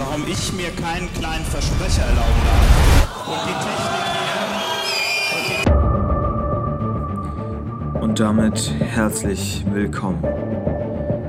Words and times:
warum 0.00 0.26
ich 0.26 0.52
mir 0.54 0.70
keinen 0.70 1.12
kleinen 1.12 1.44
Versprecher 1.44 2.02
erlauben 2.02 2.42
darf. 2.46 3.28
Und 3.28 3.40
die 3.46 3.54
Technik 3.64 4.10
Und 8.02 8.18
damit 8.18 8.72
herzlich 8.80 9.64
willkommen 9.70 10.24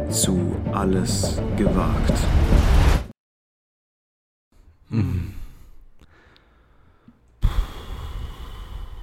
zu 0.10 0.56
Alles 0.72 1.42
gewagt. 1.58 2.14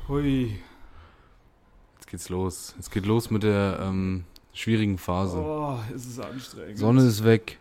Hui. 0.09 0.59
Jetzt 1.97 2.07
geht's 2.07 2.29
los. 2.31 2.75
Es 2.79 2.91
geht 2.91 3.05
los 3.05 3.31
mit 3.31 3.43
der 3.43 3.79
ähm, 3.83 4.25
schwierigen 4.55 4.97
Phase. 4.97 5.37
Oh, 5.39 5.79
ist 5.95 6.07
es 6.07 6.19
anstrengend. 6.19 6.79
Sonne 6.79 7.03
ist 7.03 7.23
weg. 7.25 7.59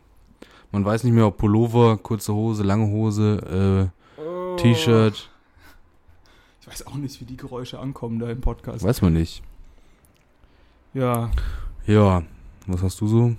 Man 0.72 0.84
weiß 0.86 1.04
nicht 1.04 1.14
mehr, 1.14 1.28
ob 1.28 1.38
Pullover, 1.38 1.98
kurze 1.98 2.34
Hose, 2.34 2.64
lange 2.64 2.88
Hose, 2.88 3.90
Oh. 4.18 4.56
äh, 4.56 4.56
T-Shirt. 4.62 5.30
Ich 6.62 6.68
weiß 6.68 6.88
auch 6.88 6.96
nicht, 6.96 7.20
wie 7.22 7.26
die 7.26 7.38
Geräusche 7.38 7.80
ankommen 7.80 8.20
da 8.20 8.30
im 8.30 8.42
Podcast. 8.42 8.84
Weiß 8.84 9.02
man 9.02 9.14
nicht. 9.14 9.42
Ja. 10.94 11.32
Ja, 11.86 12.24
was 12.66 12.84
hast 12.84 13.00
du 13.02 13.08
so? 13.08 13.36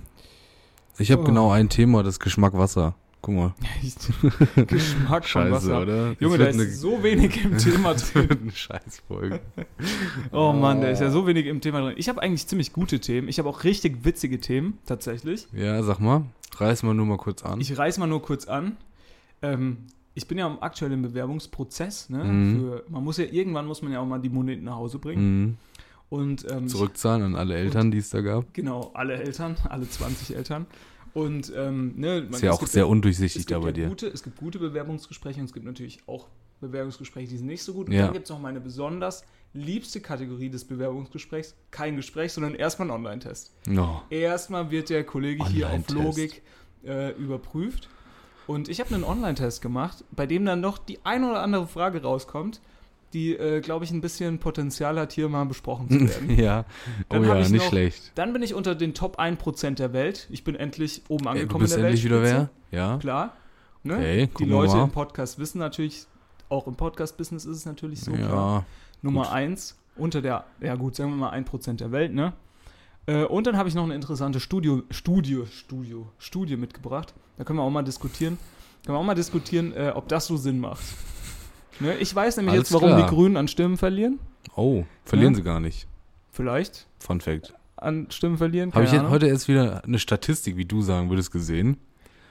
Ich 0.97 1.11
habe 1.11 1.21
Oh. 1.21 1.25
genau 1.25 1.51
ein 1.51 1.69
Thema, 1.69 2.01
das 2.03 2.19
Geschmack 2.19 2.57
Wasser. 2.57 2.95
Guck 3.21 3.35
mal. 3.35 3.53
Geschmack 4.67 5.25
von 5.25 5.41
Scheiße, 5.43 5.51
Wasser. 5.51 5.81
oder? 5.81 6.15
Junge, 6.19 6.37
da 6.37 6.45
ist 6.45 6.79
so 6.79 7.03
wenig 7.03 7.43
im 7.43 7.57
Thema 7.57 7.93
drin. 7.93 8.29
eine 8.43 8.51
Scheißfolge. 8.51 9.41
Oh 10.31 10.53
Mann, 10.53 10.79
da 10.81 10.87
ist 10.89 11.01
ja 11.01 11.09
so 11.11 11.27
wenig 11.27 11.45
im 11.47 11.59
Thema 11.59 11.81
drin. 11.81 11.95
Ich 11.97 12.07
habe 12.07 12.21
eigentlich 12.21 12.47
ziemlich 12.47 12.71
gute 12.71 12.99
Themen. 13.01 13.27
Ich 13.27 13.37
habe 13.37 13.49
auch 13.49 13.65
richtig 13.65 14.05
witzige 14.05 14.39
Themen, 14.39 14.77
tatsächlich. 14.85 15.47
Ja, 15.51 15.83
sag 15.83 15.99
mal. 15.99 16.23
Reiß 16.57 16.83
mal 16.83 16.93
nur 16.93 17.05
mal 17.05 17.17
kurz 17.17 17.43
an. 17.43 17.59
Ich 17.59 17.77
reiß 17.77 17.97
mal 17.97 18.07
nur 18.07 18.21
kurz 18.21 18.47
an. 18.47 18.77
Ähm, 19.41 19.77
ich 20.13 20.27
bin 20.27 20.37
ja 20.37 20.47
im 20.47 20.61
aktuellen 20.63 21.01
Bewerbungsprozess. 21.01 22.09
Ne? 22.09 22.23
Mhm. 22.23 22.59
Für, 22.59 22.83
man 22.89 23.03
muss 23.03 23.17
ja, 23.17 23.25
irgendwann 23.25 23.65
muss 23.67 23.81
man 23.81 23.91
ja 23.91 23.99
auch 23.99 24.05
mal 24.05 24.19
die 24.19 24.29
Moneten 24.29 24.63
nach 24.63 24.75
Hause 24.75 24.97
bringen. 24.99 25.41
Mhm. 25.41 25.57
Und, 26.09 26.45
ähm, 26.51 26.67
Zurückzahlen 26.67 27.21
an 27.23 27.35
alle 27.35 27.55
Eltern, 27.55 27.91
die 27.91 27.99
es 27.99 28.09
da 28.09 28.21
gab. 28.21 28.51
Genau, 28.53 28.91
alle 28.95 29.13
Eltern, 29.15 29.55
alle 29.69 29.87
20 29.87 30.35
Eltern. 30.35 30.65
Und 31.13 31.51
ähm, 31.55 31.93
ne, 31.97 32.21
man, 32.21 32.33
Ist 32.33 32.41
ja 32.41 32.49
es 32.51 32.55
auch 32.55 32.59
gibt 32.59 32.71
sehr 32.71 32.87
undurchsichtig 32.87 33.45
da 33.45 33.59
bei 33.59 33.71
dir. 33.71 33.87
Gute, 33.87 34.07
es 34.07 34.23
gibt 34.23 34.37
gute 34.37 34.59
Bewerbungsgespräche 34.59 35.39
und 35.39 35.45
es 35.45 35.53
gibt 35.53 35.65
natürlich 35.65 35.99
auch 36.07 36.27
Bewerbungsgespräche, 36.61 37.29
die 37.29 37.37
sind 37.37 37.47
nicht 37.47 37.63
so 37.63 37.73
gut. 37.73 37.87
Und 37.87 37.93
Ja. 37.93 38.05
dann 38.05 38.13
gibt 38.13 38.25
es 38.25 38.29
noch 38.29 38.39
meine 38.39 38.59
besonders 38.59 39.23
liebste 39.53 40.01
Kategorie 40.01 40.49
des 40.49 40.65
Bewerbungsgesprächs. 40.65 41.55
Kein 41.71 41.95
Gespräch, 41.95 42.33
sondern 42.33 42.53
erstmal 42.55 42.89
ein 42.89 42.91
Online-Test. 42.91 43.53
No. 43.67 44.03
Erstmal 44.09 44.69
wird 44.69 44.89
der 44.89 45.03
Kollege 45.03 45.47
hier 45.47 45.69
auf. 45.69 45.89
Logik 45.89 46.41
äh, 46.85 47.11
überprüft. 47.13 47.89
Und 48.45 48.67
ich 48.67 48.79
habe 48.79 48.93
einen 48.93 49.03
Online-Test 49.03 49.61
gemacht, 49.61 50.03
bei 50.11 50.25
dem 50.25 50.45
dann 50.45 50.59
noch 50.59 50.77
die 50.77 50.99
eine 51.05 51.29
oder 51.29 51.41
andere 51.41 51.67
Frage 51.67 52.01
rauskommt, 52.01 52.61
die, 53.13 53.35
äh, 53.35 53.61
glaube 53.61 53.85
ich, 53.85 53.91
ein 53.91 54.01
bisschen 54.01 54.39
Potenzial 54.39 54.99
hat, 54.99 55.11
hier 55.13 55.29
mal 55.29 55.45
besprochen 55.45 55.89
zu 55.89 55.99
werden. 56.09 56.39
ja. 56.39 56.65
Oh 56.67 57.03
Dann 57.09 57.27
hab 57.27 57.35
ja, 57.37 57.41
ich 57.41 57.49
nicht 57.49 57.63
noch- 57.63 57.69
schlecht. 57.69 58.11
Dann 58.15 58.33
bin 58.33 58.43
ich 58.43 58.53
unter 58.53 58.75
den 58.75 58.93
Top 58.93 59.19
1% 59.19 59.75
der 59.75 59.93
Welt. 59.93 60.27
Ich 60.29 60.43
bin 60.43 60.55
endlich 60.55 61.01
oben 61.09 61.25
Ey, 61.25 61.31
angekommen 61.31 61.59
du 61.59 61.65
bist 61.65 61.73
in 61.75 61.79
der 61.81 61.89
endlich 61.89 62.05
wieder 62.05 62.21
Weltspitze. 62.21 62.49
wer? 62.71 62.79
Ja. 62.79 62.97
Klar. 62.97 63.33
Ne? 63.83 63.95
Okay, 63.95 64.29
Die 64.39 64.45
Leute 64.45 64.77
im 64.77 64.91
Podcast 64.91 65.39
wissen 65.39 65.57
natürlich, 65.59 66.05
auch 66.49 66.67
im 66.67 66.75
Podcast-Business 66.75 67.45
ist 67.45 67.57
es 67.57 67.65
natürlich 67.65 68.01
so. 68.01 68.11
Klar. 68.11 68.29
Ja. 68.59 68.65
Nummer 69.01 69.23
gut. 69.23 69.31
1 69.33 69.75
unter 69.95 70.21
der, 70.21 70.45
ja 70.61 70.75
gut, 70.75 70.95
sagen 70.95 71.11
wir 71.11 71.15
mal 71.17 71.33
1% 71.33 71.77
der 71.77 71.91
Welt, 71.91 72.13
ne? 72.13 72.33
Äh, 73.05 73.23
Und 73.23 73.47
dann 73.47 73.57
habe 73.57 73.69
ich 73.69 73.75
noch 73.75 73.83
eine 73.85 73.95
interessante 73.95 74.39
Studio, 74.39 74.83
Studio, 74.91 75.45
Studio, 75.45 76.11
Studie 76.19 76.57
mitgebracht. 76.57 77.13
Da 77.37 77.43
können 77.43 77.57
wir 77.59 77.63
auch 77.63 77.69
mal 77.69 77.81
diskutieren. 77.83 78.37
Können 78.85 78.95
wir 78.97 78.99
auch 78.99 79.05
mal 79.05 79.15
diskutieren, 79.15 79.73
äh, 79.73 79.91
ob 79.95 80.07
das 80.09 80.27
so 80.27 80.37
Sinn 80.37 80.59
macht. 80.59 80.83
Ne? 81.79 81.95
Ich 81.97 82.13
weiß 82.13 82.37
nämlich 82.37 82.53
Alles 82.53 82.69
jetzt, 82.69 82.73
warum 82.73 82.89
klar. 82.89 83.07
die 83.09 83.15
Grünen 83.15 83.37
an 83.37 83.47
Stimmen 83.47 83.77
verlieren. 83.77 84.19
Oh, 84.55 84.83
verlieren 85.05 85.33
Ja. 85.33 85.37
sie 85.37 85.43
gar 85.43 85.59
nicht. 85.59 85.87
Vielleicht 86.31 86.87
Fun 86.99 87.21
Fact. 87.21 87.53
an 87.77 88.07
Stimmen 88.11 88.37
verlieren. 88.37 88.73
Habe 88.73 88.85
ich 88.85 88.91
jetzt 88.91 89.09
heute 89.09 89.27
erst 89.27 89.47
wieder 89.47 89.83
eine 89.83 89.99
Statistik, 89.99 90.57
wie 90.57 90.65
du 90.65 90.81
sagen 90.81 91.09
würdest, 91.09 91.31
gesehen, 91.31 91.77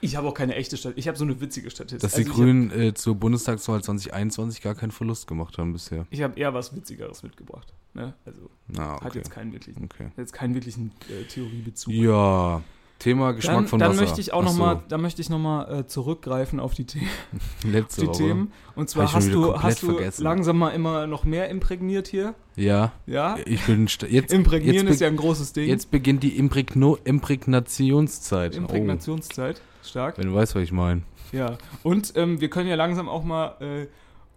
Ich 0.00 0.14
habe 0.14 0.28
auch 0.28 0.34
keine 0.34 0.54
echte 0.54 0.76
Statistik. 0.76 1.00
Ich 1.00 1.08
habe 1.08 1.18
so 1.18 1.24
eine 1.24 1.40
witzige 1.40 1.70
Statistik. 1.70 2.00
dass 2.00 2.14
Also 2.14 2.24
die 2.24 2.30
Grünen 2.32 2.70
äh, 2.70 2.94
zur 2.94 3.16
Bundestagswahl 3.16 3.82
2021 3.82 4.62
gar 4.62 4.76
keinen 4.76 4.92
Verlust 4.92 5.26
gemacht 5.26 5.58
haben 5.58 5.72
bisher. 5.72 6.06
Ich 6.10 6.22
habe 6.22 6.38
eher 6.38 6.54
was 6.54 6.74
Witzigeres 6.76 7.24
mitgebracht. 7.24 7.74
Ne? 7.94 8.14
Also 8.24 8.48
hat 8.78 9.06
okay. 9.06 9.18
jetzt 9.18 9.30
keinen 9.32 9.52
wirklichen, 9.52 9.84
okay. 9.86 10.04
hat 10.04 10.18
jetzt 10.18 10.32
keinen 10.32 10.54
wirklichen 10.54 10.92
äh, 11.08 11.24
Theoriebezug. 11.24 11.92
Ja, 11.92 12.62
Thema 12.98 13.32
Geschmack 13.32 13.54
dann, 13.56 13.66
von 13.68 13.78
dann 13.78 13.90
Wasser. 13.90 14.00
möchte 14.02 14.20
ich 14.20 14.32
auch 14.32 14.42
noch 14.42 14.50
so, 14.52 14.58
mal, 14.58 14.82
da 14.88 14.98
möchte 14.98 15.20
ich 15.22 15.30
noch 15.30 15.38
mal 15.38 15.80
äh, 15.80 15.86
zurückgreifen 15.86 16.58
auf 16.58 16.74
die, 16.74 16.84
The 16.90 17.00
letzte 17.70 18.00
die 18.00 18.06
Woche. 18.08 18.16
Themen. 18.18 18.52
Und 18.74 18.90
zwar 18.90 19.12
hast 19.12 19.32
du, 19.32 19.54
hast 19.60 19.82
du 19.82 19.92
vergessen. 19.94 20.22
langsam 20.24 20.58
mal 20.58 20.70
immer 20.70 21.06
noch 21.06 21.24
mehr 21.24 21.48
imprägniert 21.48 22.08
hier. 22.08 22.34
Ja, 22.56 22.92
Ja, 23.06 23.36
ich 23.44 23.64
bin 23.66 23.86
jetzt 24.08 24.32
imprägnieren 24.32 24.86
jetzt, 24.88 24.94
ist 24.96 25.00
ja 25.00 25.06
ein 25.08 25.16
großes 25.16 25.52
Ding. 25.52 25.68
jetzt 25.68 25.90
beginnt 25.92 26.22
die 26.24 26.36
Imprägno 26.36 26.96
Imprägnationszeit. 27.04 28.56
Imprägnationszeit, 28.56 29.60
Oh, 29.62 29.86
stark. 29.86 30.18
wenn 30.18 30.26
du 30.26 30.34
weißt, 30.34 30.54
was 30.56 30.62
ich 30.62 30.72
meine. 30.72 31.02
Ja, 31.32 31.56
und 31.84 32.14
ähm, 32.16 32.40
wir 32.40 32.50
können 32.50 32.68
ja 32.68 32.74
langsam 32.74 33.08
auch 33.08 33.22
mal 33.22 33.56
äh, 33.60 33.86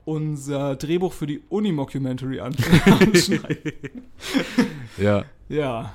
unser 0.05 0.75
Drehbuch 0.75 1.13
für 1.13 1.25
die 1.25 1.41
Uni-Mockumentary 1.49 2.39
anschneiden. 2.85 3.71
Ja. 4.97 5.23
ja. 5.49 5.93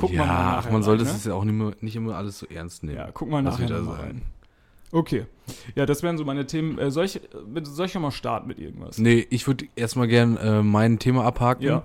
Guck 0.00 0.12
ja, 0.12 0.24
mal 0.24 0.58
ach, 0.58 0.70
man 0.70 0.82
sollte 0.82 1.04
rein, 1.06 1.14
es 1.14 1.24
ja 1.24 1.34
auch 1.34 1.44
nicht, 1.44 1.54
mehr, 1.54 1.72
nicht 1.80 1.96
immer 1.96 2.16
alles 2.16 2.38
so 2.38 2.46
ernst 2.46 2.82
nehmen. 2.82 2.98
Ja, 2.98 3.10
guck 3.12 3.28
mal 3.28 3.42
nachher 3.42 3.64
wieder 3.64 3.82
mal 3.82 4.00
rein. 4.00 4.22
Okay. 4.92 5.26
Ja, 5.76 5.86
das 5.86 6.02
wären 6.02 6.18
so 6.18 6.24
meine 6.24 6.46
Themen. 6.46 6.78
Äh, 6.78 6.90
soll, 6.90 7.04
ich, 7.04 7.20
mit, 7.46 7.66
soll 7.66 7.86
ich 7.86 7.92
schon 7.92 8.02
mal 8.02 8.10
starten 8.10 8.48
mit 8.48 8.58
irgendwas? 8.58 8.98
Nee, 8.98 9.24
ich 9.30 9.46
würde 9.46 9.66
erstmal 9.76 10.08
gern 10.08 10.36
äh, 10.36 10.62
mein 10.62 10.98
Thema 10.98 11.24
abhaken, 11.24 11.64
Ja, 11.64 11.82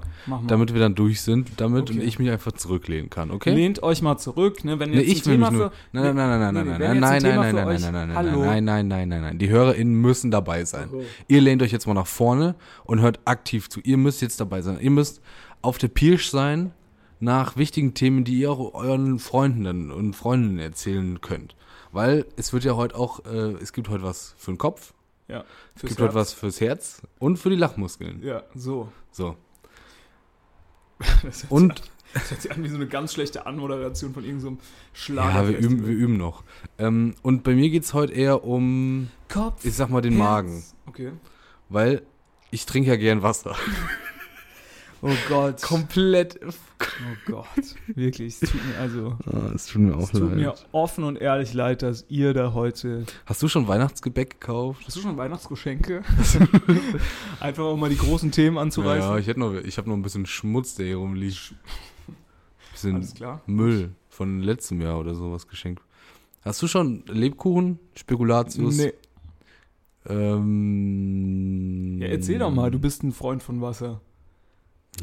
damit 0.47 0.73
wir 0.73 0.79
dann 0.79 0.95
durch 0.95 1.21
sind, 1.21 1.49
damit 1.57 1.83
Okay. 1.89 1.99
und 1.99 2.03
ich 2.03 2.17
mich 2.17 2.31
einfach 2.31 2.51
zurücklehnen 2.53 3.11
kann, 3.11 3.29
okay? 3.29 3.53
Lehnt 3.53 3.83
euch 3.83 4.01
mal 4.01 4.17
zurück, 4.17 4.63
ne? 4.65 4.79
Wenn 4.79 4.89
Nee, 4.89 5.01
jetzt 5.01 5.07
ich 5.07 5.21
ein 5.21 5.25
will 5.25 5.33
Thema 5.33 5.51
mich 5.51 5.59
nur. 5.59 5.69
für. 5.69 5.75
Nein, 5.91 6.15
nein, 6.15 6.15
nein, 6.15 6.39
nein, 6.39 6.39
nein, 6.39 6.53
nein, 6.53 6.79
nein, 6.79 6.91
ein 6.91 6.99
nein, 6.99 7.21
nein, 7.21 7.35
nein, 7.35 7.55
nein, 7.55 7.81
nein, 7.91 8.07
nein, 8.07 8.15
Hallo? 8.15 8.39
nein, 8.45 8.65
nein, 8.65 8.87
nein, 8.87 9.09
nein, 9.09 9.21
nein. 9.21 9.37
Die 9.37 9.49
HörerInnen 9.49 9.93
müssen 9.93 10.31
dabei 10.31 10.65
sein. 10.65 10.89
Oh. 10.91 11.03
Ihr 11.27 11.41
lehnt 11.41 11.61
euch 11.61 11.71
jetzt 11.71 11.85
mal 11.85 11.93
nach 11.93 12.07
vorne 12.07 12.55
und 12.85 13.01
hört 13.01 13.19
aktiv 13.25 13.69
zu. 13.69 13.81
Ihr 13.81 13.97
müsst 13.97 14.21
jetzt 14.23 14.39
dabei 14.39 14.61
sein. 14.61 14.79
Ihr 14.79 14.91
müsst 14.91 15.21
auf 15.61 15.77
der 15.77 15.89
Pirsch 15.89 16.29
sein 16.29 16.71
nach 17.19 17.55
wichtigen 17.57 17.93
Themen, 17.93 18.23
die 18.23 18.39
ihr 18.39 18.51
auch 18.51 18.73
euren 18.73 19.19
Freunden 19.19 19.91
und 19.91 20.13
Freundinnen 20.15 20.59
erzählen 20.59 21.21
könnt. 21.21 21.55
Weil 21.91 22.25
es 22.35 22.51
wird 22.53 22.63
ja 22.65 22.75
heute 22.75 22.95
auch, 22.95 23.25
äh, 23.25 23.53
es 23.61 23.71
gibt 23.73 23.89
heute 23.89 24.03
was 24.03 24.35
für 24.37 24.51
den 24.51 24.57
Kopf, 24.57 24.93
Ja, 25.27 25.43
es 25.75 25.81
gibt 25.81 25.93
heute 25.93 26.03
Herz. 26.05 26.15
was 26.15 26.33
fürs 26.33 26.59
Herz 26.61 27.01
und 27.19 27.37
für 27.37 27.49
die 27.49 27.55
Lachmuskeln. 27.55 28.21
Ja, 28.23 28.43
so. 28.53 28.91
So. 29.11 29.35
Das 31.23 31.45
Und 31.49 31.71
an- 31.81 31.87
Das 32.13 32.31
hört 32.31 32.41
sich 32.41 32.51
an 32.51 32.63
wie 32.63 32.69
so 32.69 32.75
eine 32.75 32.87
ganz 32.87 33.13
schlechte 33.13 33.45
Anmoderation 33.45 34.13
von 34.13 34.23
irgendeinem 34.23 34.55
so 34.57 34.61
Schlager. 34.93 35.41
ja, 35.43 35.47
wir 35.49 35.57
üben, 35.57 35.85
wir 35.85 35.93
üben 35.93 36.17
noch. 36.17 36.43
Ähm, 36.77 37.15
und 37.21 37.43
bei 37.43 37.53
mir 37.55 37.69
geht's 37.69 37.93
heute 37.93 38.13
eher 38.13 38.43
um, 38.45 39.09
Kopf. 39.29 39.65
ich 39.65 39.73
sag 39.75 39.89
mal, 39.89 40.01
den 40.01 40.13
Herz. 40.13 40.23
Magen. 40.23 40.63
Okay. 40.87 41.11
Weil 41.69 42.03
ich 42.51 42.65
trinke 42.65 42.89
ja 42.89 42.95
gern 42.95 43.21
Wasser. 43.21 43.55
Oh 45.07 45.15
Gott. 45.29 45.61
Komplett. 45.61 46.39
Oh 46.43 46.51
Gott. 47.27 47.75
Wirklich. 47.93 48.41
Es 48.41 48.49
tut 48.49 48.65
mir 48.65 48.79
also. 48.79 49.17
es 49.53 49.67
tut 49.67 49.81
mir 49.83 49.95
Es 49.99 50.09
tut 50.09 50.35
mir 50.35 50.55
offen 50.71 51.03
und 51.03 51.17
ehrlich 51.17 51.53
leid, 51.53 51.83
dass 51.83 52.05
ihr 52.09 52.33
da 52.33 52.53
heute. 52.53 53.05
Hast 53.27 53.43
du 53.43 53.47
schon 53.47 53.67
Weihnachtsgebäck 53.67 54.39
gekauft? 54.39 54.81
Hast 54.87 54.95
du 54.95 55.01
schon 55.01 55.15
Weihnachtsgeschenke? 55.15 56.01
Einfach 57.39 57.71
um 57.71 57.79
mal 57.79 57.91
die 57.91 57.97
großen 57.97 58.31
Themen 58.31 58.57
anzureißen. 58.57 59.11
Ja, 59.11 59.19
ich 59.19 59.27
hätte 59.27 59.41
noch, 59.41 59.53
ich 59.53 59.77
habe 59.77 59.87
noch 59.89 59.95
ein 59.95 60.01
bisschen 60.01 60.25
Schmutz, 60.25 60.73
der 60.73 60.87
hier 60.87 60.97
rumliegt. 60.97 61.53
Bisschen 62.71 62.95
Alles 62.95 63.13
klar. 63.13 63.41
Müll 63.45 63.91
von 64.09 64.41
letztem 64.41 64.81
Jahr 64.81 64.99
oder 64.99 65.13
sowas 65.13 65.47
geschenkt. 65.47 65.83
Hast 66.41 66.63
du 66.63 66.67
schon 66.67 67.03
Lebkuchen, 67.05 67.77
Spekulatius? 67.93 68.77
Nee. 68.77 68.93
Ähm, 70.07 71.99
Ja, 72.01 72.07
erzähl 72.07 72.39
doch 72.39 72.49
mal, 72.51 72.71
du 72.71 72.79
bist 72.79 73.03
ein 73.03 73.11
Freund 73.11 73.43
von 73.43 73.61
Wasser. 73.61 74.01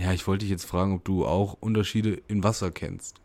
Ja, 0.00 0.12
ich 0.12 0.26
wollte 0.26 0.44
dich 0.44 0.50
jetzt 0.50 0.64
fragen, 0.64 0.94
ob 0.94 1.04
du 1.04 1.26
auch 1.26 1.56
Unterschiede 1.60 2.20
in 2.28 2.42
Wasser 2.42 2.70
kennst. 2.70 3.16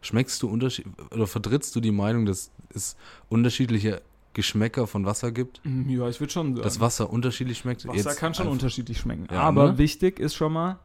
Schmeckst 0.00 0.42
du 0.42 0.48
Unterschied 0.48 0.86
oder 1.12 1.26
vertrittst 1.26 1.74
du 1.76 1.80
die 1.80 1.90
Meinung, 1.92 2.26
dass 2.26 2.50
es 2.70 2.96
unterschiedliche 3.28 4.02
Geschmäcker 4.34 4.86
von 4.86 5.04
Wasser 5.04 5.32
gibt? 5.32 5.60
Mm, 5.64 5.88
Ja, 5.88 6.08
ich 6.08 6.20
würde 6.20 6.32
schon 6.32 6.52
sagen. 6.54 6.62
Dass 6.64 6.80
Wasser 6.80 7.10
unterschiedlich 7.10 7.58
schmeckt? 7.58 7.86
Wasser 7.86 7.96
Jetzt 7.96 8.16
kann 8.18 8.34
schon 8.34 8.44
einfach- 8.44 8.52
unterschiedlich 8.52 8.98
schmecken. 8.98 9.26
Ja, 9.30 9.40
Aber 9.40 9.72
ne? 9.72 9.78
wichtig 9.78 10.18
ist 10.20 10.34
schon 10.34 10.52
mal, 10.52 10.78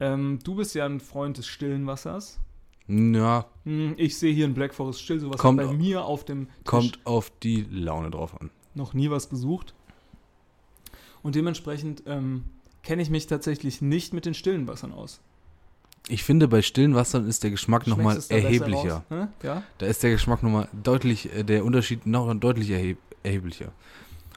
ähm, 0.00 0.38
du 0.42 0.54
bist 0.56 0.74
ja 0.74 0.86
ein 0.86 1.00
Freund 1.00 1.38
des 1.38 1.46
stillen 1.46 1.86
Wassers. 1.86 2.38
Ja, 2.88 3.46
Hm, 3.64 3.94
Ich 3.96 4.16
sehe 4.18 4.32
hier 4.34 4.44
in 4.46 4.54
Black 4.54 4.74
Forest 4.74 5.02
still, 5.02 5.20
sowas 5.20 5.38
Kommt 5.38 5.58
bei 5.58 5.72
mir 5.72 6.04
auf 6.04 6.24
dem 6.24 6.46
Tisch 6.46 6.54
kommt 6.64 6.98
auf 7.04 7.30
die 7.42 7.62
Laune 7.70 8.10
drauf 8.10 8.40
an. 8.40 8.50
noch 8.74 8.94
nie 8.94 9.10
was 9.10 9.28
gesucht. 9.28 9.74
Und 11.22 11.34
dementsprechend 11.36 12.02
ähm, 12.06 12.44
kenne 12.82 13.02
ich 13.02 13.10
mich 13.10 13.26
tatsächlich 13.26 13.80
nicht 13.82 14.12
mit 14.12 14.26
den 14.26 14.34
stillen 14.34 14.66
Wassern 14.66 14.92
aus. 14.92 15.20
Ich 16.08 16.24
finde, 16.24 16.48
bei 16.48 16.62
stillen 16.62 16.94
Wassern 16.94 17.28
ist 17.28 17.44
der 17.44 17.50
Geschmack 17.50 17.86
nochmal 17.86 18.18
erheblicher. 18.28 19.04
Hä? 19.08 19.26
Ja? 19.44 19.62
Da 19.78 19.86
ist 19.86 20.02
der 20.02 20.10
Geschmack 20.10 20.42
nochmal 20.42 20.68
deutlich, 20.82 21.32
äh, 21.34 21.44
der 21.44 21.64
Unterschied 21.64 22.06
noch 22.06 22.32
deutlich 22.34 22.70
erheb 22.70 22.98
erheblicher. 23.22 23.70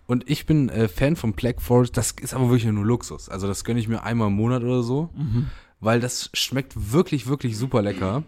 Und 0.06 0.30
ich 0.30 0.45
bin 0.45 0.69
äh, 0.69 0.88
Fan 0.88 1.15
von 1.15 1.33
Black 1.33 1.59
Forest, 1.59 1.97
das 1.97 2.12
ist 2.21 2.36
aber 2.36 2.50
wirklich 2.51 2.71
nur 2.71 2.86
Luxus. 2.86 3.30
Also 3.30 3.47
das 3.47 3.63
gönne 3.63 3.80
ich 3.80 3.88
mir 3.88 4.03
einmal 4.03 4.27
im 4.27 4.36
Monat 4.36 4.62
oder 4.62 4.83
so, 4.83 5.09
Mhm. 5.15 5.48
weil 5.80 6.00
das 6.00 6.30
schmeckt 6.33 6.91
wirklich, 6.94 7.25
wirklich 7.25 7.57
super 7.57 7.81
lecker. 7.81 8.21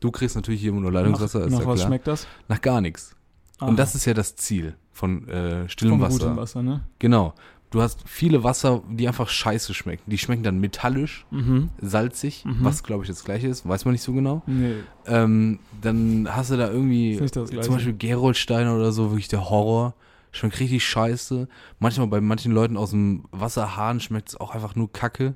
Du 0.00 0.10
kriegst 0.10 0.36
natürlich 0.36 0.60
hier 0.60 0.72
immer 0.72 0.82
nur 0.82 0.92
Leitungswasser, 0.92 1.38
nach 1.38 1.46
ist 1.46 1.52
nach 1.52 1.60
ja 1.60 1.66
was 1.66 1.76
klar. 1.76 1.86
schmeckt 1.88 2.06
das? 2.06 2.26
Nach 2.48 2.60
gar 2.60 2.82
nichts. 2.82 3.16
Und 3.60 3.78
das 3.78 3.94
ist 3.94 4.04
ja 4.04 4.12
das 4.12 4.36
Ziel 4.36 4.76
von 4.90 5.26
äh, 5.28 5.66
stillem 5.70 5.98
Wasser. 6.00 6.18
gutem 6.18 6.36
Wasser, 6.36 6.62
ne? 6.62 6.82
Genau. 6.98 7.32
Du 7.72 7.80
hast 7.82 8.00
viele 8.06 8.44
Wasser, 8.44 8.82
die 8.90 9.08
einfach 9.08 9.28
scheiße 9.28 9.72
schmecken. 9.74 10.02
Die 10.10 10.18
schmecken 10.18 10.42
dann 10.42 10.60
metallisch, 10.60 11.26
Mhm. 11.30 11.70
salzig, 11.80 12.44
Mhm. 12.44 12.58
was 12.60 12.82
glaube 12.82 13.02
ich 13.04 13.08
das 13.08 13.24
gleiche 13.24 13.48
ist, 13.48 13.66
weiß 13.66 13.84
man 13.86 13.92
nicht 13.92 14.02
so 14.02 14.12
genau. 14.12 14.42
Nee. 14.46 14.74
Ähm, 15.06 15.58
dann 15.80 16.28
hast 16.30 16.50
du 16.50 16.56
da 16.56 16.70
irgendwie 16.70 17.18
zum 17.26 17.74
Beispiel 17.74 17.94
Geroldsteiner 17.94 18.76
oder 18.76 18.92
so, 18.92 19.10
wirklich 19.10 19.28
der 19.28 19.48
Horror. 19.50 19.94
Schmeckt 20.34 20.60
richtig 20.60 20.84
scheiße. 20.86 21.46
Manchmal 21.78 22.06
bei 22.06 22.20
manchen 22.20 22.52
Leuten 22.52 22.76
aus 22.78 22.90
dem 22.90 23.24
Wasserhahn 23.32 24.00
schmeckt 24.00 24.30
es 24.30 24.40
auch 24.40 24.54
einfach 24.54 24.74
nur 24.76 24.90
Kacke. 24.92 25.34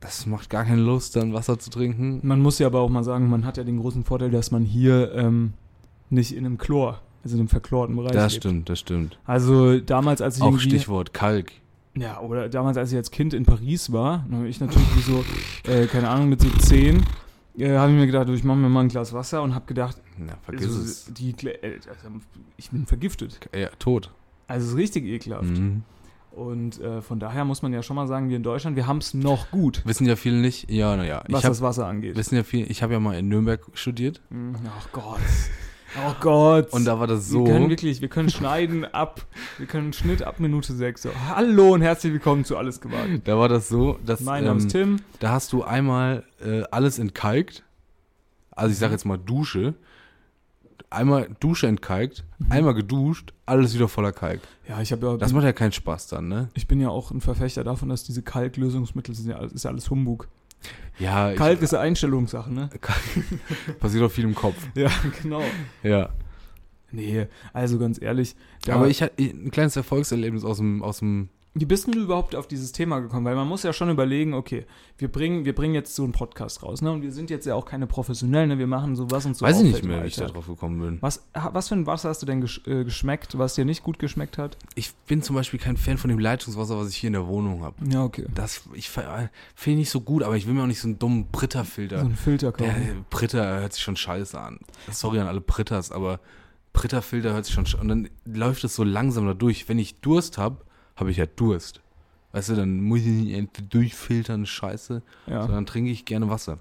Das 0.00 0.26
macht 0.26 0.50
gar 0.50 0.64
keine 0.64 0.82
Lust, 0.82 1.14
dann 1.14 1.32
Wasser 1.32 1.58
zu 1.60 1.70
trinken. 1.70 2.18
Man 2.22 2.40
muss 2.40 2.58
ja 2.58 2.66
aber 2.66 2.80
auch 2.80 2.88
mal 2.90 3.04
sagen, 3.04 3.28
man 3.30 3.44
hat 3.44 3.56
ja 3.56 3.62
den 3.64 3.78
großen 3.78 4.02
Vorteil, 4.04 4.30
dass 4.32 4.50
man 4.50 4.64
hier 4.64 5.12
ähm, 5.14 5.52
nicht 6.10 6.32
in 6.34 6.44
einem 6.44 6.58
Chlor, 6.58 7.02
also 7.24 7.34
in 7.36 7.40
einem 7.40 7.48
verchlorten 7.48 7.96
Bereich 7.96 8.12
Das 8.12 8.32
lebt. 8.32 8.44
stimmt, 8.44 8.68
das 8.68 8.78
stimmt. 8.80 9.18
Also 9.24 9.78
damals, 9.80 10.20
als 10.20 10.36
ich 10.36 10.42
Auch 10.42 10.58
Stichwort 10.58 11.12
Kalk. 11.14 11.52
ja, 11.96 12.20
oder 12.20 12.48
damals, 12.48 12.76
als 12.76 12.90
ich 12.92 12.96
als 12.98 13.10
Kind 13.10 13.32
in 13.34 13.44
Paris 13.44 13.92
war, 13.92 14.26
habe 14.30 14.48
ich 14.48 14.60
natürlich 14.60 14.96
wie 14.96 15.00
so, 15.02 15.24
äh, 15.70 15.86
keine 15.86 16.08
Ahnung, 16.08 16.28
mit 16.28 16.40
so 16.40 16.48
zehn, 16.58 17.02
äh, 17.58 17.76
habe 17.76 17.92
ich 17.92 17.98
mir 17.98 18.06
gedacht, 18.06 18.28
ich 18.30 18.44
mache 18.44 18.58
mir 18.58 18.68
mal 18.68 18.80
ein 18.80 18.88
Glas 18.88 19.12
Wasser 19.12 19.42
und 19.42 19.54
habe 19.54 19.66
gedacht, 19.66 19.96
Ja, 20.18 20.34
vergiss 20.42 20.66
also, 20.68 20.80
es. 20.82 21.04
Die, 21.14 21.30
äh, 21.46 21.74
also, 21.88 22.08
ich 22.56 22.70
bin 22.70 22.86
vergiftet. 22.86 23.38
Ja, 23.54 23.68
tot. 23.78 24.10
Also 24.48 24.66
es 24.66 24.72
ist 24.72 24.78
richtig 24.78 25.04
ekelhaft. 25.04 25.44
Mhm. 25.48 25.82
Und 26.32 26.80
äh, 26.80 27.02
von 27.02 27.20
daher 27.20 27.44
muss 27.44 27.60
man 27.60 27.74
ja 27.74 27.82
schon 27.82 27.94
mal 27.94 28.06
sagen, 28.08 28.30
wir 28.30 28.36
in 28.38 28.42
Deutschland, 28.42 28.74
wir 28.74 28.86
haben 28.86 28.98
es 28.98 29.12
noch 29.12 29.50
gut, 29.50 29.82
Wissen 29.84 30.06
ja 30.06 30.16
viele 30.16 30.36
nicht. 30.36 30.70
Ja, 30.70 30.96
naja. 30.96 31.22
was 31.28 31.40
Ich 31.40 31.44
hab, 31.44 31.50
das 31.52 31.60
Wasser 31.60 31.86
angeht. 31.86 32.16
wissen 32.16 32.36
ja 32.36 32.42
viele, 32.42 32.64
ich 32.66 32.82
habe 32.82 32.94
ja 32.94 33.00
mal 33.00 33.18
in 33.18 33.28
Nürnberg 33.28 33.60
studiert. 33.74 34.22
Mhm. 34.30 34.54
Ach 34.66 34.88
Gott. 34.92 35.20
Oh 35.96 36.14
Gott. 36.20 36.72
Und 36.72 36.84
da 36.86 36.98
war 36.98 37.06
das 37.06 37.28
so. 37.28 37.44
Wir 37.44 37.52
können 37.52 37.68
wirklich, 37.68 38.00
wir 38.00 38.08
können 38.08 38.30
schneiden 38.30 38.84
ab, 38.84 39.26
wir 39.58 39.66
können 39.66 39.92
Schnitt 39.92 40.22
ab 40.22 40.40
Minute 40.40 40.72
6. 40.74 41.02
So. 41.02 41.10
Hallo 41.28 41.74
und 41.74 41.82
herzlich 41.82 42.12
willkommen 42.12 42.44
zu 42.44 42.56
Alles 42.56 42.80
gewagt. 42.80 43.22
Da 43.24 43.36
war 43.38 43.48
das 43.48 43.68
so, 43.68 43.98
dass 44.04 44.20
Mein 44.20 44.44
Name 44.44 44.60
ähm, 44.60 44.66
ist 44.66 44.72
Tim. 44.72 44.96
da 45.20 45.30
hast 45.32 45.52
du 45.52 45.62
einmal 45.64 46.24
äh, 46.44 46.62
alles 46.70 46.98
entkalkt. 46.98 47.62
Also 48.52 48.72
ich 48.72 48.78
sage 48.78 48.92
jetzt 48.92 49.04
mal 49.04 49.18
Dusche. 49.18 49.74
Einmal 50.88 51.28
Dusche 51.40 51.68
entkalkt, 51.68 52.24
Mhm. 52.38 52.52
einmal 52.52 52.74
geduscht, 52.74 53.32
alles 53.46 53.72
wieder 53.74 53.88
voller 53.88 54.12
Kalk. 54.12 54.40
Ja, 54.68 54.80
ich 54.82 54.92
habe 54.92 55.06
ja, 55.06 55.16
Das 55.16 55.32
macht 55.32 55.44
ja 55.44 55.52
keinen 55.54 55.72
Spaß 55.72 56.08
dann, 56.08 56.28
ne? 56.28 56.48
ich 56.54 56.66
bin 56.68 56.80
ja 56.82 56.90
auch 56.90 57.10
ein 57.10 57.22
Verfechter 57.22 57.64
davon, 57.64 57.88
dass 57.88 58.04
diese 58.04 58.20
Kalklösungsmittel 58.22 59.14
sind 59.14 59.30
ja, 59.30 59.38
ist 59.42 59.64
ja 59.64 59.70
alles 59.70 59.88
Humbug. 59.88 60.28
Ja, 60.98 61.32
ich, 61.32 61.38
Kalk 61.38 61.62
ist 61.62 61.74
eine 61.74 61.82
Einstellungssache, 61.82 62.52
ne? 62.52 62.70
passiert 63.80 64.04
auch 64.04 64.10
viel 64.10 64.24
im 64.24 64.34
Kopf. 64.34 64.56
Ja, 64.74 64.90
genau. 65.22 65.42
Ja. 65.82 66.10
Nee, 66.90 67.26
also 67.52 67.78
ganz 67.78 68.00
ehrlich. 68.00 68.36
Aber 68.68 68.88
ich 68.88 69.02
hatte 69.02 69.14
ein 69.22 69.50
kleines 69.50 69.76
Erfolgserlebnis 69.76 70.44
aus 70.44 70.58
dem, 70.58 70.82
aus 70.82 70.98
dem 70.98 71.30
Wie 71.54 71.66
bist 71.66 71.86
denn 71.86 71.92
du 71.92 72.00
überhaupt 72.00 72.34
auf 72.34 72.46
dieses 72.48 72.72
Thema 72.72 73.00
gekommen? 73.00 73.26
Weil 73.26 73.34
man 73.34 73.46
muss 73.46 73.62
ja 73.62 73.74
schon 73.74 73.90
überlegen, 73.90 74.32
okay, 74.32 74.64
wir 74.96 75.12
bringen, 75.12 75.44
wir 75.44 75.54
bringen 75.54 75.74
jetzt 75.74 75.94
so 75.94 76.02
einen 76.02 76.12
Podcast 76.12 76.62
raus, 76.62 76.80
ne? 76.80 76.90
Und 76.90 77.02
wir 77.02 77.12
sind 77.12 77.28
jetzt 77.28 77.44
ja 77.44 77.54
auch 77.54 77.66
keine 77.66 77.86
Professionellen, 77.86 78.48
ne? 78.48 78.58
Wir 78.58 78.66
machen 78.66 78.96
so 78.96 79.10
was 79.10 79.26
und 79.26 79.36
so. 79.36 79.44
Weiß 79.44 79.58
ich 79.58 79.64
nicht 79.64 79.84
mehr, 79.84 80.02
wie 80.02 80.06
ich 80.06 80.16
da 80.16 80.24
drauf 80.26 80.46
gekommen 80.46 80.80
bin. 80.80 80.98
Was, 81.02 81.26
was 81.34 81.68
für 81.68 81.74
ein 81.74 81.86
Wasser 81.86 82.08
hast 82.08 82.22
du 82.22 82.26
denn 82.26 82.40
gesch 82.40 82.62
äh, 82.66 82.84
geschmeckt, 82.84 83.36
was 83.36 83.54
dir 83.54 83.66
nicht 83.66 83.82
gut 83.82 83.98
geschmeckt 83.98 84.38
hat? 84.38 84.56
Ich 84.76 84.94
bin 85.06 85.20
zum 85.20 85.36
Beispiel 85.36 85.60
kein 85.60 85.76
Fan 85.76 85.98
von 85.98 86.08
dem 86.08 86.18
Leitungswasser, 86.18 86.78
was 86.78 86.88
ich 86.88 86.96
hier 86.96 87.08
in 87.08 87.12
der 87.14 87.26
Wohnung 87.26 87.62
habe. 87.62 87.76
Ja, 87.86 88.02
okay. 88.02 88.24
Das, 88.34 88.62
ich 88.72 88.88
ver- 88.88 89.28
finde 89.54 89.72
ich 89.74 89.78
nicht 89.80 89.90
so 89.90 90.00
gut, 90.00 90.22
aber 90.22 90.36
ich 90.36 90.46
will 90.46 90.54
mir 90.54 90.62
auch 90.62 90.66
nicht 90.66 90.80
so 90.80 90.88
einen 90.88 90.98
dummen 90.98 91.24
So 91.24 91.28
Britta-Filter. 91.32 92.00
einen 92.00 92.16
Filter 92.16 92.52
Der 92.52 92.68
kaufen. 92.68 93.04
Britta 93.10 93.44
hört 93.60 93.74
sich 93.74 93.82
schon 93.82 93.96
scheiße 93.96 94.40
an. 94.40 94.58
Sorry 94.90 95.18
an 95.18 95.26
alle 95.26 95.42
Britters, 95.42 95.92
aber 95.92 96.18
Britta-Filter 96.72 97.34
hört 97.34 97.44
sich 97.44 97.54
schon 97.54 97.66
scheiße 97.66 97.82
Und 97.82 97.88
dann 97.88 98.08
läuft 98.24 98.64
es 98.64 98.74
so 98.74 98.84
langsam 98.84 99.26
da 99.26 99.34
durch. 99.34 99.68
Wenn 99.68 99.78
ich 99.78 100.00
Durst 100.00 100.38
habe, 100.38 100.64
habe 101.02 101.10
ich 101.10 101.16
ja 101.18 101.26
Durst. 101.26 101.80
Weißt 102.32 102.48
du, 102.50 102.54
dann 102.54 102.80
muss 102.80 103.00
ich 103.00 103.06
nicht 103.06 103.74
durchfiltern, 103.74 104.46
scheiße. 104.46 105.02
ja. 105.26 105.42
sondern 105.42 105.66
trinke 105.66 105.90
ich 105.90 106.04
gerne 106.04 106.30
Wasser. 106.30 106.58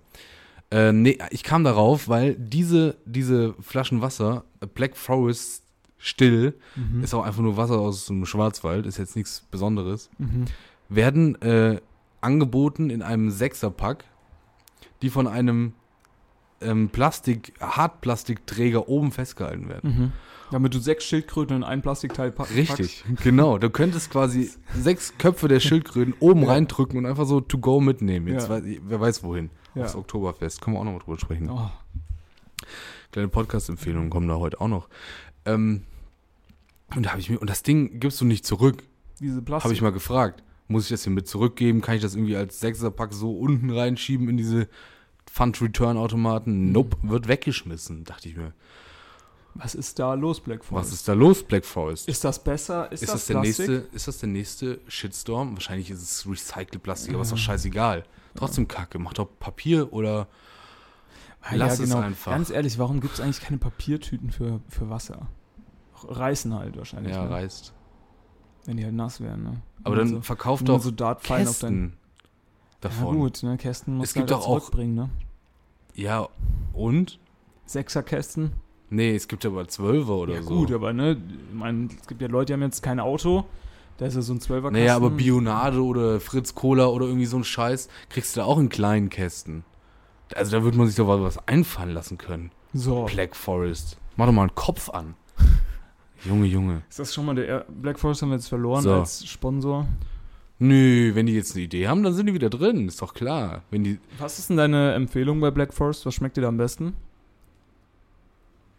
Äh, 0.71 0.91
nee, 0.91 1.17
ich 1.29 1.43
kam 1.43 1.63
darauf, 1.63 2.07
weil 2.09 2.33
diese, 2.35 2.95
diese 3.05 3.53
Flaschen 3.61 4.01
Wasser, 4.01 4.43
äh, 4.61 4.65
Black 4.67 4.97
Forest 4.97 5.63
still, 5.97 6.55
Mhm. 6.75 7.03
ist 7.03 7.13
auch 7.13 7.23
einfach 7.23 7.41
nur 7.41 7.55
Wasser 7.57 7.77
aus 7.79 8.05
dem 8.07 8.25
Schwarzwald, 8.25 8.85
ist 8.85 8.97
jetzt 8.97 9.15
nichts 9.15 9.45
Besonderes, 9.51 10.09
Mhm. 10.17 10.45
werden 10.89 11.41
äh, 11.41 11.79
angeboten 12.21 12.89
in 12.89 13.01
einem 13.01 13.29
Sechserpack, 13.29 14.05
die 15.01 15.09
von 15.09 15.27
einem 15.27 15.73
ähm, 16.61 16.89
Plastik, 16.89 17.53
Hartplastikträger 17.59 18.87
oben 18.89 19.11
festgehalten 19.11 19.67
werden. 19.69 19.89
Mhm. 19.97 20.11
Damit 20.51 20.73
du 20.73 20.79
sechs 20.79 21.05
Schildkröten 21.05 21.57
in 21.57 21.63
ein 21.63 21.81
Plastikteil 21.81 22.31
pa 22.31 22.43
packst. 22.43 22.55
Richtig, 22.57 23.03
genau. 23.23 23.57
Du 23.57 23.69
könntest 23.69 24.11
quasi 24.11 24.51
sechs 24.75 25.17
Köpfe 25.17 25.47
der 25.47 25.59
Schildkröten 25.59 26.13
oben 26.19 26.41
Ja. 26.43 26.49
reindrücken 26.49 26.97
und 26.97 27.05
einfach 27.05 27.25
so 27.25 27.39
to 27.41 27.57
go 27.57 27.79
mitnehmen. 27.79 28.27
Jetzt 28.27 28.43
Ja. 28.43 28.49
weiß 28.49 28.63
wer 28.83 28.99
weiß 28.99 29.23
wohin. 29.23 29.49
Ja. 29.75 29.85
Aufs 29.85 29.95
Oktoberfest. 29.95 30.61
Können 30.61 30.75
wir 30.75 30.81
auch 30.81 30.83
noch 30.85 30.91
mal 30.93 30.99
drüber 30.99 31.17
sprechen. 31.19 31.49
Oh. 31.49 31.69
Kleine 33.11 33.29
Podcast-Empfehlungen 33.29 34.09
kommen 34.09 34.27
da 34.27 34.35
heute 34.35 34.59
auch 34.61 34.67
noch. 34.67 34.89
Ähm, 35.45 35.83
und 36.95 37.05
da 37.05 37.11
habe 37.11 37.21
ich 37.21 37.29
mir, 37.29 37.39
und 37.39 37.49
das 37.49 37.63
Ding 37.63 37.99
gibst 37.99 38.19
du 38.21 38.25
nicht 38.25 38.45
zurück. 38.45 38.83
Diese 39.19 39.41
Plastik. 39.41 39.65
Habe 39.65 39.73
ich 39.73 39.81
mal 39.81 39.91
gefragt. 39.91 40.43
Muss 40.67 40.83
ich 40.83 40.89
das 40.89 41.03
hier 41.03 41.13
mit 41.13 41.27
zurückgeben? 41.27 41.81
Kann 41.81 41.95
ich 41.95 42.01
das 42.01 42.15
irgendwie 42.15 42.35
als 42.35 42.59
Sechserpack 42.59 43.13
so 43.13 43.37
unten 43.37 43.69
reinschieben 43.69 44.29
in 44.29 44.37
diese 44.37 44.67
Fund-Return-Automaten? 45.31 46.71
Nope, 46.71 46.97
wird 47.03 47.27
weggeschmissen, 47.27 48.03
dachte 48.03 48.29
ich 48.29 48.35
mir. 48.37 48.53
Was 49.53 49.75
ist 49.75 49.99
da 49.99 50.13
los, 50.13 50.39
Black 50.39 50.63
Forest? 50.63 50.87
Was 50.87 50.93
ist 50.93 51.07
da 51.07 51.13
los, 51.13 51.43
Black 51.43 51.65
Forest? 51.65 52.07
Ist 52.07 52.23
das 52.23 52.41
besser? 52.43 52.91
Ist, 52.91 53.03
Ist 53.03 53.09
das, 53.13 53.19
das, 53.21 53.25
der 53.27 53.33
Plastik? 53.41 53.67
nächste, 53.69 53.95
ist 53.95 54.07
das 54.07 54.17
der 54.19 54.29
nächste 54.29 54.79
Shitstorm? 54.87 55.53
Wahrscheinlich 55.55 55.89
ist 55.91 56.01
es 56.01 56.25
recycelt 56.29 56.81
Plastik, 56.81 57.13
aber 57.13 57.23
ist 57.23 57.31
doch 57.31 57.37
Ja. 57.37 57.43
scheißegal. 57.43 58.03
Trotzdem 58.35 58.67
Kacke. 58.67 58.97
Mach 58.97 59.13
doch 59.13 59.27
Papier 59.39 59.91
oder 59.93 60.27
Ah, 61.43 61.55
Lass 61.55 61.79
ja, 61.79 61.83
es 61.85 61.89
genau. 61.89 62.01
einfach. 62.03 62.31
Ganz 62.31 62.49
ehrlich, 62.51 62.77
warum 62.77 63.01
gibt 63.01 63.15
es 63.15 63.19
eigentlich 63.19 63.41
keine 63.41 63.57
Papiertüten 63.57 64.29
für, 64.31 64.61
für 64.69 64.89
Wasser? 64.91 65.27
Reißen 66.03 66.53
halt 66.53 66.77
wahrscheinlich, 66.77 67.13
ja, 67.15 67.23
ne? 67.23 67.29
reißt. 67.31 67.73
wenn 68.65 68.77
die 68.77 68.85
halt 68.85 68.93
nass 68.93 69.19
wären. 69.21 69.43
Ne? 69.43 69.61
Aber 69.83 69.95
dann 69.95 70.07
so, 70.07 70.21
verkauft 70.21 70.69
doch 70.69 70.79
so 70.81 70.91
Dartpfeilen 70.91 71.47
auf 71.47 71.57
dein. 71.59 71.69
Kästen 71.89 71.97
davon. 72.79 73.15
Ja 73.15 73.21
gut, 73.23 73.43
ne? 73.43 73.57
Kästen 73.57 73.97
musst 73.97 74.09
Es 74.09 74.13
du 74.13 74.19
gibt 74.19 74.31
halt 74.31 74.41
auch- 74.43 74.45
zurückbringen, 74.59 74.93
ne? 74.95 75.09
Ja, 75.95 76.29
und? 76.73 77.19
Sechserkästen. 77.65 78.51
Nee, 78.93 79.15
es 79.15 79.27
gibt 79.27 79.45
aber 79.45 79.67
Zwölfer 79.67 80.13
oder 80.13 80.33
ja 80.35 80.43
so. 80.43 80.49
gut, 80.49 80.71
aber 80.71 80.91
ne, 80.93 81.13
ich 81.13 81.57
meine, 81.57 81.87
es 81.99 82.07
gibt 82.07 82.21
ja 82.21 82.27
Leute, 82.27 82.47
die 82.47 82.53
haben 82.53 82.61
jetzt 82.61 82.83
kein 82.83 82.99
Auto. 82.99 83.45
Da 83.97 84.05
ist 84.05 84.15
ja 84.15 84.21
so 84.21 84.33
ein 84.33 84.41
Zwölferkasten. 84.41 84.79
naja, 84.79 84.95
aber 84.95 85.09
Bionade 85.09 85.81
oder 85.83 86.19
Fritz 86.19 86.53
Cola 86.55 86.87
oder 86.87 87.05
irgendwie 87.05 87.25
so 87.25 87.37
ein 87.37 87.43
Scheiß 87.43 87.87
kriegst 88.09 88.35
du 88.35 88.41
da 88.41 88.45
auch 88.45 88.59
in 88.59 88.67
kleinen 88.69 89.09
Kästen. 89.09 89.63
Also 90.35 90.51
da 90.51 90.63
würde 90.63 90.77
man 90.77 90.87
sich 90.87 90.95
doch 90.95 91.07
was 91.07 91.47
einfallen 91.47 91.93
lassen 91.93 92.17
können. 92.17 92.51
So. 92.73 93.05
Black 93.05 93.35
Forest. 93.35 93.97
Mach 94.17 94.25
doch 94.25 94.33
mal 94.33 94.43
einen 94.43 94.55
Kopf 94.55 94.89
an. 94.89 95.15
Junge, 96.25 96.47
Junge. 96.47 96.81
Ist 96.89 96.99
das 96.99 97.13
schon 97.13 97.25
mal 97.25 97.35
der 97.35 97.47
er 97.47 97.65
Black 97.69 97.97
Forest 97.99 98.21
haben 98.21 98.29
wir 98.29 98.35
jetzt 98.35 98.47
verloren 98.49 98.81
So. 98.83 98.93
als 98.93 99.25
Sponsor? 99.27 99.87
Nö, 100.59 101.15
wenn 101.15 101.25
die 101.25 101.33
jetzt 101.33 101.55
eine 101.55 101.63
Idee 101.63 101.87
haben, 101.87 102.03
dann 102.03 102.13
sind 102.13 102.27
die 102.27 102.33
wieder 102.33 102.49
drin. 102.49 102.87
Ist 102.87 103.01
doch 103.01 103.13
klar. 103.13 103.63
Wenn 103.71 103.83
die 103.83 103.99
Was 104.19 104.37
ist 104.37 104.49
denn 104.49 104.57
deine 104.57 104.93
Empfehlung 104.93 105.39
bei 105.39 105.49
Black 105.49 105.73
Forest? 105.73 106.05
Was 106.05 106.13
schmeckt 106.13 106.37
dir 106.37 106.41
da 106.41 106.49
am 106.49 106.57
besten? 106.57 106.93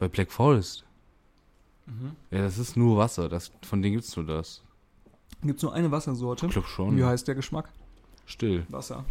Bei 0.03 0.09
Black 0.09 0.33
Forest. 0.33 0.85
Mhm. 1.87 2.17
Ja, 2.33 2.39
das 2.43 2.59
ist 2.59 2.77
nur 2.77 2.97
Wasser. 2.99 3.29
Das, 3.29 3.53
von 3.65 3.81
denen 3.83 3.95
gibt's 3.95 4.17
nur 4.17 4.27
das. 4.27 4.61
Gibt 5.45 5.59
es 5.59 5.63
nur 5.63 5.73
eine 5.75 5.93
Wassersorte? 5.93 6.47
Ich 6.47 6.53
glaube 6.53 6.67
schon. 6.67 6.97
wie 6.97 7.05
heißt 7.05 7.29
der 7.29 7.37
Geschmack? 7.37 7.69
Still. 8.27 8.67
Wasser. 8.69 9.05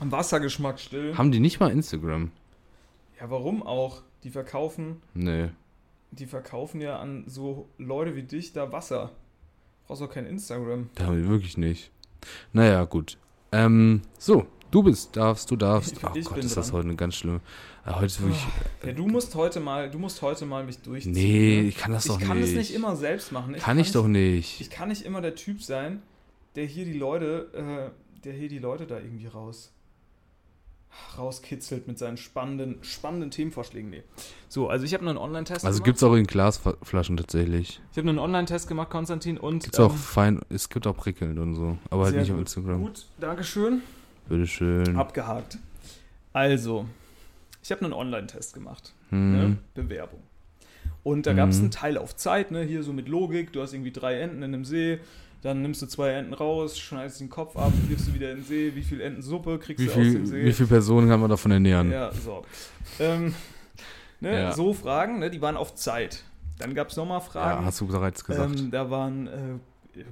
Wassergeschmack 0.00 0.80
still. 0.80 1.14
Haben 1.18 1.30
die 1.30 1.40
nicht 1.40 1.60
mal 1.60 1.70
Instagram? 1.70 2.30
Ja, 3.20 3.28
warum 3.28 3.62
auch? 3.62 4.00
Die 4.24 4.30
verkaufen, 4.30 5.02
Nee. 5.14 5.50
die 6.10 6.26
verkaufen 6.26 6.80
ja 6.80 6.98
an 6.98 7.24
so 7.26 7.68
Leute 7.76 8.16
wie 8.16 8.22
dich 8.22 8.54
da 8.54 8.72
Wasser. 8.72 9.10
Brauchst 9.86 10.02
auch 10.02 10.10
kein 10.10 10.24
Instagram. 10.24 10.88
Da 10.94 11.04
haben 11.06 11.18
wir 11.22 11.28
wirklich 11.28 11.58
nicht. 11.58 11.90
Naja, 12.54 12.84
gut. 12.84 13.18
Ähm, 13.52 14.00
so, 14.18 14.46
du 14.70 14.82
bist, 14.82 15.16
darfst, 15.16 15.50
du 15.50 15.56
darfst. 15.56 15.92
Ich- 15.96 16.04
Oh 16.04 16.10
ich 16.14 16.24
Gott, 16.26 16.38
ist 16.38 16.56
das 16.56 16.66
dran. 16.68 16.76
heute 16.78 16.88
eine 16.88 16.96
ganz 16.96 17.14
schlimme. 17.16 17.40
Äh, 17.86 17.92
heute 17.92 18.06
ist 18.06 18.20
wirklich. 18.20 18.46
Ja, 18.84 18.92
du 18.92 19.06
musst 19.06 19.34
heute 19.34 19.60
mal, 19.60 19.90
du 19.90 19.98
musst 19.98 20.22
heute 20.22 20.44
mal 20.46 20.64
mich 20.64 20.78
durchziehen. 20.80 21.12
Nee, 21.12 21.62
ne? 21.62 21.68
ich 21.68 21.76
kann 21.76 21.92
das 21.92 22.06
ich 22.06 22.12
doch 22.12 22.20
kann 22.20 22.38
nicht. 22.40 22.50
das 22.52 22.56
nicht 22.58 22.74
immer 22.74 22.96
selbst 22.96 23.32
machen. 23.32 23.54
kann 23.56 23.78
ich 23.78 23.92
doch 23.92 24.06
nicht. 24.06 24.60
Ich 24.60 24.70
kann 24.70 24.88
nicht 24.88 25.02
immer 25.04 25.20
der 25.20 25.34
Typ 25.34 25.62
sein, 25.62 26.02
der 26.54 26.64
hier 26.66 26.84
die 26.84 26.92
Leute, 26.98 27.92
äh, 27.94 28.20
der 28.24 28.32
hier 28.32 28.48
die 28.48 28.58
Leute 28.58 28.86
da 28.86 28.98
irgendwie 28.98 29.26
raus, 29.26 29.72
rauskitzelt 31.16 31.86
mit 31.86 31.98
seinen 31.98 32.16
spannenden, 32.16 32.78
spannenden 32.82 33.30
Themenvorschlägen. 33.30 33.90
Nee. 33.90 34.02
So, 34.48 34.68
also 34.68 34.84
ich 34.84 34.94
habe 34.94 35.08
einen 35.08 35.18
Online-Test 35.18 35.64
Also 35.64 35.76
gemacht. 35.78 35.84
gibt's 35.86 36.02
auch 36.02 36.14
in 36.14 36.26
Glasflaschen 36.26 37.16
tatsächlich. 37.16 37.80
ich 37.92 37.98
habe 37.98 38.08
einen 38.08 38.18
Online-Test 38.18 38.68
gemacht, 38.68 38.90
Konstantin, 38.90 39.38
und 39.38 39.62
Gibt's 39.62 39.78
auch 39.78 39.92
ähm, 39.92 39.98
fein, 39.98 40.40
es 40.48 40.68
gibt 40.68 40.86
auch 40.86 40.96
prickelnd 40.96 41.38
und 41.38 41.54
so. 41.54 41.78
Aber 41.90 42.04
halt 42.04 42.16
nicht 42.16 42.30
auf 42.30 42.36
gut. 42.36 42.40
Instagram. 42.40 42.82
Gut, 42.82 43.06
Dankeschön. 43.20 43.82
Bitteschön. 44.28 44.96
Abgehakt. 44.96 45.58
Also, 46.32 46.86
ich 47.62 47.70
habe 47.72 47.84
einen 47.84 47.92
Online-Test 47.94 48.54
gemacht. 48.54 48.92
Hm. 49.10 49.32
Ne? 49.32 49.56
Bewerbung. 49.74 50.20
Und 51.02 51.26
da 51.26 51.32
gab 51.32 51.48
es 51.50 51.56
Mhm. 51.58 51.62
einen 51.64 51.70
Teil 51.70 51.98
auf 51.98 52.16
Zeit, 52.16 52.50
ne? 52.50 52.62
hier 52.62 52.82
so 52.82 52.92
mit 52.92 53.08
Logik. 53.08 53.52
Du 53.52 53.62
hast 53.62 53.72
irgendwie 53.72 53.92
drei 53.92 54.20
Enten 54.20 54.38
in 54.38 54.44
einem 54.54 54.64
See, 54.64 54.98
dann 55.42 55.62
nimmst 55.62 55.80
du 55.80 55.86
zwei 55.86 56.10
Enten 56.10 56.34
raus, 56.34 56.78
schneidest 56.78 57.20
den 57.20 57.30
Kopf 57.30 57.56
ab, 57.56 57.72
wirfst 57.88 58.08
du 58.08 58.14
wieder 58.14 58.30
in 58.32 58.38
den 58.38 58.44
See. 58.44 58.72
Wie 58.74 58.82
viel 58.82 59.00
Entensuppe 59.00 59.58
kriegst 59.58 59.82
Wie, 59.82 59.86
du 59.86 59.92
aus 59.92 59.96
dem 59.98 60.12
viel, 60.12 60.26
See? 60.26 60.44
wie 60.44 60.52
viele 60.52 60.68
Personen 60.68 61.08
kann 61.08 61.20
man 61.20 61.30
davon 61.30 61.50
ernähren? 61.52 61.90
Ja, 61.90 62.12
so. 62.12 62.44
Ähm, 63.00 63.34
ne? 64.20 64.32
Ja. 64.42 64.52
So 64.52 64.74
Fragen, 64.74 65.20
ne? 65.20 65.30
die 65.30 65.40
waren 65.40 65.56
auf 65.56 65.74
Zeit. 65.76 66.24
Dann 66.58 66.74
gab 66.74 66.88
es 66.90 66.96
nochmal 66.96 67.18
Ja, 67.20 67.24
Fragen. 67.24 67.64
hast 67.64 67.80
du 67.80 67.86
bereits 67.86 68.24
gesagt. 68.24 68.58
Ähm, 68.58 68.70
da 68.70 68.90
waren, 68.90 69.26
äh, 69.28 69.30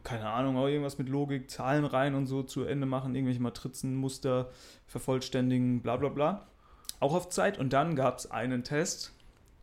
keine 0.05 0.28
Ahnung, 0.28 0.57
auch 0.57 0.66
irgendwas 0.66 0.99
mit 0.99 1.09
Logik, 1.09 1.50
Zahlen 1.50 1.85
rein 1.85 2.14
und 2.14 2.26
so 2.26 2.43
zu 2.43 2.64
Ende 2.64 2.87
machen, 2.87 3.14
irgendwelche 3.14 3.43
Matrizen, 3.43 3.95
Muster 3.95 4.50
vervollständigen, 4.87 5.81
bla 5.81 5.97
bla 5.97 6.09
bla. 6.09 6.47
Auch 7.00 7.14
auf 7.14 7.28
Zeit. 7.28 7.59
Und 7.59 7.73
dann 7.73 7.97
gab 7.97 8.19
es 8.19 8.31
einen 8.31 8.64
Test, 8.64 9.12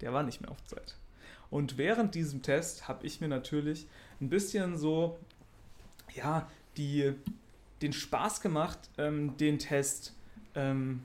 der 0.02 0.14
war 0.14 0.24
nicht 0.24 0.42
mehr 0.42 0.52
auf 0.52 0.64
Zeit. 0.66 0.98
Und 1.50 1.78
während 1.78 2.16
diesem 2.16 2.42
Test 2.42 2.88
habe 2.88 3.06
ich 3.06 3.22
mir 3.22 3.28
natürlich 3.28 3.88
ein 4.20 4.30
bisschen 4.30 4.78
so, 4.78 5.20
ja, 6.14 6.50
die, 6.78 7.14
den 7.82 7.94
Spaß 7.94 8.42
gemacht, 8.42 8.80
ähm, 8.98 9.38
den 9.38 9.60
Test, 9.60 10.16
ähm, 10.56 11.04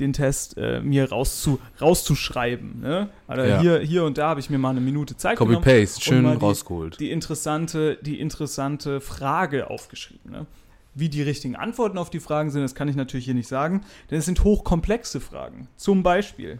den 0.00 0.12
Test 0.12 0.56
äh, 0.58 0.80
mir 0.80 1.10
rauszu, 1.10 1.60
rauszuschreiben. 1.80 2.80
Ne? 2.80 3.08
Also 3.26 3.44
Ja. 3.44 3.60
hier, 3.60 3.78
hier 3.78 4.04
und 4.04 4.18
da 4.18 4.28
habe 4.30 4.40
ich 4.40 4.50
mir 4.50 4.58
mal 4.58 4.70
eine 4.70 4.80
Minute 4.80 5.16
Zeit 5.16 5.38
genommen 5.38 5.56
Copy-Paste, 5.56 6.00
schön 6.02 6.22
mal 6.22 6.36
die- 6.36 6.44
rausgeholt. 6.44 6.98
die 7.00 7.10
interessante, 7.10 7.98
die 8.02 8.20
interessante 8.20 9.00
Frage 9.00 9.70
aufgeschrieben. 9.70 10.30
Ne? 10.32 10.46
Wie 10.94 11.08
die 11.08 11.22
richtigen 11.22 11.56
Antworten 11.56 11.98
auf 11.98 12.10
die 12.10 12.20
Fragen 12.20 12.50
sind, 12.50 12.62
das 12.62 12.74
kann 12.74 12.88
ich 12.88 12.96
natürlich 12.96 13.24
hier 13.24 13.34
nicht 13.34 13.48
sagen, 13.48 13.82
denn 14.10 14.18
es 14.18 14.24
sind 14.26 14.44
hochkomplexe 14.44 15.20
Fragen. 15.20 15.68
Zum 15.76 16.02
Beispiel, 16.02 16.58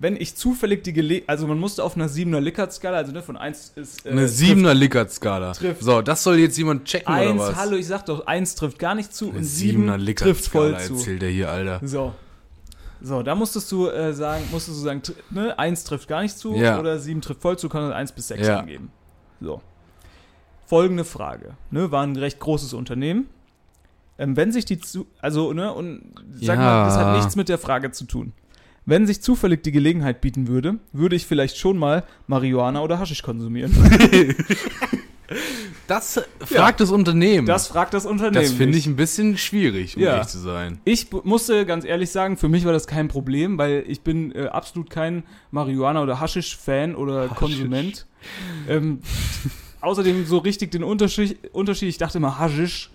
wenn 0.00 0.16
ich 0.16 0.34
zufällig 0.34 0.82
die 0.82 0.92
Gelegenheit, 0.94 1.28
also 1.28 1.46
man 1.46 1.58
musste 1.58 1.84
auf 1.84 1.94
einer 1.94 2.08
7er 2.08 2.40
Likert-Skala, 2.40 2.96
also 2.96 3.12
ne, 3.12 3.22
von 3.22 3.36
1 3.36 3.74
ist. 3.76 4.04
äh, 4.06 4.10
Eine 4.10 4.22
trifft 4.22 4.34
7er 4.38 4.74
Likert-Skala. 4.74 5.52
trifft. 5.52 5.82
So, 5.82 6.00
das 6.02 6.22
soll 6.22 6.38
jetzt 6.38 6.56
jemand 6.58 6.86
checken 6.86 7.12
oder 7.14 7.22
Eins, 7.30 7.38
was? 7.40 7.56
hallo, 7.56 7.76
ich 7.76 7.86
sag 7.86 8.06
doch, 8.06 8.26
1 8.26 8.54
trifft 8.56 8.78
gar 8.78 8.94
nicht 8.94 9.14
zu 9.14 9.28
Eine 9.28 9.38
und 9.38 9.44
7 9.44 9.90
7er 9.90 10.16
trifft 10.16 10.46
voll 10.48 10.76
zu. 10.80 10.94
erzählt 10.94 11.22
er 11.22 11.28
hier, 11.28 11.50
Alter. 11.50 11.80
So. 11.86 12.14
So, 13.02 13.22
da 13.22 13.34
musstest 13.34 13.70
du 13.72 13.88
äh, 13.88 14.12
sagen, 14.12 14.44
musstest 14.50 14.78
du 14.78 14.82
sagen, 14.82 15.02
ne, 15.30 15.58
1 15.58 15.84
trifft 15.84 16.08
gar 16.08 16.22
nicht 16.22 16.36
zu 16.36 16.54
Ja. 16.54 16.78
oder 16.80 16.98
7 16.98 17.20
trifft 17.20 17.40
voll 17.42 17.58
zu, 17.58 17.68
kann 17.68 17.92
1 17.92 18.12
bis 18.12 18.28
6 18.28 18.46
Ja. 18.46 18.58
angeben. 18.60 18.90
So. 19.40 19.60
Folgende 20.66 21.04
Frage. 21.04 21.54
Ne, 21.70 21.90
war 21.90 22.02
ein 22.04 22.16
recht 22.16 22.38
großes 22.40 22.72
Unternehmen. 22.74 23.28
Ähm, 24.18 24.36
wenn 24.36 24.52
sich 24.52 24.64
die 24.66 24.78
zu, 24.78 25.06
also, 25.20 25.52
ne, 25.52 25.72
und 25.72 26.02
sag 26.40 26.56
Ja. 26.58 26.62
mal, 26.64 26.84
das 26.86 26.96
hat 26.96 27.16
nichts 27.16 27.36
mit 27.36 27.48
der 27.48 27.58
Frage 27.58 27.90
zu 27.90 28.04
tun. 28.04 28.32
Wenn 28.86 29.06
sich 29.06 29.20
zufällig 29.22 29.62
die 29.62 29.72
Gelegenheit 29.72 30.20
bieten 30.20 30.48
würde, 30.48 30.78
würde 30.92 31.14
ich 31.16 31.26
vielleicht 31.26 31.56
schon 31.58 31.76
mal 31.78 32.04
Marihuana 32.26 32.82
oder 32.82 32.98
Haschisch 32.98 33.22
konsumieren. 33.22 33.72
Das 35.86 36.20
fragt 36.40 36.80
das 36.80 36.90
Unternehmen. 36.90 37.46
Das 37.46 37.66
fragt 37.68 37.94
das 37.94 38.06
Unternehmen. 38.06 38.34
das 38.34 38.52
finde 38.52 38.78
ich 38.78 38.86
ein 38.86 38.94
bisschen 38.96 39.36
schwierig, 39.38 39.96
um 39.96 40.02
Ja. 40.02 40.14
ehrlich 40.14 40.28
zu 40.28 40.38
sein. 40.38 40.80
Ich 40.84 41.08
musste 41.24 41.66
ganz 41.66 41.84
ehrlich 41.84 42.10
sagen, 42.10 42.36
für 42.36 42.48
mich 42.48 42.64
war 42.64 42.72
das 42.72 42.86
kein 42.86 43.08
Problem, 43.08 43.58
weil 43.58 43.84
ich 43.88 44.00
bin 44.02 44.32
äh, 44.34 44.46
absolut 44.46 44.88
kein 44.90 45.24
Marihuana- 45.52 46.02
oder 46.02 46.20
Haschisch-Fan 46.20 46.94
oder 46.94 47.26
Konsument. 47.28 48.06
Ähm, 48.68 49.00
außerdem 49.80 50.26
so 50.26 50.38
richtig 50.38 50.70
den 50.70 50.84
Unterschied, 50.84 51.38
Unterschied 51.52 51.88
ich 51.88 51.98
dachte 51.98 52.18
immer 52.18 52.38
Haschisch. 52.38 52.90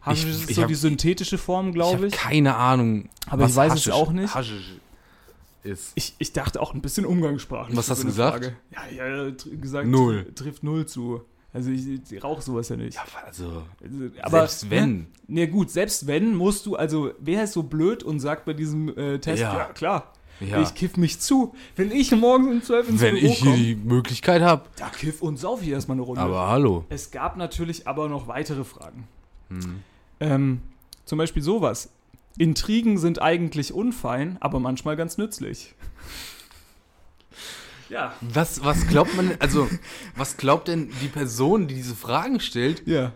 Haschisch 0.00 0.24
Ich- 0.30 0.42
ist 0.42 0.50
ich 0.50 0.56
so 0.56 0.62
hab- 0.62 0.68
die 0.68 0.74
synthetische 0.74 1.36
Form, 1.38 1.72
glaube 1.72 1.96
habe 1.96 2.06
ich. 2.08 2.14
keine 2.14 2.56
Ahnung. 2.56 3.08
Aber 3.28 3.46
ich 3.46 3.54
weiß 3.56 3.74
es 3.74 3.90
auch 3.90 4.12
nicht. 4.12 4.34
Haschisch 4.34 4.72
ist. 5.62 5.92
Ich, 5.94 6.14
ich 6.18 6.32
dachte 6.32 6.60
auch 6.60 6.74
ein 6.74 6.80
bisschen 6.80 7.04
umgangssprachlich. 7.06 7.76
Was 7.76 7.90
hast 7.90 8.02
du 8.02 8.06
gesagt? 8.06 8.44
Frage. 8.44 8.56
Ja, 8.96 9.04
ja, 9.26 9.30
gesagt, 9.60 9.88
Null. 9.88 10.26
tr- 10.30 10.34
trifft 10.34 10.62
null 10.62 10.86
zu. 10.86 11.22
Also 11.52 11.70
ich, 11.70 11.86
ich 12.12 12.22
rauche 12.22 12.42
sowas 12.42 12.68
ja 12.68 12.76
nicht. 12.76 12.94
Ja, 12.94 13.04
also, 13.24 13.62
Also, 13.82 14.10
aber, 14.22 14.38
selbst 14.40 14.70
wenn. 14.70 15.06
Ne, 15.26 15.48
gut, 15.48 15.70
selbst 15.70 16.06
wenn, 16.06 16.34
musst 16.34 16.66
du, 16.66 16.76
also 16.76 17.10
wer 17.18 17.44
ist 17.44 17.54
so 17.54 17.62
blöd 17.62 18.02
und 18.02 18.20
sagt 18.20 18.44
bei 18.44 18.52
diesem 18.52 18.96
äh, 18.96 19.18
Test, 19.18 19.40
Ja. 19.42 19.56
ja, 19.56 19.64
klar, 19.72 20.12
Ja. 20.40 20.60
ich 20.60 20.74
kiff 20.74 20.96
mich 20.98 21.20
zu. 21.20 21.54
Wenn 21.74 21.90
ich 21.90 22.12
morgens 22.12 22.48
um 22.48 22.62
12 22.62 22.88
ins 22.90 23.00
wenn 23.00 23.14
Büro 23.14 23.26
ich 23.26 23.38
hier 23.38 23.50
komme, 23.52 23.56
die 23.64 23.74
Möglichkeit 23.76 24.42
habe. 24.42 24.64
da 24.76 24.88
kiff 24.90 25.22
und 25.22 25.38
sauf 25.38 25.62
ich 25.62 25.68
erstmal 25.70 25.96
eine 25.96 26.02
Runde. 26.02 26.20
Aber 26.20 26.48
hallo. 26.48 26.84
es 26.90 27.10
gab 27.10 27.36
natürlich 27.36 27.86
aber 27.88 28.08
noch 28.08 28.28
weitere 28.28 28.62
Fragen. 28.64 29.08
Hm. 29.48 29.80
Ähm, 30.20 30.60
zum 31.06 31.16
Beispiel 31.18 31.42
sowas. 31.42 31.90
Intrigen 32.38 32.98
sind 32.98 33.20
eigentlich 33.20 33.72
unfein, 33.72 34.36
aber 34.40 34.60
manchmal 34.60 34.96
ganz 34.96 35.18
nützlich. 35.18 35.74
ja. 37.88 38.14
Was, 38.20 38.64
was 38.64 38.86
glaubt 38.86 39.14
man, 39.16 39.32
also, 39.40 39.68
was 40.16 40.36
glaubt 40.36 40.68
denn 40.68 40.90
die 41.02 41.08
Person, 41.08 41.68
die 41.68 41.74
diese 41.74 41.96
Fragen 41.96 42.40
stellt, 42.40 42.86
Ja. 42.86 43.12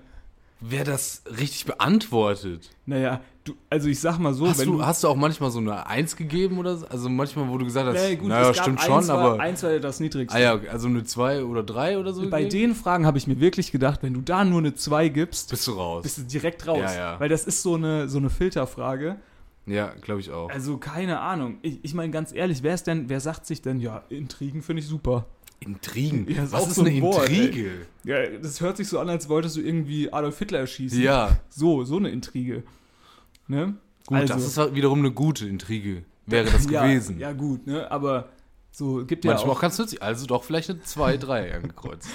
Wer 0.63 0.85
das 0.85 1.23
richtig 1.39 1.67
beantwortet? 1.67 2.71
Naja, 2.87 3.21
du, 3.45 3.55
also 3.69 3.89
ich 3.89 4.01
sag 4.01 4.19
mal 4.19 4.33
so, 4.33 4.49
hast, 4.49 4.61
du, 4.61 4.79
du. 4.79 4.87
hast 4.87 5.05
du 5.05 5.09
auch 5.09 5.17
manchmal 5.17 5.51
so 5.51 5.59
eine 5.59 5.87
Eins 5.87 6.17
gegeben 6.17 6.59
oder 6.59 6.77
so? 6.77 6.87
Also 6.87 7.09
manchmal, 7.09 7.49
wo 7.49 7.59
du 7.59 7.65
gesagt 7.65 7.87
hast, 7.87 7.95
naja, 7.95 8.15
gut, 8.15 8.29
naja, 8.29 8.55
stimmt 8.55 8.79
eins 8.79 8.87
schon, 8.87 9.09
war, 9.09 9.19
aber. 9.19 9.41
Eins 9.41 9.63
war 9.63 9.79
das 9.79 10.01
niedrigste. 10.01 10.37
Ah 10.37 10.41
ja, 10.41 10.61
also 10.71 10.89
eine 10.89 11.05
zwei 11.05 11.45
oder 11.45 11.63
drei 11.63 11.99
oder 11.99 12.13
so. 12.13 12.29
Bei 12.31 12.45
gegeben? 12.45 12.69
den 12.69 12.75
Fragen 12.75 13.07
habe 13.07 13.19
ich 13.19 13.27
mir 13.27 13.41
wirklich 13.41 13.73
gedacht, 13.73 14.03
wenn 14.03 14.15
du 14.15 14.21
da 14.21 14.45
nur 14.45 14.61
eine 14.61 14.75
2 14.75 15.09
gibst, 15.09 15.51
bist 15.51 15.67
du 15.67 15.73
raus. 15.73 16.03
bist 16.03 16.19
du 16.19 16.23
direkt 16.23 16.67
raus. 16.67 16.79
Ja, 16.79 16.95
ja. 16.95 17.21
Weil 17.21 17.29
das 17.29 17.45
ist 17.45 17.63
so 17.63 17.75
eine, 17.75 18.09
so 18.09 18.19
eine 18.19 18.31
Filterfrage. 18.31 19.17
ja, 19.67 19.93
glaube 20.01 20.21
ich 20.21 20.31
auch. 20.31 20.49
Also 20.51 20.79
keine 20.79 21.21
Ahnung. 21.21 21.59
Ich, 21.63 21.81
ich 21.83 21.95
meine 21.95 22.11
ganz 22.11 22.33
ehrlich, 22.33 22.63
wer 22.63 22.75
ist 22.75 22.87
denn, 22.87 23.09
wer 23.09 23.21
sagt 23.21 23.47
sich 23.47 23.63
denn, 23.63 23.81
ja, 23.81 24.03
Intrigen 24.09 24.63
finde 24.63 24.81
ich 24.81 24.89
super. 24.89 25.27
Intrigen. 25.63 26.29
Ja, 26.31 26.51
was 26.53 26.69
ist 26.69 26.75
so 26.77 26.83
ein 26.83 26.89
eine 26.89 26.97
ey. 26.97 26.99
Intrige? 27.07 27.71
Ja, 28.05 28.27
das 28.43 28.61
hört 28.61 28.77
sich 28.77 28.89
so 28.89 28.99
an, 28.99 29.09
als 29.09 29.29
wolltest 29.29 29.57
du 29.57 29.61
irgendwie 29.61 30.13
Adolf 30.13 30.39
Hitler 30.39 30.61
erschießen. 30.61 31.01
Ja, 31.01 31.39
So, 31.49 31.85
so 31.85 31.97
eine 31.97 32.11
Intrige. 32.11 32.63
Ne? 33.49 33.75
gut, 34.07 34.19
Also- 34.19 34.35
das 34.35 34.47
ist 34.47 34.59
halt 34.59 34.75
wiederum 34.75 34.99
eine 35.01 35.11
gute 35.13 35.47
Intrige. 35.47 36.05
Wäre 36.27 36.51
das 36.51 36.65
ja, 36.71 36.87
gewesen. 36.87 37.19
Ja, 37.19 37.33
gut, 37.33 37.67
ne? 37.67 37.91
Aber 37.91 38.29
so 38.71 39.05
gibt 39.05 39.25
ja 39.25 39.33
Manchmal 39.33 39.51
auch 39.53 39.57
auch. 39.57 39.61
ganz 39.63 39.79
nützlich. 39.79 40.03
Also 40.03 40.27
doch 40.27 40.45
vielleicht 40.45 40.71
eine 40.71 40.81
2, 40.83 41.17
3 41.17 41.55
angekreuzt. 41.57 42.09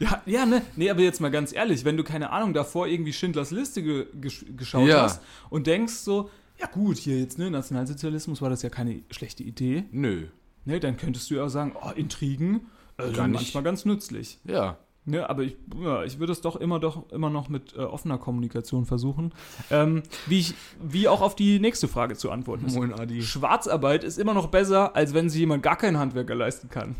Ja, 0.00 0.22
ja, 0.26 0.44
ne? 0.44 0.62
Nee, 0.76 0.90
aber 0.90 1.00
jetzt 1.00 1.20
mal 1.20 1.30
ganz 1.30 1.52
ehrlich, 1.54 1.84
wenn 1.84 1.96
du 1.96 2.04
keine 2.04 2.30
Ahnung 2.30 2.52
davor 2.52 2.86
irgendwie 2.88 3.12
Schindlers 3.12 3.50
Liste 3.52 3.82
ge 3.82 4.06
gesch 4.20 4.44
geschaut 4.56 4.88
Ja. 4.88 5.02
hast 5.02 5.22
und 5.50 5.66
denkst 5.66 5.94
so, 5.94 6.30
ja 6.60 6.66
gut, 6.66 6.98
hier 6.98 7.18
jetzt, 7.18 7.38
ne, 7.38 7.50
Nationalsozialismus 7.50 8.42
war 8.42 8.50
das 8.50 8.62
ja 8.62 8.70
keine 8.70 9.00
schlechte 9.10 9.42
Idee, 9.44 9.84
Nö. 9.92 10.26
ne, 10.64 10.80
dann 10.80 10.96
könntest 10.96 11.30
du 11.30 11.36
ja 11.36 11.44
auch 11.44 11.48
sagen, 11.48 11.74
oh, 11.80 11.90
Intrigen, 11.94 12.62
äh, 12.98 13.10
Gar 13.12 13.28
nicht. 13.28 13.34
manchmal 13.34 13.62
ganz 13.62 13.84
nützlich. 13.84 14.38
Ja. 14.44 14.78
Ne, 15.06 15.28
aber 15.28 15.42
ich, 15.42 15.56
ja, 15.78 16.02
ich 16.02 16.18
würde 16.18 16.32
es 16.32 16.40
doch 16.40 16.56
immer 16.56 16.80
doch 16.80 17.10
immer 17.10 17.28
noch 17.28 17.50
mit 17.50 17.74
äh, 17.76 17.80
offener 17.80 18.16
Kommunikation 18.16 18.86
versuchen. 18.86 19.34
Ähm, 19.70 20.02
wie, 20.26 20.38
ich, 20.38 20.54
wie 20.82 21.08
auch 21.08 21.20
auf 21.20 21.36
die 21.36 21.60
nächste 21.60 21.88
Frage 21.88 22.16
zu 22.16 22.30
antworten 22.30 22.64
ist. 22.64 22.74
Moin, 22.74 22.94
Adi. 22.94 23.20
Schwarzarbeit 23.20 24.02
ist 24.02 24.18
immer 24.18 24.32
noch 24.32 24.46
besser, 24.46 24.96
als 24.96 25.12
wenn 25.12 25.28
sich 25.28 25.40
jemand 25.40 25.62
gar 25.62 25.76
kein 25.76 25.98
Handwerker 25.98 26.34
leisten 26.34 26.70
kann. 26.70 26.96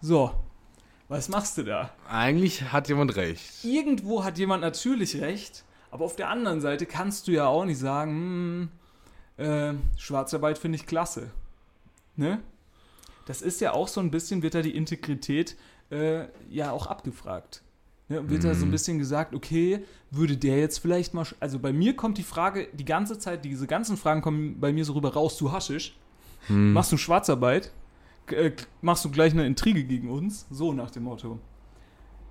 So, 0.00 0.30
was 1.08 1.28
machst 1.28 1.58
du 1.58 1.64
da? 1.64 1.90
Eigentlich 2.08 2.72
hat 2.72 2.86
jemand 2.88 3.16
recht. 3.16 3.64
Irgendwo 3.64 4.22
hat 4.22 4.38
jemand 4.38 4.62
natürlich 4.62 5.20
recht, 5.20 5.64
aber 5.90 6.04
auf 6.04 6.14
der 6.14 6.30
anderen 6.30 6.60
Seite 6.60 6.86
kannst 6.86 7.26
du 7.26 7.32
ja 7.32 7.48
auch 7.48 7.64
nicht 7.64 7.78
sagen, 7.78 8.70
hm, 9.36 9.44
äh, 9.44 9.74
Schwarzarbeit 9.96 10.58
finde 10.58 10.76
ich 10.76 10.86
klasse. 10.86 11.32
Ne? 12.14 12.38
Das 13.30 13.42
ist 13.42 13.60
ja 13.60 13.74
auch 13.74 13.86
so 13.86 14.00
ein 14.00 14.10
bisschen, 14.10 14.42
wird 14.42 14.56
da 14.56 14.60
die 14.60 14.74
Integrität 14.74 15.56
äh, 15.92 16.24
ja 16.50 16.72
auch 16.72 16.88
abgefragt. 16.88 17.62
Ne? 18.08 18.28
Wird 18.28 18.42
da 18.42 18.56
so 18.56 18.64
ein 18.66 18.72
bisschen 18.72 18.98
gesagt, 18.98 19.36
okay, 19.36 19.84
würde 20.10 20.36
der 20.36 20.58
jetzt 20.58 20.78
vielleicht 20.78 21.14
mal, 21.14 21.24
also 21.38 21.60
bei 21.60 21.72
mir 21.72 21.94
kommt 21.94 22.18
die 22.18 22.24
Frage 22.24 22.66
die 22.72 22.84
ganze 22.84 23.20
Zeit, 23.20 23.44
diese 23.44 23.68
ganzen 23.68 23.96
Fragen 23.96 24.20
kommen 24.20 24.58
bei 24.58 24.72
mir 24.72 24.84
so 24.84 24.94
rüber 24.94 25.14
raus, 25.14 25.38
du 25.38 25.52
Haschisch, 25.52 25.96
Hm. 26.48 26.72
machst 26.72 26.90
du 26.90 26.96
Schwarzarbeit, 26.96 27.70
äh, 28.32 28.50
machst 28.82 29.04
du 29.04 29.10
gleich 29.12 29.32
eine 29.32 29.46
Intrige 29.46 29.84
gegen 29.84 30.10
uns, 30.10 30.46
so 30.50 30.72
nach 30.72 30.90
dem 30.90 31.04
Motto. 31.04 31.38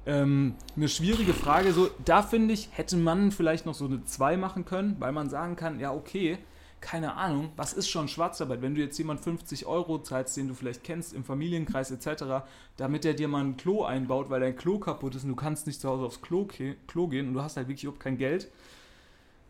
Ähm, 0.05 0.55
eine 0.75 0.89
schwierige 0.89 1.33
Frage, 1.33 1.71
so, 1.71 1.89
da 2.03 2.23
finde 2.23 2.53
ich, 2.53 2.67
hätte 2.73 2.97
man 2.97 3.31
vielleicht 3.31 3.65
noch 3.65 3.73
so 3.73 3.85
eine 3.85 4.03
2 4.03 4.35
machen 4.35 4.65
können, 4.65 4.97
weil 4.99 5.13
man 5.13 5.29
sagen 5.29 5.55
kann, 5.55 5.79
ja, 5.79 5.93
okay, 5.93 6.39
keine 6.81 7.15
Ahnung, 7.15 7.51
was 7.55 7.73
ist 7.73 7.89
schon 7.89 8.07
Schwarzarbeit? 8.07 8.61
Wenn 8.61 8.75
du 8.75 8.81
jetzt 8.81 8.97
jemand 8.97 9.21
50 9.21 9.65
Euro 9.65 9.99
zahlst, 9.99 10.37
den 10.37 10.47
du 10.47 10.53
vielleicht 10.53 10.83
kennst, 10.83 11.13
im 11.13 11.23
Familienkreis 11.23 11.91
etc., 11.91 12.45
damit 12.77 13.03
der 13.03 13.13
dir 13.13 13.27
mal 13.27 13.43
ein 13.43 13.57
Klo 13.57 13.83
einbaut, 13.83 14.29
weil 14.29 14.39
dein 14.39 14.55
Klo 14.55 14.79
kaputt 14.79 15.15
ist 15.15 15.23
und 15.23 15.29
du 15.29 15.35
kannst 15.35 15.67
nicht 15.67 15.81
zu 15.81 15.89
Hause 15.89 16.05
aufs 16.05 16.21
Klo, 16.21 16.47
Klo 16.87 17.07
gehen 17.07 17.27
und 17.27 17.33
du 17.33 17.41
hast 17.41 17.57
halt 17.57 17.67
wirklich 17.67 17.83
überhaupt 17.83 18.03
kein 18.03 18.17
Geld. 18.17 18.49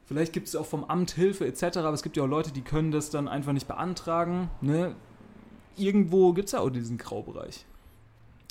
Vielleicht 0.05 0.33
gibt 0.33 0.47
es 0.47 0.55
auch 0.55 0.65
vom 0.65 0.85
Amt 0.85 1.11
Hilfe 1.11 1.45
etc., 1.45 1.77
aber 1.77 1.93
es 1.93 2.01
gibt 2.01 2.17
ja 2.17 2.23
auch 2.23 2.27
Leute, 2.27 2.51
die 2.51 2.61
können 2.61 2.91
das 2.91 3.11
dann 3.11 3.27
einfach 3.27 3.53
nicht 3.53 3.67
beantragen. 3.67 4.49
Ne? 4.61 4.95
Irgendwo 5.77 6.33
gibt 6.33 6.47
es 6.47 6.53
ja 6.53 6.59
auch 6.59 6.71
diesen 6.71 6.97
Graubereich. 6.97 7.65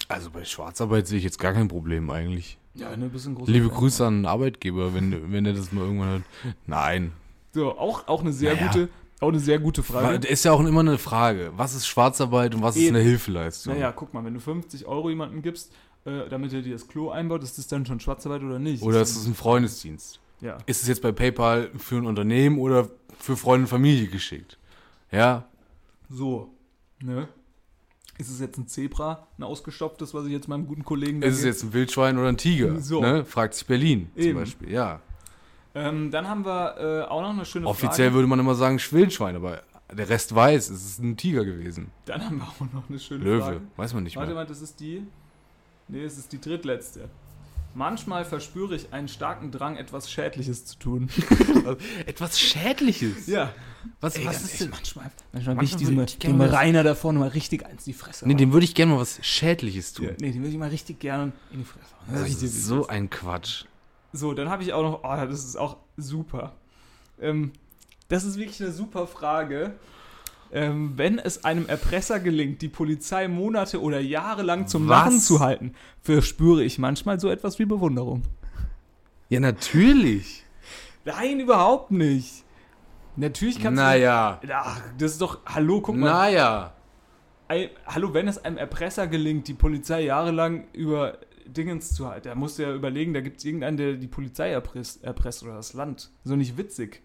Also 0.06 0.30
bei 0.30 0.44
Schwarzarbeit 0.44 1.06
sehe 1.08 1.18
ich 1.18 1.24
jetzt 1.24 1.38
gar 1.38 1.52
kein 1.52 1.68
Problem 1.68 2.10
eigentlich. 2.10 2.58
Ja, 2.74 2.96
ne, 2.96 3.08
bisschen 3.08 3.34
groß. 3.34 3.48
Liebe 3.48 3.68
Grüße 3.68 4.06
an 4.06 4.20
den 4.20 4.26
Arbeitgeber, 4.26 4.94
wenn, 4.94 5.32
wenn 5.32 5.44
er 5.44 5.52
das 5.52 5.72
mal 5.72 5.84
irgendwann 5.84 6.08
hört. 6.08 6.22
Nein. 6.66 7.12
So, 7.58 7.76
auch, 7.78 8.06
auch 8.06 8.20
eine 8.20 8.32
sehr 8.32 8.54
Naja. 8.54 8.66
gute, 8.68 8.88
auch 9.20 9.28
eine 9.28 9.40
sehr 9.40 9.58
gute 9.58 9.82
Frage. 9.82 10.26
Ist 10.28 10.44
ja 10.44 10.52
auch 10.52 10.60
immer 10.60 10.80
eine 10.80 10.96
Frage. 10.98 11.52
Was 11.56 11.74
ist 11.74 11.86
Schwarzarbeit 11.86 12.54
und 12.54 12.62
was 12.62 12.76
ist 12.76 12.82
Eben. 12.82 12.96
eine 12.96 13.04
Hilfeleistung? 13.04 13.74
Naja, 13.74 13.90
guck 13.92 14.14
mal, 14.14 14.24
wenn 14.24 14.34
du 14.34 14.40
50 14.40 14.86
Euro 14.86 15.08
jemandem 15.10 15.42
gibst, 15.42 15.72
äh, 16.04 16.28
damit 16.28 16.52
er 16.52 16.62
dir 16.62 16.72
das 16.72 16.86
Klo 16.86 17.10
einbaut, 17.10 17.42
ist 17.42 17.58
das 17.58 17.66
dann 17.66 17.84
schon 17.84 17.98
Schwarzarbeit 17.98 18.42
oder 18.42 18.58
nicht? 18.60 18.82
Oder 18.82 19.00
ist 19.02 19.16
es 19.16 19.26
ein 19.26 19.34
Freundesdienst? 19.34 20.20
Ja. 20.40 20.58
Ist 20.66 20.82
es 20.82 20.88
jetzt 20.88 21.02
bei 21.02 21.10
PayPal 21.10 21.70
für 21.78 21.96
ein 21.96 22.06
Unternehmen 22.06 22.58
oder 22.58 22.88
für 23.18 23.36
Freunde 23.36 23.64
und 23.64 23.68
Familie 23.68 24.06
geschickt? 24.06 24.56
Ja, 25.10 25.46
So. 26.08 26.50
Ne? 27.02 27.28
Ist 28.18 28.30
es 28.30 28.40
jetzt 28.40 28.58
ein 28.58 28.66
Zebra, 28.66 29.26
ein 29.38 29.44
ausgestopftes, 29.44 30.12
was 30.14 30.26
ich 30.26 30.32
jetzt 30.32 30.48
meinem 30.48 30.66
guten 30.66 30.84
Kollegen 30.84 31.22
ist 31.22 31.38
es 31.38 31.44
jetzt 31.44 31.62
ein 31.62 31.72
Wildschwein 31.72 32.18
oder 32.18 32.28
ein 32.28 32.36
Tiger? 32.36 32.80
So. 32.80 33.00
Ne? 33.00 33.24
Fragt 33.24 33.54
sich 33.54 33.66
Berlin 33.66 34.10
zum 34.14 34.22
Eben. 34.24 34.38
Beispiel. 34.40 34.70
Ja. 34.72 35.00
Ähm, 35.74 36.10
dann 36.10 36.28
haben 36.28 36.44
wir 36.44 36.76
äh, 36.78 37.08
auch 37.08 37.20
noch 37.22 37.30
eine 37.30 37.44
schöne 37.44 37.66
Offiziell 37.66 38.08
Frage. 38.08 38.14
würde 38.14 38.28
man 38.28 38.38
immer 38.40 38.54
sagen 38.54 38.78
Wildschwein, 38.90 39.36
aber 39.36 39.62
der 39.92 40.08
Rest 40.08 40.34
weiß, 40.34 40.70
es 40.70 40.84
ist 40.84 40.98
ein 41.02 41.16
Tiger 41.16 41.44
gewesen. 41.44 41.90
Dann 42.06 42.24
haben 42.24 42.38
wir 42.38 42.44
auch 42.48 42.72
noch 42.72 42.88
eine 42.88 42.98
schöne 42.98 43.24
Löwe, 43.24 43.42
Frage. 43.42 43.60
weiß 43.76 43.94
man 43.94 44.02
nicht 44.04 44.16
Warte 44.16 44.28
mehr. 44.32 44.42
mal, 44.42 44.46
das 44.46 44.60
ist 44.60 44.80
die. 44.80 45.02
Nee, 45.88 46.02
es 46.04 46.18
ist 46.18 46.32
die 46.32 46.40
drittletzte. 46.40 47.08
Manchmal 47.74 48.24
verspüre 48.24 48.74
ich 48.74 48.92
einen 48.92 49.08
starken 49.08 49.50
Drang, 49.52 49.76
etwas 49.76 50.10
Schädliches 50.10 50.64
zu 50.64 50.78
tun. 50.78 51.08
Etwas 52.06 52.40
Schädliches. 52.40 53.26
Ja. 53.26 53.52
Was, 54.00 54.16
Ey, 54.16 54.26
was 54.26 54.36
ist 54.42 54.44
ehrlich, 54.44 54.58
denn? 54.58 54.70
manchmal, 54.70 55.04
manchmal 55.32 55.52
will 55.52 55.56
Manchmal 55.56 55.64
ich 55.64 55.76
diesem, 55.76 55.96
würde 55.96 56.10
ich 56.12 56.18
gerne 56.18 56.44
dem 56.46 56.54
Rainer 56.54 56.82
da 56.82 56.94
vorne 56.94 57.18
mal 57.20 57.28
richtig 57.28 57.64
eins 57.64 57.86
in 57.86 57.92
die 57.92 57.98
Fresse 57.98 58.26
Nee, 58.26 58.34
dem 58.34 58.52
würde 58.52 58.64
ich 58.64 58.74
gerne 58.74 58.92
mal 58.94 58.98
was 59.00 59.18
Schädliches 59.24 59.92
tun. 59.92 60.06
ja, 60.06 60.10
nee, 60.18 60.32
den 60.32 60.40
würde 60.40 60.50
ich 60.50 60.58
mal 60.58 60.70
richtig 60.70 60.98
gerne 60.98 61.32
in 61.52 61.60
die 61.60 61.64
Fresse. 61.64 61.86
Das 62.10 62.24
Richtig, 62.24 62.44
ist 62.44 62.64
so 62.64 62.86
ein 62.88 63.10
Quatsch. 63.10 63.64
So, 64.12 64.32
dann 64.34 64.48
habe 64.48 64.62
ich 64.62 64.72
auch 64.72 64.82
noch, 64.82 65.00
oh, 65.04 65.26
das 65.26 65.44
ist 65.44 65.56
auch 65.56 65.76
super. 65.96 66.52
Ähm, 67.20 67.52
das 68.08 68.24
ist 68.24 68.38
wirklich 68.38 68.60
eine 68.62 68.72
super 68.72 69.06
Frage. 69.06 69.74
Ähm, 70.50 70.94
wenn 70.96 71.18
es 71.18 71.44
einem 71.44 71.66
Erpresser 71.66 72.20
gelingt, 72.20 72.62
die 72.62 72.68
Polizei 72.68 73.28
Monate 73.28 73.82
oder 73.82 74.00
Jahre 74.00 74.42
lang 74.42 74.66
zum 74.66 74.88
Was? 74.88 75.04
Lachen 75.04 75.20
zu 75.20 75.40
halten, 75.40 75.74
verspüre 76.00 76.64
ich 76.64 76.78
manchmal 76.78 77.20
so 77.20 77.28
etwas 77.28 77.58
wie 77.58 77.66
Bewunderung. 77.66 78.22
Ja, 79.28 79.40
natürlich. 79.40 80.44
Nein, 81.04 81.40
überhaupt 81.40 81.90
nicht. 81.90 82.44
Natürlich 83.16 83.60
kannst 83.60 83.76
Naja. 83.76 84.38
du. 84.40 84.48
Ach, 84.54 84.80
das 84.96 85.12
ist 85.12 85.20
doch. 85.20 85.40
Hallo, 85.44 85.82
guck 85.82 85.96
mal. 85.96 86.08
Naja. 86.08 86.72
Ey, 87.48 87.70
hallo, 87.86 88.14
wenn 88.14 88.28
es 88.28 88.42
einem 88.42 88.56
Erpresser 88.56 89.06
gelingt, 89.06 89.48
die 89.48 89.54
Polizei 89.54 90.02
jahrelang 90.02 90.66
über 90.72 91.18
Dingens 91.52 91.92
zu 91.94 92.08
halten, 92.08 92.28
da 92.28 92.34
musst 92.34 92.58
du 92.58 92.62
ja 92.62 92.74
überlegen, 92.74 93.12
da 93.14 93.20
gibt 93.20 93.38
es 93.38 93.44
irgendeinen, 93.44 93.76
der 93.76 93.92
die 93.94 94.06
Polizei 94.06 94.50
erpresst, 94.50 95.02
erpresst 95.04 95.42
oder 95.42 95.54
das 95.54 95.72
Land. 95.74 96.10
So 96.24 96.36
nicht 96.36 96.56
witzig. 96.56 97.02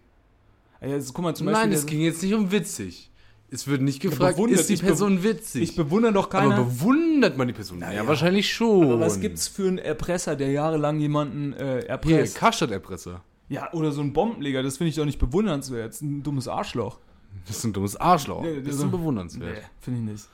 Ey, 0.80 0.90
jetzt, 0.90 1.12
guck 1.14 1.24
mal 1.24 1.34
zum 1.34 1.46
Beispiel. 1.46 1.62
Nein, 1.68 1.72
es 1.72 1.86
ging 1.86 2.00
jetzt 2.00 2.22
nicht 2.22 2.34
um 2.34 2.50
witzig. 2.52 3.10
Es 3.50 3.68
wird 3.68 3.82
nicht 3.82 4.00
gefragt, 4.00 4.36
bewundert, 4.36 4.60
ist 4.60 4.68
die 4.70 4.76
Person 4.76 5.22
witzig? 5.22 5.62
Ich 5.62 5.76
bewundere 5.76 6.12
doch 6.12 6.24
aber 6.32 6.50
keiner. 6.50 6.64
bewundert 6.64 7.36
man 7.36 7.46
die 7.46 7.52
Person? 7.54 7.80
Ja, 7.80 7.88
Naja. 7.88 8.06
wahrscheinlich 8.06 8.52
schon. 8.52 8.84
Aber 8.84 9.00
was 9.00 9.20
gibt's 9.20 9.46
für 9.48 9.68
einen 9.68 9.78
Erpresser, 9.78 10.34
der 10.34 10.50
jahrelang 10.50 10.98
jemanden 10.98 11.52
äh, 11.52 11.56
Hier, 11.80 11.88
erpresst? 11.90 12.36
Karstadt-Erpresser. 12.36 13.22
ja, 13.48 13.72
oder 13.72 13.92
so 13.92 14.00
ein 14.00 14.12
Bombenleger, 14.12 14.62
das 14.62 14.78
finde 14.78 14.88
ich 14.90 14.96
doch 14.96 15.04
nicht 15.04 15.18
bewundernswert. 15.20 15.88
Das 15.88 15.96
ist 15.96 16.02
ein 16.02 16.22
dummes 16.22 16.48
Arschloch. 16.48 16.98
Das 17.46 17.58
ist 17.58 17.64
ein 17.64 17.72
dummes 17.72 17.96
Arschloch. 17.96 18.42
Nee, 18.42 18.60
das 18.62 18.74
ist 18.76 18.82
ein 18.82 18.90
bewundernswert. 18.90 19.54
Nee, 19.56 19.62
finde 19.80 20.00
ich 20.00 20.06
nicht. 20.06 20.28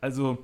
Also, 0.00 0.38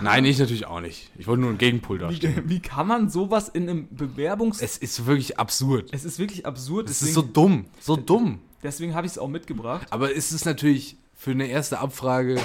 Nein, 0.00 0.24
ich 0.24 0.38
natürlich 0.38 0.66
auch 0.66 0.80
nicht. 0.80 1.10
Ich 1.18 1.26
wollte 1.26 1.40
nur 1.40 1.50
einen 1.50 1.58
Gegenpol 1.58 1.98
darstellen. 1.98 2.44
wie, 2.44 2.50
wie 2.56 2.60
kann 2.60 2.86
man 2.86 3.10
sowas 3.10 3.48
in 3.48 3.68
einem 3.68 3.88
Bewerbungs... 3.90 4.60
Es 4.60 4.78
ist 4.78 5.06
wirklich 5.06 5.38
absurd. 5.38 5.88
Es 5.92 6.04
ist 6.04 6.18
wirklich 6.18 6.46
absurd. 6.46 6.88
Es 6.88 7.02
ist 7.02 7.14
so 7.14 7.22
dumm. 7.22 7.66
So 7.80 7.96
dumm. 7.96 8.40
deswegen 8.62 8.94
habe 8.94 9.06
ich 9.06 9.12
es 9.12 9.18
auch 9.18 9.28
mitgebracht. 9.28 9.86
Aber 9.90 10.14
es 10.14 10.32
ist 10.32 10.44
natürlich 10.46 10.96
für 11.14 11.32
eine 11.32 11.46
erste 11.46 11.78
Abfrage. 11.78 12.40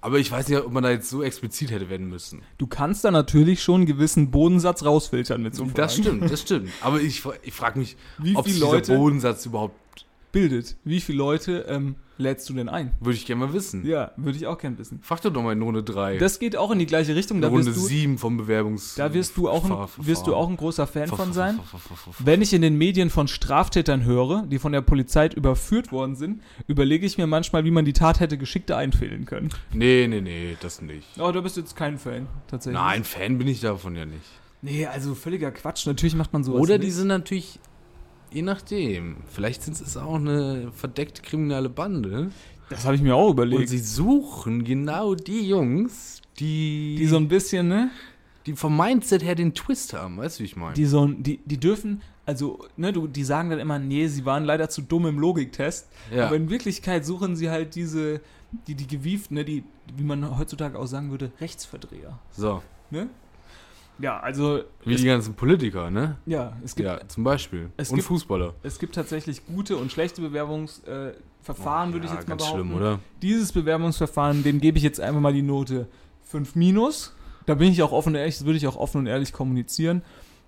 Aber 0.00 0.20
ich 0.20 0.30
weiß 0.30 0.48
nicht, 0.48 0.60
ob 0.60 0.70
man 0.70 0.84
da 0.84 0.90
jetzt 0.90 1.10
so 1.10 1.22
explizit 1.22 1.72
hätte 1.72 1.88
werden 1.88 2.08
müssen. 2.08 2.42
Du 2.58 2.68
kannst 2.68 3.04
da 3.04 3.10
natürlich 3.10 3.60
schon 3.60 3.76
einen 3.76 3.86
gewissen 3.86 4.30
Bodensatz 4.30 4.84
rausfiltern 4.84 5.42
mit 5.42 5.56
so 5.56 5.64
Fragen. 5.64 5.74
Das 5.74 5.96
stimmt, 5.96 6.30
das 6.30 6.42
stimmt. 6.42 6.70
Aber 6.80 7.00
ich, 7.00 7.24
ich 7.42 7.52
frage 7.52 7.78
mich, 7.78 7.96
Wie 8.18 8.36
ob 8.36 8.44
dieser 8.44 8.66
Leute 8.66 8.96
Bodensatz 8.96 9.46
überhaupt, 9.46 10.05
bildet. 10.36 10.76
Wie 10.84 11.00
viele 11.00 11.16
Leute 11.16 11.64
ähm, 11.66 11.94
lädst 12.18 12.46
du 12.50 12.52
denn 12.52 12.68
ein? 12.68 12.92
würde 13.00 13.16
ich 13.16 13.24
gerne 13.24 13.46
mal 13.46 13.54
wissen. 13.54 13.86
Ja, 13.86 14.12
würde 14.18 14.36
ich 14.36 14.46
auch 14.46 14.58
gern 14.58 14.76
wissen. 14.76 15.00
Frag 15.00 15.22
doch 15.22 15.32
doch 15.32 15.42
mal 15.42 15.52
in 15.52 15.62
Runde 15.62 15.82
3. 15.82 16.18
Das 16.18 16.38
geht 16.38 16.56
auch 16.56 16.70
in 16.72 16.78
die 16.78 16.84
gleiche 16.84 17.16
Richtung. 17.16 17.40
Da 17.40 17.48
Runde 17.48 17.68
wirst, 17.68 17.78
du, 17.78 17.86
7 17.86 18.18
vom 18.18 18.36
Bewerbungs... 18.36 18.96
da 18.96 19.14
wirst 19.14 19.38
du 19.38 19.48
auch 19.48 19.64
ein, 19.64 19.88
wirst 20.06 20.26
du 20.26 20.34
auch 20.34 20.50
ein 20.50 20.58
großer 20.58 20.86
Fan 20.86 21.08
von 21.08 21.32
sein. 21.32 21.58
Wenn 22.18 22.42
ich 22.42 22.52
in 22.52 22.60
den 22.60 22.76
Medien 22.76 23.08
von 23.08 23.28
Straftätern 23.28 24.04
höre, 24.04 24.44
die 24.46 24.58
von 24.58 24.72
der 24.72 24.82
Polizei 24.82 25.28
überführt 25.28 25.90
worden 25.90 26.16
sind, 26.16 26.42
überlege 26.66 27.06
ich 27.06 27.16
mir 27.16 27.26
manchmal, 27.26 27.64
wie 27.64 27.70
man 27.70 27.86
die 27.86 27.94
Tat 27.94 28.20
hätte 28.20 28.36
geschickter 28.36 28.76
einfädeln 28.76 29.24
können. 29.24 29.48
Nee, 29.72 30.06
nee, 30.06 30.20
nee, 30.20 30.58
das 30.60 30.82
nicht. 30.82 31.08
Oh, 31.18 31.32
du 31.32 31.40
bist 31.40 31.56
jetzt 31.56 31.74
kein 31.76 31.96
Fan, 31.96 32.26
tatsächlich. 32.46 32.78
Nein, 32.78 33.04
Fan 33.04 33.38
bin 33.38 33.48
ich 33.48 33.60
davon 33.62 33.96
ja 33.96 34.04
nicht. 34.04 34.20
Nee, 34.60 34.84
also 34.84 35.14
völliger 35.14 35.50
Quatsch. 35.50 35.86
Natürlich 35.86 36.14
macht 36.14 36.32
man 36.32 36.44
sowas 36.44 36.60
Oder 36.60 36.76
nicht. 36.76 36.88
die 36.88 36.90
sind 36.90 37.08
natürlich, 37.08 37.58
je 38.30 38.42
nachdem, 38.42 39.16
vielleicht 39.28 39.62
sind 39.62 39.80
es 39.80 39.96
auch 39.96 40.16
eine 40.16 40.70
verdeckte 40.72 41.22
kriminelle 41.22 41.68
Bande. 41.68 42.30
Das 42.68 42.84
habe 42.84 42.96
ich 42.96 43.02
mir 43.02 43.14
auch 43.14 43.26
Und 43.28 43.32
überlegt. 43.34 43.68
sie 43.68 43.78
suchen 43.78 44.64
genau 44.64 45.14
die 45.14 45.48
Jungs, 45.48 46.20
die, 46.38 46.96
Die 46.98 47.06
so 47.06 47.16
ein 47.16 47.28
bisschen, 47.28 47.68
ne? 47.68 47.90
die 48.46 48.54
vom 48.54 48.76
Mindset 48.76 49.24
her 49.24 49.34
den 49.34 49.54
Twist 49.54 49.92
haben, 49.92 50.18
weißt 50.18 50.38
du, 50.38 50.42
wie 50.42 50.46
ich 50.46 50.56
meine? 50.56 50.74
Die 50.74 50.84
so, 50.84 51.06
die, 51.06 51.40
die 51.44 51.58
dürfen, 51.58 52.02
also, 52.24 52.64
ne, 52.76 52.92
du, 52.92 53.06
die 53.08 53.24
sagen 53.24 53.50
dann 53.50 53.58
immer, 53.58 53.78
nee, 53.78 54.06
sie 54.08 54.24
waren 54.24 54.44
leider 54.44 54.68
zu 54.68 54.82
dumm 54.82 55.06
im 55.06 55.18
Logiktest. 55.18 55.88
Ja. 56.14 56.26
Aber 56.26 56.36
in 56.36 56.48
Wirklichkeit 56.50 57.04
suchen 57.04 57.34
sie 57.36 57.50
halt 57.50 57.74
diese, 57.74 58.20
die, 58.66 58.74
die 58.74 58.86
gewieften, 58.86 59.34
ne, 59.36 59.44
die, 59.44 59.64
wie 59.96 60.04
man 60.04 60.36
heutzutage 60.38 60.78
auch 60.78 60.86
sagen 60.86 61.10
würde, 61.10 61.32
Rechtsverdreher. 61.40 62.18
So, 62.32 62.62
Ne? 62.90 63.08
Ja, 63.98 64.20
also, 64.20 64.60
wie 64.84 64.94
es, 64.94 65.00
die 65.00 65.06
ganzen 65.06 65.34
Politiker, 65.34 65.90
ne? 65.90 66.16
ja, 66.26 66.54
es 66.64 66.74
gibt, 66.76 66.86
Ja, 66.86 67.00
zum 67.08 67.24
Beispiel. 67.24 67.70
Es 67.76 67.88
Und 67.90 67.96
gibt- 67.96 68.08
Fußballer. 68.08 68.52
es 68.62 68.78
gibt 68.78 68.94
tatsächlich 68.94 69.46
gute 69.46 69.76
und 69.78 69.90
schlechte 69.90 70.20
Bewerbungsverfahren, 70.20 71.10
äh, 71.10 71.14
Verfahren, 71.42 71.92
würde 71.92 72.06
ich 72.06 72.12
Ja, 72.12 72.18
jetzt 72.18 72.28
mal 72.28 72.34
behaupten. 72.36 72.56
schlimm, 72.58 72.74
oder? 72.74 72.98
Dieses 73.22 73.52
Bewerbungsverfahren, 73.52 74.42
dem 74.42 74.60
gebe 74.60 74.78
ich 74.78 74.84
jetzt 74.84 75.00
einfach 75.00 75.20
mal 75.20 75.32
die 75.32 75.42
Note 75.42 75.86
5 76.24 76.56
minus. 76.56 77.14
Da 77.46 77.54
bin 77.54 77.70
ich 77.70 77.82
auch 77.82 77.92
offen 77.92 78.10
und 78.10 78.14
ehrlich, 78.16 78.36
das 78.36 78.44
würde 78.44 78.56
ich 78.58 78.66
auch 78.66 78.76
offen 78.76 78.98
und 78.98 79.06
ehrlich 79.06 79.32
kommunizieren. 79.32 80.02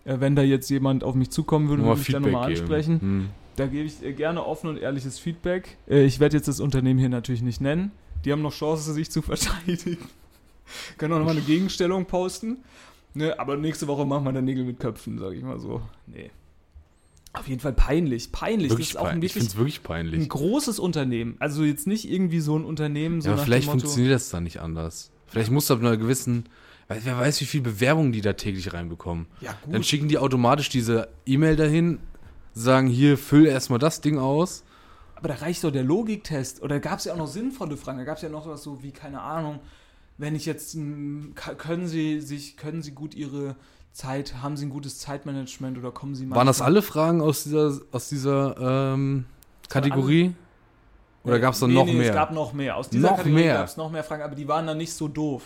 Äh, 0.05 0.21
wenn 0.21 0.35
da 0.37 0.43
jetzt 0.43 0.69
jemand 0.71 1.05
auf 1.05 1.15
mich 1.15 1.31
zukommen 1.31 1.69
würde, 1.69 1.85
würde 1.85 2.01
ich 2.01 2.09
dann 2.09 2.23
nochmal 2.23 2.51
ansprechen. 2.51 3.01
Hm. 3.01 3.29
Da 3.57 3.67
gebe 3.67 3.85
ich 3.87 4.03
äh, 4.05 4.13
gerne 4.13 4.45
offen 4.45 4.69
und 4.71 4.77
ehrliches 4.79 5.19
Feedback. 5.19 5.77
Äh, 5.89 6.03
ich 6.05 6.19
werde 6.21 6.37
jetzt 6.37 6.49
das 6.49 6.59
Unternehmen 6.61 6.99
hier 6.99 7.09
natürlich 7.09 7.43
nicht 7.43 7.61
nennen. 7.61 7.93
Die 8.25 8.33
haben 8.33 8.43
noch 8.43 8.53
Chance, 8.53 8.93
sich 8.93 9.11
zu 9.11 9.23
verteidigen. 9.23 9.99
Können 10.99 11.15
auch 11.15 11.19
nochmal 11.19 11.37
eine 11.37 11.45
Gegenstellung 11.45 12.05
posten. 12.07 12.59
Ne, 13.19 13.37
aber 13.37 13.57
nächste 13.57 13.89
Woche 13.89 14.07
machen 14.07 14.23
wir 14.23 14.33
dann 14.33 14.45
Nägel 14.45 14.63
mit 14.63 14.79
Köpfen, 14.79 15.19
sage 15.19 15.35
ich 15.35 15.43
mal 15.43 15.59
so. 15.59 15.83
Nee. 16.07 16.31
Auf 17.33 17.49
jeden 17.49 17.59
Fall 17.59 17.73
peinlich. 17.73 18.31
Peinlich. 18.31 18.71
Wirklich 18.71 18.91
das 18.91 18.95
ist 18.95 19.01
auch 19.01 19.07
ein 19.07 19.15
peinlich. 19.15 19.31
Ich 19.31 19.33
finde 19.33 19.49
wirklich 19.57 19.75
es 19.75 19.81
wirklich 19.81 19.81
ein 19.81 20.11
peinlich. 20.11 20.29
großes 20.29 20.79
Unternehmen. 20.79 21.35
Also 21.41 21.65
jetzt 21.65 21.89
nicht 21.89 22.09
irgendwie 22.09 22.39
so 22.39 22.57
ein 22.57 22.65
Unternehmen, 22.65 23.21
so 23.21 23.31
ja, 23.31 23.35
aber 23.35 23.43
vielleicht 23.43 23.67
Motto, 23.67 23.81
funktioniert 23.81 24.15
das 24.15 24.31
dann 24.31 24.45
nicht 24.45 24.61
anders. 24.61 25.11
Vielleicht 25.27 25.51
muss 25.51 25.67
da 25.67 25.75
einer 25.75 25.97
gewissen, 25.97 26.45
weil 26.87 27.01
wer 27.03 27.19
weiß, 27.19 27.41
wie 27.41 27.47
viel 27.47 27.61
Bewerbungen 27.61 28.13
die 28.13 28.21
da 28.21 28.35
täglich 28.35 28.73
reinbekommen. 28.73 29.27
Ja, 29.41 29.53
gut. 29.65 29.75
Dann 29.75 29.83
schicken 29.83 30.07
die 30.07 30.19
automatisch 30.19 30.69
diese 30.69 31.09
E-Mail 31.27 31.57
dahin, 31.57 31.99
sagen 32.55 32.87
hier, 32.87 33.19
füll 33.19 33.47
erstmal 33.47 33.81
das 33.81 34.01
Ding 34.01 34.19
aus. 34.19 34.63
Aber 35.17 35.27
da 35.27 35.35
reicht 35.35 35.65
doch 35.65 35.73
der 35.73 35.83
Logiktest. 35.83 36.63
Oder 36.63 36.79
gab 36.79 37.01
es 37.01 37.07
ja 37.07 37.15
auch 37.15 37.19
noch 37.19 37.27
sinnvolle 37.27 37.77
Fragen. 37.77 37.99
Da 37.99 38.05
gab 38.05 38.15
es 38.15 38.23
ja 38.23 38.29
noch 38.29 38.47
was 38.47 38.63
so 38.63 38.81
wie, 38.85 38.93
keine 38.93 39.21
Ahnung, 39.21 39.59
wenn 40.19 40.35
ich 40.35 40.45
jetzt, 40.47 40.75
m, 40.75 41.33
ka- 41.35 41.55
können 41.55 41.87
Sie 41.87 42.21
sich, 42.21 42.57
können 42.57 42.83
Sie 42.83 42.91
gut 42.93 43.15
Ihre 43.15 43.57
Zeit, 43.93 44.35
haben 44.43 44.57
Sie 44.57 44.67
ein 44.67 44.71
gutes 44.71 44.99
Zeitmanagement 44.99 45.79
oder 45.79 45.91
kommen 45.91 46.15
Sie 46.15 46.29
Waren 46.31 46.47
das 46.47 46.61
alle 46.61 46.83
Fragen 46.83 47.21
aus 47.21 47.45
dieser, 47.45 47.79
aus 47.93 48.09
dieser 48.09 48.93
ähm, 48.95 49.25
Kategorie? 49.69 50.35
Oder 51.25 51.41
gab 51.41 51.55
es 51.55 51.61
dann 51.61 51.71
Nee, 51.71 51.77
noch 51.77 51.85
nee, 51.87 51.95
mehr? 51.95 52.09
Es 52.11 52.15
gab 52.15 52.33
noch 52.33 52.53
mehr. 52.53 52.77
Aus 52.77 52.89
dieser 52.89 53.11
Noch 53.11 53.17
Kategorie 53.17 53.45
gab 53.49 53.67
es 53.67 53.77
noch 53.77 53.91
mehr 53.91 54.05
Fragen, 54.05 54.23
aber 54.23 54.35
die 54.35 54.47
waren 54.49 54.67
dann 54.67 54.79
nicht 54.79 54.93
so 54.93 55.09
doof. 55.09 55.43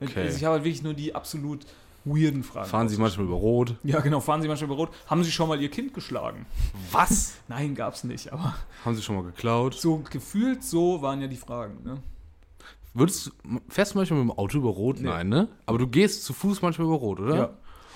Okay. 0.00 0.20
Also 0.24 0.36
ich 0.36 0.44
habe 0.44 0.54
halt 0.54 0.64
wirklich 0.64 0.82
nur 0.82 0.94
die 0.94 1.14
absolut 1.14 1.64
weirden 2.04 2.42
Fragen. 2.44 2.68
Fahren 2.68 2.88
Sie 2.88 2.98
manchmal 2.98 3.26
über 3.26 3.36
Rot? 3.36 3.76
Ja, 3.82 4.00
genau. 4.00 4.20
Fahren 4.20 4.42
Sie 4.42 4.48
manchmal 4.48 4.66
über 4.66 4.76
Rot. 4.76 4.90
Haben 5.06 5.24
Sie 5.24 5.30
schon 5.32 5.48
mal 5.48 5.60
Ihr 5.60 5.70
Kind 5.70 5.94
geschlagen? 5.94 6.44
Was? 6.92 7.34
Nein, 7.48 7.74
gab's 7.74 8.04
nicht. 8.04 8.32
Aber 8.32 8.54
Haben 8.84 8.94
Sie 8.94 9.02
schon 9.02 9.16
mal 9.16 9.24
geklaut? 9.24 9.74
so 9.74 9.98
gefühlt 10.10 10.62
so 10.62 11.00
waren 11.02 11.20
ja 11.22 11.28
die 11.28 11.36
Fragen. 11.36 11.82
Ne? 11.84 11.96
Würdest 12.96 13.26
du, 13.26 13.30
fährst 13.68 13.94
du 13.94 13.98
manchmal 13.98 14.20
mit 14.20 14.30
dem 14.32 14.38
Auto 14.38 14.58
über 14.58 14.70
Rot? 14.70 15.00
Nee. 15.00 15.08
Nein, 15.08 15.28
ne? 15.28 15.48
Aber 15.66 15.78
du 15.78 15.86
gehst 15.86 16.24
zu 16.24 16.32
Fuß 16.32 16.62
manchmal 16.62 16.86
über 16.86 16.96
Rot, 16.96 17.20
oder? 17.20 17.36
Ja. 17.36 17.50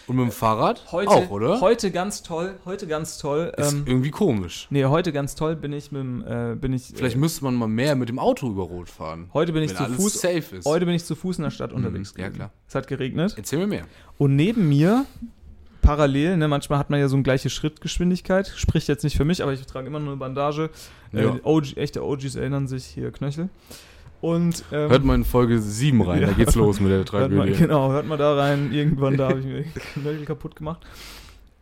Und 0.06 0.16
mit 0.16 0.24
dem 0.26 0.32
Fahrrad 0.32 0.90
Heute, 0.90 1.10
auch, 1.10 1.30
oder? 1.30 1.60
Heute 1.60 1.92
ganz 1.92 2.22
toll, 2.24 2.54
heute 2.64 2.88
ganz 2.88 3.18
toll. 3.18 3.52
Ist 3.56 3.72
Ähm, 3.72 3.84
irgendwie 3.86 4.10
komisch. 4.10 4.66
nee, 4.70 4.84
heute 4.84 5.12
ganz 5.12 5.36
toll 5.36 5.54
bin 5.54 5.72
ich 5.72 5.92
mit 5.92 6.00
dem, 6.02 6.24
äh, 6.26 6.56
bin 6.56 6.72
ich, 6.72 6.90
Vielleicht 6.94 7.14
äh, 7.14 7.18
müsste 7.18 7.44
man 7.44 7.54
mal 7.54 7.68
mehr 7.68 7.94
mit 7.94 8.08
dem 8.08 8.18
Auto 8.18 8.48
über 8.50 8.64
Rot 8.64 8.88
fahren. 8.88 9.30
heute 9.34 9.52
bin 9.52 9.62
ich 9.62 9.76
zu 9.76 9.84
Fuß, 9.84 10.20
safe 10.20 10.56
ist. 10.56 10.66
heute 10.66 10.84
bin 10.84 10.94
ich 10.96 11.04
zu 11.04 11.14
Fuß 11.14 11.38
in 11.38 11.44
der 11.44 11.50
Stadt 11.50 11.72
unterwegs. 11.72 12.12
ja, 12.16 12.24
gewesen. 12.24 12.36
klar. 12.36 12.50
Es 12.66 12.74
hat 12.74 12.88
geregnet. 12.88 13.34
Erzähl 13.36 13.60
mir 13.60 13.68
mehr. 13.68 13.84
Und 14.18 14.34
neben 14.34 14.68
mir, 14.68 15.06
parallel, 15.80 16.36
ne, 16.38 16.48
manchmal 16.48 16.78
hat 16.80 16.90
man 16.90 16.98
ja 16.98 17.06
so 17.08 17.14
eine 17.14 17.22
gleiche 17.22 17.48
Schrittgeschwindigkeit. 17.50 18.48
Spricht 18.56 18.88
jetzt 18.88 19.04
nicht 19.04 19.16
für 19.16 19.24
mich, 19.24 19.42
aber 19.44 19.52
ich 19.52 19.64
trage 19.66 19.86
immer 19.86 20.00
nur 20.00 20.08
eine 20.08 20.16
Bandage. 20.18 20.70
Äh, 21.12 21.22
Ja. 21.24 21.36
OG, 21.44 21.76
echte 21.76 22.04
OGs 22.04 22.34
erinnern 22.34 22.66
sich 22.66 22.84
hier 22.84 23.12
Knöchel. 23.12 23.48
Und 24.20 24.64
ähm, 24.70 24.90
Hört 24.90 25.04
mal 25.04 25.14
in 25.14 25.24
Folge 25.24 25.58
7 25.58 26.02
rein, 26.02 26.20
da 26.20 26.28
Ja. 26.28 26.32
geht's 26.34 26.54
los 26.54 26.78
mit 26.80 26.90
der 26.90 26.98
hört 26.98 27.10
mal, 27.32 27.46
Tragödie. 27.46 27.58
genau, 27.58 27.90
hört 27.90 28.06
mal 28.06 28.18
da 28.18 28.34
rein. 28.34 28.70
Irgendwann 28.72 29.16
da 29.16 29.28
habe 29.30 29.40
ich 29.40 29.46
mir 29.46 29.62
den 29.62 29.72
Knöchel 29.94 30.24
kaputt 30.26 30.56
gemacht. 30.56 30.80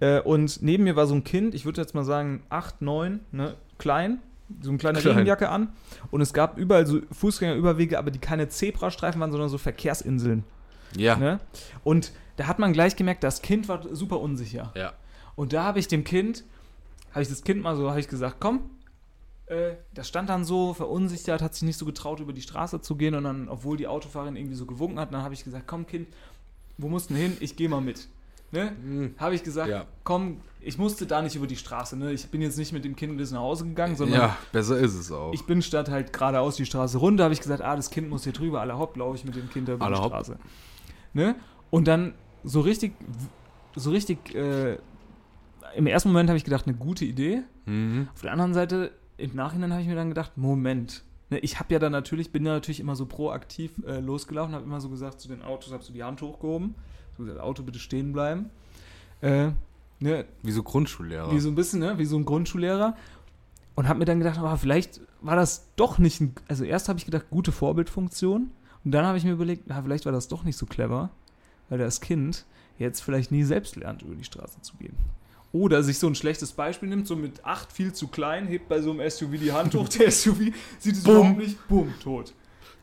Äh, 0.00 0.20
und 0.20 0.62
neben 0.62 0.84
mir 0.84 0.96
war 0.96 1.06
so 1.06 1.14
ein 1.14 1.24
Kind, 1.24 1.54
ich 1.54 1.64
würde 1.64 1.80
jetzt 1.80 1.94
mal 1.94 2.04
sagen 2.04 2.42
8, 2.50 2.82
9, 2.82 3.20
ne, 3.32 3.54
klein, 3.78 4.18
so 4.60 4.70
eine 4.70 4.78
kleine 4.78 4.98
Klein. 5.00 5.12
Regenjacke 5.12 5.48
an. 5.48 5.68
Und 6.10 6.20
es 6.20 6.32
gab 6.32 6.56
überall 6.58 6.86
so 6.86 7.00
Fußgängerüberwege, 7.12 7.98
aber 7.98 8.10
die 8.10 8.18
keine 8.18 8.48
Zebrastreifen 8.48 9.20
waren, 9.20 9.30
sondern 9.30 9.48
so 9.50 9.58
Verkehrsinseln. 9.58 10.42
Ja. 10.96 11.16
Ne? 11.16 11.38
Und 11.84 12.12
da 12.36 12.46
hat 12.46 12.58
man 12.58 12.72
gleich 12.72 12.96
gemerkt, 12.96 13.22
das 13.24 13.42
Kind 13.42 13.68
war 13.68 13.82
super 13.92 14.20
unsicher. 14.20 14.72
Ja. 14.74 14.92
Und 15.36 15.52
da 15.52 15.64
habe 15.64 15.78
ich 15.80 15.86
dem 15.88 16.02
Kind, 16.04 16.44
habe 17.10 17.22
ich 17.22 17.28
das 17.28 17.42
Kind 17.44 17.62
mal 17.62 17.76
so, 17.76 17.90
habe 17.90 18.00
ich 18.00 18.08
gesagt, 18.08 18.36
komm, 18.40 18.60
äh, 19.48 19.74
das 19.94 20.08
stand 20.08 20.28
dann 20.28 20.44
so 20.44 20.74
verunsichert, 20.74 21.42
hat 21.42 21.54
sich 21.54 21.62
nicht 21.64 21.78
so 21.78 21.86
getraut, 21.86 22.20
über 22.20 22.32
die 22.32 22.42
Straße 22.42 22.80
zu 22.80 22.96
gehen. 22.96 23.14
Und 23.14 23.24
dann, 23.24 23.48
obwohl 23.48 23.76
die 23.76 23.86
Autofahrerin 23.86 24.36
irgendwie 24.36 24.56
so 24.56 24.66
gewunken 24.66 24.98
hat, 24.98 25.12
dann 25.12 25.22
habe 25.22 25.34
ich 25.34 25.44
gesagt, 25.44 25.66
komm 25.66 25.86
Kind, 25.86 26.08
wo 26.76 26.88
musst 26.88 27.10
du 27.10 27.14
denn 27.14 27.22
hin? 27.22 27.36
Ich 27.40 27.56
gehe 27.56 27.68
mal 27.68 27.80
mit. 27.80 28.08
Ne? 28.50 28.72
Habe 29.18 29.34
ich 29.34 29.42
gesagt, 29.42 29.68
Ja. 29.68 29.84
komm, 30.04 30.40
ich 30.62 30.78
musste 30.78 31.06
da 31.06 31.20
nicht 31.20 31.36
über 31.36 31.46
die 31.46 31.56
Straße. 31.56 31.96
Ne? 31.98 32.12
Ich 32.12 32.28
bin 32.28 32.40
jetzt 32.40 32.56
nicht 32.56 32.72
mit 32.72 32.82
dem 32.84 32.96
Kind 32.96 33.16
bis 33.18 33.30
nach 33.30 33.40
Hause 33.40 33.64
gegangen, 33.66 33.94
sondern 33.94 34.20
Ja, 34.20 34.36
besser 34.52 34.78
ist 34.78 34.94
es 34.94 35.12
auch. 35.12 35.32
ich 35.34 35.44
bin 35.44 35.60
statt 35.60 35.90
halt 35.90 36.12
geradeaus 36.14 36.56
die 36.56 36.64
Straße 36.64 36.96
runter, 36.96 37.24
habe 37.24 37.34
ich 37.34 37.40
gesagt, 37.40 37.60
ah, 37.60 37.76
das 37.76 37.90
Kind 37.90 38.08
muss 38.08 38.24
hier 38.24 38.32
drüber, 38.32 38.60
alle 38.62 38.78
hopp, 38.78 38.96
laufe 38.96 39.16
ich 39.16 39.24
mit 39.26 39.36
dem 39.36 39.50
Kind 39.50 39.68
da 39.68 39.74
über 39.74 39.84
Alle 39.84 39.96
die 39.96 40.00
hopp. 40.00 40.12
Straße. 40.12 40.38
Ne? 41.12 41.34
Und 41.70 41.88
dann 41.88 42.14
so 42.42 42.60
richtig, 42.62 42.92
so 43.76 43.90
richtig, 43.90 44.34
äh, 44.34 44.78
im 45.76 45.86
ersten 45.86 46.08
Moment 46.08 46.30
habe 46.30 46.38
ich 46.38 46.44
gedacht, 46.44 46.66
eine 46.66 46.76
gute 46.76 47.04
Idee. 47.04 47.42
mhm. 47.66 48.08
Auf 48.14 48.22
der 48.22 48.32
anderen 48.32 48.54
Seite, 48.54 48.92
im 49.18 49.34
Nachhinein 49.34 49.72
habe 49.72 49.82
ich 49.82 49.88
mir 49.88 49.96
dann 49.96 50.08
gedacht, 50.08 50.36
Moment. 50.36 51.04
Ne, 51.30 51.38
ich 51.40 51.58
habe 51.58 51.74
ja 51.74 51.78
dann 51.78 51.92
natürlich, 51.92 52.32
bin 52.32 52.46
ja 52.46 52.52
natürlich 52.52 52.80
immer 52.80 52.96
so 52.96 53.04
proaktiv 53.04 53.72
äh, 53.86 54.00
losgelaufen, 54.00 54.54
habe 54.54 54.64
immer 54.64 54.80
so 54.80 54.88
gesagt 54.88 55.20
zu 55.20 55.28
den 55.28 55.42
Autos, 55.42 55.72
habe 55.72 55.82
so 55.82 55.92
die 55.92 56.02
Hand 56.02 56.22
hochgehoben, 56.22 56.74
so 57.16 57.24
gesagt, 57.24 57.40
Auto 57.40 57.62
bitte 57.62 57.78
stehen 57.78 58.12
bleiben. 58.12 58.48
Äh, 59.20 59.50
ne, 60.00 60.24
Wie 60.42 60.52
so 60.52 60.62
Grundschullehrer. 60.62 61.30
wie 61.32 61.40
so 61.40 61.48
ein 61.50 61.54
bisschen, 61.54 61.80
ne? 61.80 61.98
Wie 61.98 62.06
so 62.06 62.16
ein 62.16 62.24
Grundschullehrer. 62.24 62.96
Und 63.74 63.88
habe 63.88 63.98
mir 63.98 64.06
dann 64.06 64.18
gedacht, 64.18 64.38
aber 64.38 64.56
vielleicht 64.56 65.00
war 65.20 65.36
das 65.36 65.68
doch 65.76 65.98
nicht 65.98 66.20
ein. 66.20 66.34
Also 66.48 66.64
erst 66.64 66.88
habe 66.88 66.98
ich 66.98 67.04
gedacht, 67.04 67.26
gute 67.30 67.52
Vorbildfunktion. 67.52 68.50
Und 68.84 68.90
dann 68.92 69.04
habe 69.04 69.18
ich 69.18 69.24
mir 69.24 69.32
überlegt, 69.32 69.64
na, 69.66 69.82
vielleicht 69.82 70.06
war 70.06 70.12
das 70.12 70.28
doch 70.28 70.44
nicht 70.44 70.56
so 70.56 70.64
clever, 70.66 71.10
weil 71.68 71.78
das 71.78 72.00
Kind 72.00 72.46
jetzt 72.78 73.00
vielleicht 73.02 73.30
nie 73.32 73.42
selbst 73.42 73.76
lernt, 73.76 74.02
über 74.02 74.14
die 74.14 74.24
Straße 74.24 74.62
zu 74.62 74.76
gehen. 74.76 74.96
Oder 75.52 75.82
sich 75.82 75.98
so 75.98 76.06
ein 76.06 76.14
schlechtes 76.14 76.52
Beispiel 76.52 76.88
nimmt, 76.90 77.06
so 77.06 77.16
mit 77.16 77.44
8 77.44 77.72
viel 77.72 77.92
zu 77.94 78.08
klein, 78.08 78.46
hebt 78.46 78.68
bei 78.68 78.80
so 78.82 78.90
einem 78.90 79.08
SUV 79.08 79.30
die 79.40 79.52
Hand 79.52 79.74
hoch, 79.74 79.88
der 79.88 80.10
SUV 80.10 80.38
sieht 80.78 80.96
es 80.96 81.04
überhaupt 81.06 81.38
nicht, 81.38 81.66
bumm, 81.68 81.94
tot. 82.02 82.34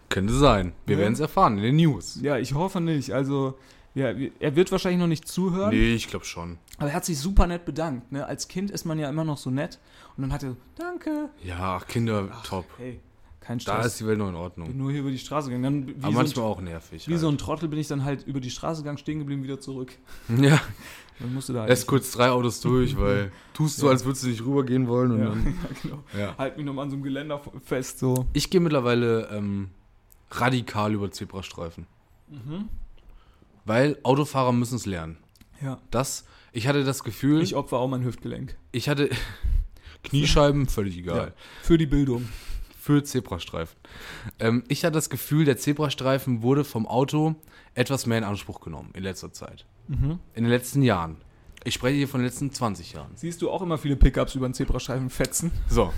Könnte 0.10 0.34
sein. 0.34 0.74
Wir 0.86 0.96
Ja. 0.96 1.02
werden 1.04 1.14
es 1.14 1.20
erfahren 1.20 1.58
in 1.58 1.64
den 1.64 1.76
News. 1.76 2.20
Ja, 2.22 2.38
ich 2.38 2.54
hoffe 2.54 2.82
nicht. 2.82 3.12
Also, 3.12 3.58
ja, 3.94 4.14
er 4.40 4.56
wird 4.56 4.72
wahrscheinlich 4.72 5.00
noch 5.00 5.08
nicht 5.08 5.28
zuhören. 5.28 5.70
Nee, 5.72 5.94
ich 5.94 6.08
glaube 6.08 6.26
schon. 6.26 6.58
Aber 6.78 6.90
er 6.90 6.96
hat 6.96 7.06
sich 7.06 7.18
super 7.20 7.48
nett 7.48 7.66
bedankt. 7.66 8.12
Ne? 8.12 8.26
Als 8.26 8.48
Kind 8.48 8.70
ist 8.72 8.86
man 8.86 9.00
ja 9.00 9.10
immer 9.10 9.24
noch 9.24 9.38
so 9.38 9.50
nett. 9.50 9.80
Und 10.18 10.24
dann 10.24 10.34
hat 10.34 10.44
er 10.44 10.50
so, 10.52 10.58
danke. 10.76 11.30
Ja, 11.44 11.78
ach, 11.78 11.88
Kinder, 11.88 12.30
top. 12.46 12.66
Hey, 12.78 13.00
kein 13.46 13.60
Da 13.60 13.64
Stress. 13.80 13.86
ist 13.88 14.00
die 14.00 14.08
Welt 14.08 14.18
noch 14.18 14.28
in 14.28 14.34
bin 14.34 14.42
Ordnung. 14.42 14.78
nur 14.78 14.92
hier 14.92 15.02
über 15.02 15.12
die 15.12 15.18
Straße 15.20 15.50
gegangen. 15.50 15.64
Dann, 15.64 15.88
wie, 15.88 15.94
Aber 16.04 16.12
so 16.12 16.18
manchmal 16.18 16.46
ein, 16.46 16.52
auch 16.52 16.62
nervig. 16.62 17.08
wie 17.08 17.18
so 17.18 17.28
halt. 17.28 17.36
ein 17.36 17.38
Trottel 17.38 17.70
bin 17.70 17.80
ich 17.80 17.88
dann 17.88 18.04
halt 18.04 18.24
über 18.28 18.40
die 18.40 18.50
Straße 18.50 18.82
gegangen, 18.82 18.98
stehen 18.98 19.20
geblieben, 19.20 19.44
wieder 19.44 19.60
zurück. 19.60 19.94
Ja, 20.38 20.60
Dann 21.20 21.34
musste 21.34 21.54
da 21.54 21.62
halt 21.62 21.70
erst 21.70 21.88
kurz 21.88 22.12
drei 22.12 22.30
Autos 22.30 22.60
durch, 22.62 22.98
weil 23.00 23.32
tust 23.54 23.78
so, 23.78 23.86
Ja. 23.86 23.92
als 23.94 24.04
würdest 24.06 24.24
du 24.24 24.28
nicht 24.28 24.44
rübergehen 24.44 24.88
wollen. 24.88 25.12
Und 25.12 25.20
Ja, 25.20 25.30
dann, 25.30 25.46
ja, 25.74 25.80
genau. 25.82 26.04
ja. 26.18 26.36
Halt 26.38 26.58
mich 26.58 26.66
nochmal 26.66 26.84
an 26.86 26.90
so 26.90 26.96
einem 26.96 27.04
Geländer 27.04 27.42
fest, 27.64 28.00
so. 28.00 28.26
Ich 28.34 28.50
gehe 28.50 28.60
mittlerweile 28.62 29.30
ähm, 29.32 29.70
radikal 30.32 30.94
über 30.94 31.12
Zebrastreifen. 31.12 31.86
Mhm. 32.30 32.68
Weil 33.66 33.98
Autofahrer 34.04 34.52
müssen 34.52 34.76
es 34.76 34.86
lernen. 34.86 35.18
Ja. 35.62 35.80
Das, 35.92 36.26
ich 36.52 36.68
hatte 36.68 36.84
das 36.84 37.04
Gefühl, 37.04 37.42
Ich 37.42 37.52
ich, 37.52 37.56
opfer 37.56 37.78
auch 37.78 37.88
mein 37.88 38.04
Hüftgelenk. 38.04 38.56
hatte 38.90 39.10
Kniescheiben, 40.04 40.68
völlig 40.68 40.98
egal. 40.98 41.18
Ja. 41.28 41.34
Für 41.64 41.78
die 41.78 41.86
Bildung. 41.88 42.28
Für 42.86 43.04
Zebrastreifen. 43.04 43.76
Ähm, 44.38 44.64
ich 44.68 44.86
hatte 44.86 44.94
das 44.94 45.10
Gefühl, 45.10 45.44
der 45.44 45.58
Zebrastreifen 45.58 46.44
wurde 46.44 46.64
vom 46.64 46.86
Auto 46.88 47.34
etwas 47.74 48.06
mehr 48.06 48.20
in 48.20 48.24
Anspruch 48.24 48.62
genommen 48.62 48.92
in 48.94 49.02
letzter 49.02 49.34
Zeit. 49.34 49.66
Mhm. 49.88 50.20
In 50.36 50.44
den 50.44 50.52
letzten 50.52 50.84
Jahren. 50.84 51.18
Ich 51.64 51.74
spreche 51.74 51.98
hier 51.98 52.08
von 52.08 52.20
den 52.20 52.26
letzten 52.28 52.52
20 52.52 52.94
Jahren. 52.94 53.10
Siehst 53.16 53.42
du 53.42 53.50
auch 53.50 53.64
immer 53.64 53.80
viele 53.80 53.96
Pickups 53.96 54.36
über 54.36 54.48
den 54.48 54.54
Zebrastreifen 54.54 55.10
fetzen? 55.10 55.52
So. 55.68 55.92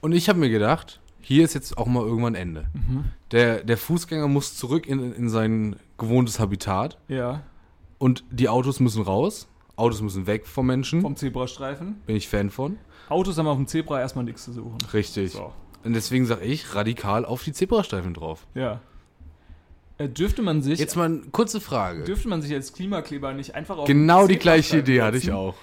Und 0.00 0.12
ich 0.12 0.30
habe 0.30 0.38
mir 0.38 0.48
gedacht, 0.48 1.00
hier 1.20 1.44
ist 1.44 1.52
jetzt 1.52 1.76
auch 1.76 1.84
mal 1.86 2.02
irgendwann 2.02 2.34
Ende. 2.34 2.64
Mhm. 2.72 3.04
Der, 3.30 3.62
der 3.62 3.76
Fußgänger 3.76 4.26
muss 4.26 4.56
zurück 4.56 4.86
in, 4.86 5.12
in 5.12 5.28
sein 5.28 5.76
gewohntes 5.98 6.40
Habitat 6.40 6.96
Ja. 7.08 7.42
und 7.98 8.24
die 8.30 8.48
Autos 8.48 8.80
müssen 8.80 9.02
raus. 9.02 9.48
Autos 9.76 10.00
müssen 10.00 10.26
weg 10.26 10.46
vom 10.46 10.64
Menschen. 10.66 11.02
Vom 11.02 11.16
Zebrastreifen. 11.16 11.96
Bin 12.06 12.16
ich 12.16 12.26
Fan 12.26 12.48
von. 12.48 12.78
Autos 13.10 13.36
haben 13.36 13.46
auf 13.48 13.58
dem 13.58 13.66
Zebra 13.66 14.00
erstmal 14.00 14.24
nichts 14.24 14.44
zu 14.44 14.54
suchen. 14.54 14.78
Richtig. 14.94 15.32
So. 15.32 15.52
Und 15.84 15.94
deswegen 15.94 16.26
sage 16.26 16.44
ich 16.44 16.74
radikal 16.74 17.24
auf 17.24 17.42
die 17.42 17.52
Zebrastreifen 17.52 18.14
drauf. 18.14 18.46
Ja. 18.54 18.80
Äh, 19.98 20.08
dürfte 20.08 20.42
man 20.42 20.62
sich. 20.62 20.78
Jetzt 20.78 20.96
mal 20.96 21.06
eine 21.06 21.18
kurze 21.32 21.60
Frage. 21.60 22.04
Dürfte 22.04 22.28
man 22.28 22.42
sich 22.42 22.52
als 22.52 22.72
Klimakleber 22.72 23.32
nicht 23.32 23.54
einfach 23.54 23.78
auf 23.78 23.86
Genau 23.86 24.26
die 24.26 24.38
gleiche 24.38 24.78
Idee 24.78 25.02
hatte 25.02 25.16
ich 25.16 25.24
setzen? 25.24 25.36
auch. 25.36 25.56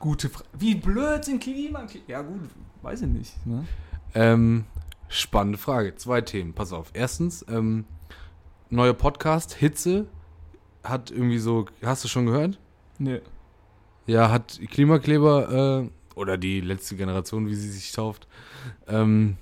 Gute 0.00 0.28
Frage. 0.28 0.48
Wie 0.58 0.74
blöd 0.74 1.24
sind 1.24 1.42
Klimakleber? 1.42 2.04
Ja, 2.08 2.22
gut, 2.22 2.40
weiß 2.82 3.02
ich 3.02 3.08
nicht. 3.08 3.46
Ne? 3.46 3.64
Ähm, 4.14 4.64
spannende 5.08 5.58
Frage. 5.58 5.94
Zwei 5.96 6.20
Themen. 6.22 6.54
Pass 6.54 6.72
auf. 6.72 6.90
Erstens, 6.94 7.44
ähm, 7.48 7.84
neuer 8.68 8.94
Podcast, 8.94 9.54
Hitze. 9.54 10.06
Hat 10.82 11.10
irgendwie 11.10 11.38
so, 11.38 11.66
hast 11.84 12.02
du 12.02 12.08
schon 12.08 12.26
gehört? 12.26 12.58
Nee. 12.98 13.20
Ja, 14.06 14.30
hat 14.30 14.58
Klimakleber 14.70 15.84
äh, 15.84 15.90
oder 16.14 16.36
die 16.38 16.60
letzte 16.60 16.96
Generation, 16.96 17.46
wie 17.48 17.54
sie 17.54 17.70
sich 17.70 17.92
tauft, 17.92 18.26
ähm, 18.88 19.36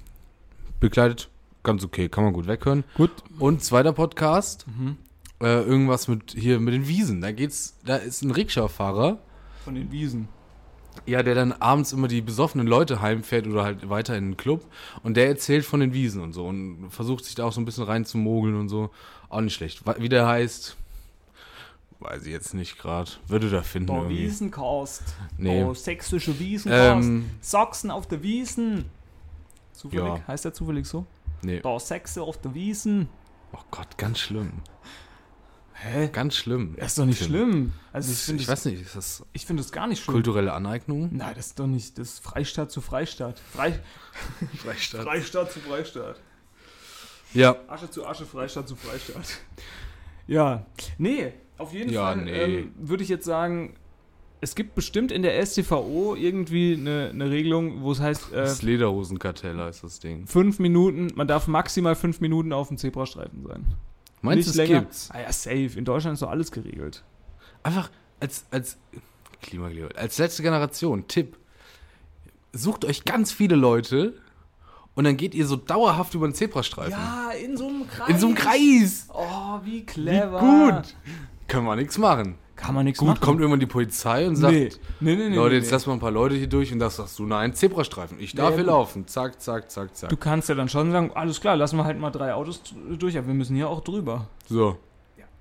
begleitet. 0.80 1.28
Ganz 1.62 1.84
okay, 1.84 2.08
kann 2.08 2.24
man 2.24 2.32
gut 2.32 2.46
weghören. 2.46 2.84
Gut. 2.94 3.10
Und 3.38 3.62
zweiter 3.62 3.92
Podcast, 3.92 4.66
Mhm. 4.66 4.96
äh, 5.42 5.62
irgendwas 5.62 6.08
mit 6.08 6.32
hier 6.36 6.58
mit 6.60 6.72
den 6.74 6.88
Wiesen. 6.88 7.20
Da 7.20 7.32
geht's, 7.32 7.76
da 7.84 7.96
ist 7.96 8.22
ein 8.22 8.30
Rikscha-Fahrer, 8.30 9.18
Von 9.64 9.74
den 9.74 9.92
Wiesen. 9.92 10.28
ja, 11.06 11.22
der 11.22 11.34
dann 11.34 11.52
abends 11.52 11.92
immer 11.92 12.08
die 12.08 12.22
besoffenen 12.22 12.66
Leute 12.66 13.02
heimfährt 13.02 13.46
oder 13.46 13.62
halt 13.62 13.90
weiter 13.90 14.16
in 14.16 14.30
den 14.30 14.36
Club 14.38 14.64
und 15.02 15.16
der 15.18 15.28
erzählt 15.28 15.64
von 15.66 15.80
den 15.80 15.92
Wiesen 15.92 16.22
und 16.22 16.32
so 16.32 16.46
und 16.46 16.88
versucht 16.90 17.24
sich 17.26 17.34
da 17.34 17.44
auch 17.44 17.52
so 17.52 17.60
ein 17.60 17.66
bisschen 17.66 17.84
reinzumogeln 17.84 18.56
und 18.56 18.68
so. 18.70 18.90
Auch 19.28 19.42
nicht 19.42 19.54
schlecht. 19.54 19.82
Wie 19.98 20.08
der 20.08 20.26
heißt, 20.26 20.76
weiß 22.00 22.22
ich 22.26 22.32
jetzt 22.32 22.54
nicht 22.54 22.78
gerade. 22.78 23.10
Würde 23.28 23.50
da 23.50 23.62
finden 23.62 23.86
Boah, 23.88 23.98
irgendwie. 24.02 24.18
Wiesenkost. 24.24 25.02
Nee. 25.38 25.62
Boah, 25.62 25.74
sächsische 25.74 26.38
Wiesenkost. 26.38 27.08
Ähm, 27.08 27.30
Sachsen 27.40 27.90
auf 27.90 28.06
der 28.06 28.22
Wiesen. 28.22 28.86
Zufällig? 29.72 30.04
Ja. 30.04 30.26
Heißt 30.26 30.44
der 30.44 30.52
zufällig 30.52 30.86
so? 30.86 31.06
nee. 31.42 31.60
Boah, 31.60 31.80
Sechse 31.80 32.22
auf 32.22 32.38
der 32.40 32.54
Wiesen. 32.54 33.08
Oh 33.52 33.58
Gott, 33.70 33.96
ganz 33.98 34.18
schlimm. 34.18 34.52
Hä? 35.72 36.08
Ganz 36.12 36.36
schlimm. 36.36 36.74
Das 36.78 36.88
ist 36.88 36.98
doch 36.98 37.06
nicht 37.06 37.18
Tim. 37.18 37.28
schlimm. 37.28 37.72
Also 37.92 38.12
ich 38.12 38.18
Ich, 38.18 38.24
finde 38.24 38.42
das, 38.44 38.48
weiß 38.52 38.64
nicht, 38.66 38.82
ist 38.82 38.94
das 38.96 39.24
ich 39.32 39.46
find 39.46 39.58
das 39.58 39.72
gar 39.72 39.86
nicht 39.86 40.02
schlimm. 40.02 40.12
kulturelle 40.14 40.52
Aneignung? 40.52 41.08
Nein, 41.10 41.32
das 41.34 41.46
ist 41.48 41.58
doch 41.58 41.66
nicht. 41.66 41.98
Das 41.98 42.08
ist 42.10 42.18
Freistaat 42.22 42.70
zu 42.70 42.82
Freistaat. 42.82 43.38
Frei, 43.38 43.80
Freistaat. 44.58 45.04
Freistaat 45.04 45.50
zu 45.52 45.60
Freistaat. 45.60 46.20
Ja, 47.32 47.56
Asche 47.68 47.90
zu 47.90 48.06
Asche, 48.06 48.26
Freistaat 48.26 48.68
zu 48.68 48.76
Freistaat. 48.76 49.24
Ja, 50.26 50.66
nee, 50.98 51.32
auf 51.60 51.72
jeden 51.72 51.90
Ja, 51.92 52.06
Fall 52.06 52.16
nee. 52.24 52.30
ähm, 52.30 52.72
würde 52.78 53.02
ich 53.02 53.08
jetzt 53.08 53.24
sagen, 53.24 53.74
es 54.40 54.54
gibt 54.54 54.74
bestimmt 54.74 55.12
in 55.12 55.22
der 55.22 55.44
STVO 55.44 56.14
irgendwie 56.16 56.74
eine, 56.74 57.10
eine 57.12 57.30
Regelung, 57.30 57.82
wo 57.82 57.92
es 57.92 58.00
heißt, 58.00 58.32
äh, 58.32 58.36
das 58.36 58.62
Lederhosenkartell 58.62 59.58
heißt 59.58 59.84
das 59.84 60.00
Ding. 60.00 60.26
fünf 60.26 60.58
Minuten, 60.58 61.08
man 61.14 61.28
darf 61.28 61.46
maximal 61.46 61.94
fünf 61.94 62.20
Minuten 62.20 62.52
auf 62.52 62.68
dem 62.68 62.78
Zebrastreifen 62.78 63.42
sein. 63.46 63.66
Meinst 64.22 64.48
du, 64.48 64.50
es 64.50 64.56
länger. 64.56 64.80
gibt's? 64.80 65.08
Ah 65.12 65.20
ja, 65.20 65.32
safe. 65.32 65.70
In 65.76 65.84
Deutschland 65.84 66.14
ist 66.14 66.22
doch 66.22 66.30
alles 66.30 66.50
geregelt. 66.52 67.04
Einfach 67.62 67.90
als, 68.18 68.44
als 68.50 68.76
Klimakleber, 69.42 69.88
als 69.98 70.18
letzte 70.18 70.42
Generation, 70.42 71.06
Tipp. 71.08 71.36
Sucht 72.52 72.84
euch 72.84 73.04
ganz 73.04 73.32
viele 73.32 73.54
Leute 73.56 74.14
und 74.94 75.04
dann 75.04 75.16
geht 75.16 75.34
ihr 75.34 75.46
so 75.46 75.56
dauerhaft 75.56 76.14
über 76.14 76.26
den 76.28 76.34
Zebrastreifen. 76.34 76.92
Ja, 76.92 77.30
in 77.30 77.56
so 77.56 77.68
einem 77.68 77.86
Kreis. 77.88 78.08
In 78.08 78.18
so 78.18 78.26
einem 78.26 78.34
Kreis. 78.36 79.06
Oh, 79.14 79.60
wie 79.64 79.72
Wie 79.80 79.86
clever. 79.86 80.40
gut. 80.40 80.94
Können 81.50 81.66
wir 81.66 81.74
nichts 81.74 81.98
machen. 81.98 82.36
Kann 82.54 82.74
man 82.74 82.84
nichts 82.84 83.00
Gut, 83.00 83.08
machen. 83.08 83.20
kommt 83.20 83.40
irgendwann 83.40 83.58
die 83.58 83.66
Polizei 83.66 84.28
und 84.28 84.36
sagt, 84.36 84.52
nee. 84.52 84.68
Nee, 85.00 85.16
nee, 85.16 85.30
nee. 85.30 85.34
Leute, 85.34 85.56
jetzt 85.56 85.70
lassen 85.70 85.88
wir 85.88 85.94
ein 85.94 85.98
paar 85.98 86.10
Leute 86.10 86.36
hier 86.36 86.46
durch 86.46 86.72
und 86.72 86.78
das 86.78 86.96
sagst 86.96 87.18
du, 87.18 87.24
nein, 87.24 87.54
Zebrastreifen, 87.54 88.20
ich 88.20 88.34
darf 88.34 88.50
hier 88.50 88.58
gut. 88.58 88.66
laufen. 88.66 89.06
Zack, 89.08 89.40
zack, 89.40 89.70
zack, 89.70 89.96
zack. 89.96 90.10
Du 90.10 90.16
kannst 90.16 90.48
ja 90.48 90.54
dann 90.54 90.68
schon 90.68 90.92
sagen, 90.92 91.10
alles 91.14 91.40
klar, 91.40 91.56
lassen 91.56 91.76
wir 91.76 91.84
halt 91.84 91.98
mal 91.98 92.10
drei 92.10 92.34
Autos 92.34 92.62
durch, 92.98 93.18
aber 93.18 93.28
wir 93.28 93.34
müssen 93.34 93.56
hier 93.56 93.68
auch 93.68 93.80
drüber. 93.80 94.28
So. 94.48 94.76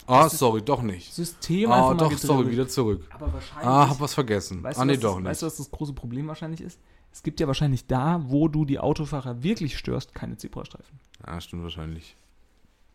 Ah, 0.08 0.28
sorry, 0.28 0.63
doch 0.63 0.82
nicht. 0.82 1.13
System 1.13 1.72
Ah, 1.72 1.76
einfach 1.91 2.06
mal 2.06 2.10
doch, 2.10 2.17
sorry, 2.17 2.50
wieder 2.50 2.67
zurück. 2.67 3.04
Aber 3.12 3.32
wahrscheinlich. 3.32 3.67
Ah, 3.67 3.89
hab 3.89 4.00
was 4.00 4.15
vergessen. 4.15 4.63
weißt 4.63 4.80
ah, 4.80 4.86
nee, 4.86 4.93
was, 4.93 5.00
doch 5.02 5.17
nicht. 5.17 5.26
Weißt 5.26 5.41
du, 5.43 5.45
was 5.45 5.58
das 5.58 5.69
große 5.69 5.93
Problem 5.93 6.28
wahrscheinlich 6.28 6.62
ist? 6.62 6.80
Es 7.12 7.22
gibt 7.22 7.39
ja 7.39 7.45
wahrscheinlich 7.45 7.86
da, 7.86 8.19
wo 8.26 8.48
du 8.48 8.65
die 8.65 8.80
Autofahrer 8.80 9.43
wirklich 9.43 9.78
störst, 9.78 10.15
keine 10.15 10.38
Zebrastreifen. 10.38 11.00
Ah, 11.22 11.39
stimmt 11.39 11.62
wahrscheinlich. 11.62 12.15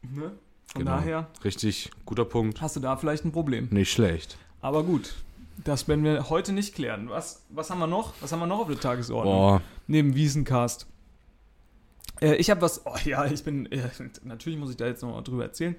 Ne? 0.03 0.33
Von 0.73 0.81
Genau. 0.85 0.97
daher 0.97 1.29
Richtig, 1.45 1.91
guter 2.05 2.25
Punkt. 2.25 2.61
hast 2.61 2.77
du 2.77 2.81
da 2.81 2.97
vielleicht 2.97 3.25
ein 3.25 3.33
Problem. 3.33 3.69
Nicht 3.71 3.93
schlecht. 3.93 4.37
Aber 4.61 4.83
gut, 4.83 5.15
das 5.63 5.87
werden 5.89 6.03
wir 6.05 6.31
heute 6.31 6.53
nicht 6.53 6.75
klären. 6.75 7.09
Was, 7.11 7.43
was 7.51 7.71
haben 7.71 7.79
wir 7.79 7.87
noch? 7.87 8.13
Was 8.21 8.33
haben 8.33 8.41
wir 8.41 8.47
noch 8.47 8.61
auf 8.61 8.67
der 8.69 8.81
Tagesordnung? 8.81 9.33
Boah, 9.35 9.63
Neben 9.87 10.15
Wiesencast. 10.17 10.87
Äh, 12.21 12.35
ich 12.37 12.51
habe 12.51 12.63
was. 12.63 12.85
Oh 12.87 12.97
ja, 13.05 13.25
ich 13.27 13.45
bin. 13.45 13.71
Äh, 13.71 13.89
natürlich 14.25 14.59
muss 14.59 14.71
ich 14.71 14.77
da 14.77 14.87
jetzt 14.87 15.03
noch 15.03 15.11
mal 15.13 15.23
drüber 15.23 15.45
erzählen. 15.45 15.77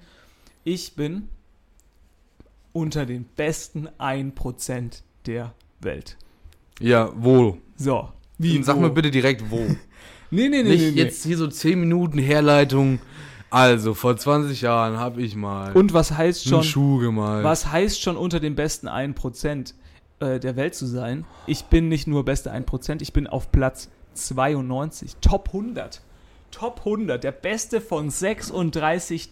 Ich 0.64 0.94
bin 0.94 1.28
unter 2.72 3.06
den 3.06 3.24
besten 3.24 3.88
1% 3.98 5.02
der 5.26 5.54
Welt. 5.80 6.16
ja, 6.80 7.10
wo? 7.16 7.58
So. 7.76 8.10
Wie, 8.38 8.62
Sag 8.62 8.76
wo? 8.76 8.80
mir 8.80 8.90
bitte 8.90 9.10
direkt 9.10 9.50
wo. 9.50 9.66
Nee, 10.28 10.48
nee, 10.48 10.64
nee, 10.64 10.70
Nicht 10.70 10.80
nee, 10.80 10.90
nee. 10.90 10.96
jetzt 10.96 11.22
hier 11.24 11.36
so 11.38 11.46
10 11.46 11.78
Minuten 11.78 12.18
Herleitung. 12.18 12.98
Also, 13.50 13.94
vor 13.94 14.16
20 14.16 14.60
Jahren 14.60 14.98
habe 14.98 15.22
ich 15.22 15.36
mal 15.36 15.72
Und 15.72 15.92
was 15.92 16.12
heißt 16.12 16.46
einen 16.46 16.54
schon. 16.56 16.64
Schuh 16.64 16.98
gemalt. 16.98 17.44
Was 17.44 17.70
heißt 17.70 18.00
schon 18.00 18.16
unter 18.16 18.40
den 18.40 18.54
besten 18.54 18.88
1% 18.88 19.74
äh, 20.20 20.40
der 20.40 20.56
Welt 20.56 20.74
zu 20.74 20.86
sein? 20.86 21.24
Ich 21.46 21.66
bin 21.66 21.88
nicht 21.88 22.06
nur 22.06 22.24
beste 22.24 22.52
1%, 22.52 23.02
ich 23.02 23.12
bin 23.12 23.26
auf 23.26 23.52
Platz 23.52 23.88
92. 24.14 25.16
Top 25.20 25.48
100. 25.48 26.00
Top 26.50 26.80
100. 26.80 27.22
Der 27.22 27.32
beste 27.32 27.80
von 27.80 28.10
36. 28.10 29.30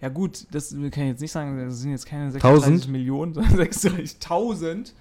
Ja, 0.00 0.08
gut, 0.08 0.46
das 0.52 0.70
kann 0.70 0.82
ich 0.84 0.96
jetzt 0.96 1.20
nicht 1.20 1.32
sagen, 1.32 1.58
das 1.66 1.78
sind 1.80 1.90
jetzt 1.90 2.06
keine 2.06 2.30
36 2.30 2.40
Tausend? 2.64 2.88
Millionen, 2.88 3.34
sondern 3.34 3.56
36.000. 3.58 4.92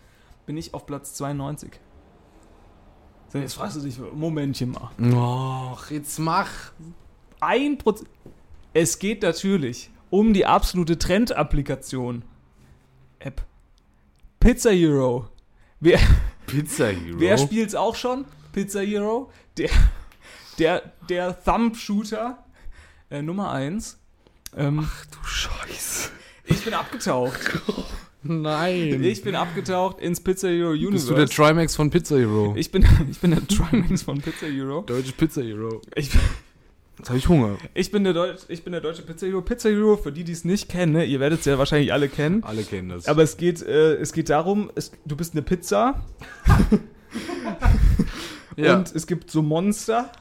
Bin 0.45 0.57
ich 0.57 0.73
auf 0.73 0.85
Platz 0.85 1.13
92. 1.13 1.71
So, 3.31 3.37
jetzt 3.37 3.53
fragst 3.53 3.77
du 3.77 3.81
dich, 3.81 3.99
Momentchen 4.13 4.71
mal. 4.71 4.89
Och, 5.13 5.91
jetzt 5.91 6.17
mach. 6.19 6.49
1%. 7.39 8.03
Es 8.73 8.99
geht 8.99 9.23
natürlich 9.23 9.89
um 10.09 10.33
die 10.33 10.45
absolute 10.45 10.97
Trend-Applikation. 10.97 12.23
App. 13.19 13.41
Pizza 14.39 14.71
Hero. 14.71 15.29
Wer, 15.79 15.99
Pizza 16.45 16.87
Hero. 16.87 17.19
wer 17.19 17.37
spielt's 17.37 17.75
auch 17.75 17.95
schon? 17.95 18.25
Pizza 18.51 18.81
Hero. 18.81 19.31
Der, 19.57 19.69
der, 20.57 20.93
der 21.09 21.43
Thumb-Shooter 21.43 22.43
äh, 23.09 23.21
Nummer 23.21 23.51
1. 23.51 23.97
Ähm, 24.55 24.87
du 25.11 25.27
Scheiße. 25.27 26.11
ich 26.45 26.63
bin 26.63 26.73
abgetaucht. 26.73 27.39
Nein. 28.23 29.01
Ich 29.03 29.21
bin 29.21 29.35
abgetaucht 29.35 29.99
ins 29.99 30.21
Pizza 30.21 30.49
Hero 30.49 30.71
Universe. 30.71 30.91
Bist 30.91 31.09
du 31.09 31.15
der 31.15 31.27
Trimax 31.27 31.75
von 31.75 31.89
Pizza 31.89 32.17
Hero? 32.17 32.53
ich, 32.57 32.71
bin, 32.71 32.85
ich 33.09 33.19
bin 33.19 33.31
der 33.31 33.47
Trimax 33.47 34.03
von 34.03 34.21
Pizza 34.21 34.47
Hero. 34.47 34.81
Deutsche 34.81 35.13
Pizza 35.13 35.41
Hero. 35.41 35.81
Ich, 35.95 36.09
Jetzt 36.99 37.09
habe 37.09 37.17
ich 37.17 37.29
Hunger. 37.29 37.57
ich, 37.73 37.91
bin 37.91 38.03
der 38.03 38.11
Deutsch, 38.11 38.41
ich 38.49 38.65
bin 38.65 38.73
der 38.73 38.81
deutsche 38.81 39.03
Pizza 39.03 39.25
Hero. 39.25 39.41
Pizza 39.41 39.69
Hero, 39.69 39.95
für 39.95 40.11
die, 40.11 40.25
die 40.25 40.33
es 40.33 40.43
nicht 40.43 40.67
kennen, 40.67 40.91
ne, 40.91 41.05
ihr 41.05 41.21
werdet 41.21 41.39
es 41.39 41.45
ja 41.45 41.57
wahrscheinlich 41.57 41.93
alle 41.93 42.09
kennen. 42.09 42.43
Alle 42.43 42.63
kennen 42.63 42.89
das. 42.89 43.07
Aber 43.07 43.23
es 43.23 43.37
geht, 43.37 43.61
äh, 43.61 43.95
es 43.95 44.11
geht 44.11 44.29
darum, 44.29 44.69
es, 44.75 44.91
du 45.05 45.15
bist 45.15 45.33
eine 45.33 45.41
Pizza 45.41 46.03
ja. 48.57 48.75
und 48.75 48.93
es 48.93 49.07
gibt 49.07 49.31
so 49.31 49.41
Monster 49.41 50.11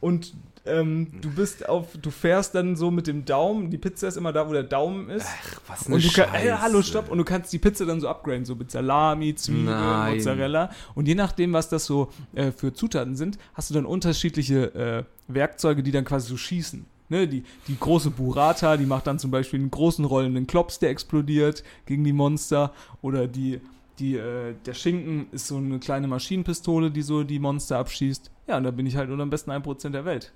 und 0.00 0.34
ähm, 0.66 1.08
du 1.20 1.30
bist 1.30 1.68
auf, 1.68 1.96
du 2.00 2.10
fährst 2.10 2.54
dann 2.54 2.76
so 2.76 2.90
mit 2.90 3.06
dem 3.06 3.24
Daumen, 3.24 3.70
die 3.70 3.78
Pizza 3.78 4.08
ist 4.08 4.16
immer 4.16 4.32
da, 4.32 4.48
wo 4.48 4.52
der 4.52 4.62
Daumen 4.62 5.10
ist. 5.10 5.26
was 5.66 5.86
und 5.86 6.04
du 6.04 6.10
kannst, 6.12 6.34
äh, 6.34 6.52
hallo, 6.52 6.82
stopp, 6.82 7.10
und 7.10 7.18
du 7.18 7.24
kannst 7.24 7.52
die 7.52 7.58
Pizza 7.58 7.86
dann 7.86 8.00
so 8.00 8.08
upgraden, 8.08 8.44
so 8.44 8.54
mit 8.54 8.70
Salami, 8.70 9.34
Zwiebeln. 9.34 10.14
Mozzarella. 10.14 10.70
Und 10.94 11.08
je 11.08 11.14
nachdem, 11.14 11.52
was 11.52 11.68
das 11.68 11.86
so 11.86 12.10
äh, 12.34 12.52
für 12.52 12.72
Zutaten 12.72 13.16
sind, 13.16 13.38
hast 13.54 13.70
du 13.70 13.74
dann 13.74 13.86
unterschiedliche 13.86 14.74
äh, 14.74 15.04
Werkzeuge, 15.28 15.82
die 15.82 15.92
dann 15.92 16.04
quasi 16.04 16.28
so 16.28 16.36
schießen. 16.36 16.86
Ne, 17.08 17.28
die, 17.28 17.44
die 17.68 17.78
große 17.78 18.10
Burrata, 18.10 18.76
die 18.76 18.84
macht 18.84 19.06
dann 19.06 19.20
zum 19.20 19.30
Beispiel 19.30 19.60
einen 19.60 19.70
großen 19.70 20.04
rollenden 20.04 20.48
Klops, 20.48 20.80
der 20.80 20.90
explodiert 20.90 21.62
gegen 21.86 22.02
die 22.02 22.12
Monster. 22.12 22.72
Oder 23.00 23.28
die, 23.28 23.60
die, 24.00 24.16
äh, 24.16 24.54
der 24.64 24.74
Schinken 24.74 25.28
ist 25.30 25.46
so 25.46 25.56
eine 25.56 25.78
kleine 25.78 26.08
Maschinenpistole, 26.08 26.90
die 26.90 27.02
so 27.02 27.22
die 27.22 27.38
Monster 27.38 27.78
abschießt. 27.78 28.32
Ja, 28.48 28.56
und 28.56 28.64
da 28.64 28.72
bin 28.72 28.86
ich 28.86 28.96
halt 28.96 29.10
unter 29.10 29.22
am 29.22 29.30
besten 29.30 29.52
1% 29.52 29.90
der 29.90 30.04
Welt. 30.04 30.32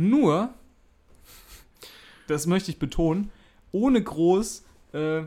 Nur, 0.00 0.48
das 2.26 2.46
möchte 2.46 2.70
ich 2.70 2.78
betonen, 2.78 3.30
ohne 3.70 4.02
groß 4.02 4.64
äh, 4.94 5.22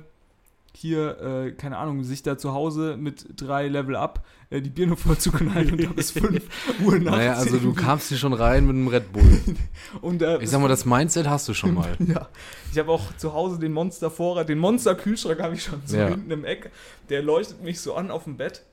hier, 0.76 1.22
äh, 1.22 1.52
keine 1.52 1.78
Ahnung, 1.78 2.04
sich 2.04 2.24
da 2.24 2.40
zu 2.40 2.54
Hause 2.54 2.98
mit 2.98 3.28
drei 3.40 3.68
Level 3.68 3.96
up 3.96 4.26
äh, 4.50 4.62
die 4.62 4.72
Birne 4.72 4.98
voll 4.98 5.20
zu 5.20 5.32
knallen 5.32 5.74
und 5.74 5.84
da 5.84 5.90
bis 5.92 6.10
5 6.20 6.42
Uhr 6.84 6.94
nachts. 6.98 7.18
Naja, 7.18 7.34
also 7.34 7.60
du 7.60 7.74
kamst 7.74 8.10
hier 8.10 8.18
schon 8.18 8.34
rein 8.34 8.66
mit 8.66 8.76
einem 8.76 8.88
Red 8.88 9.14
Bull. 9.14 9.42
und, 10.02 10.24
äh, 10.24 10.42
Ich 10.42 10.50
sag 10.50 10.60
mal, 10.60 10.68
das 10.70 10.86
Mindset 10.86 11.28
hast 11.30 11.48
du 11.48 11.54
schon 11.54 11.76
mal. 11.76 11.96
ja, 12.00 12.28
ich 12.72 12.80
habe 12.80 12.92
auch 12.92 13.16
zu 13.18 13.34
Hause 13.34 13.60
den 13.60 13.74
Monster-Vorrat, 13.74 14.50
den 14.50 14.58
Monster-Kühlschrank 14.58 15.40
habe 15.40 15.54
ich 15.54 15.64
schon 15.64 15.84
so 15.86 15.98
Ja. 15.98 16.08
hinten 16.08 16.32
im 16.32 16.46
Eck. 16.46 16.72
Der 17.10 17.22
leuchtet 17.22 17.62
mich 17.62 17.80
so 17.80 17.94
an 17.94 18.10
auf 18.10 18.24
dem 18.24 18.38
Bett. 18.38 18.64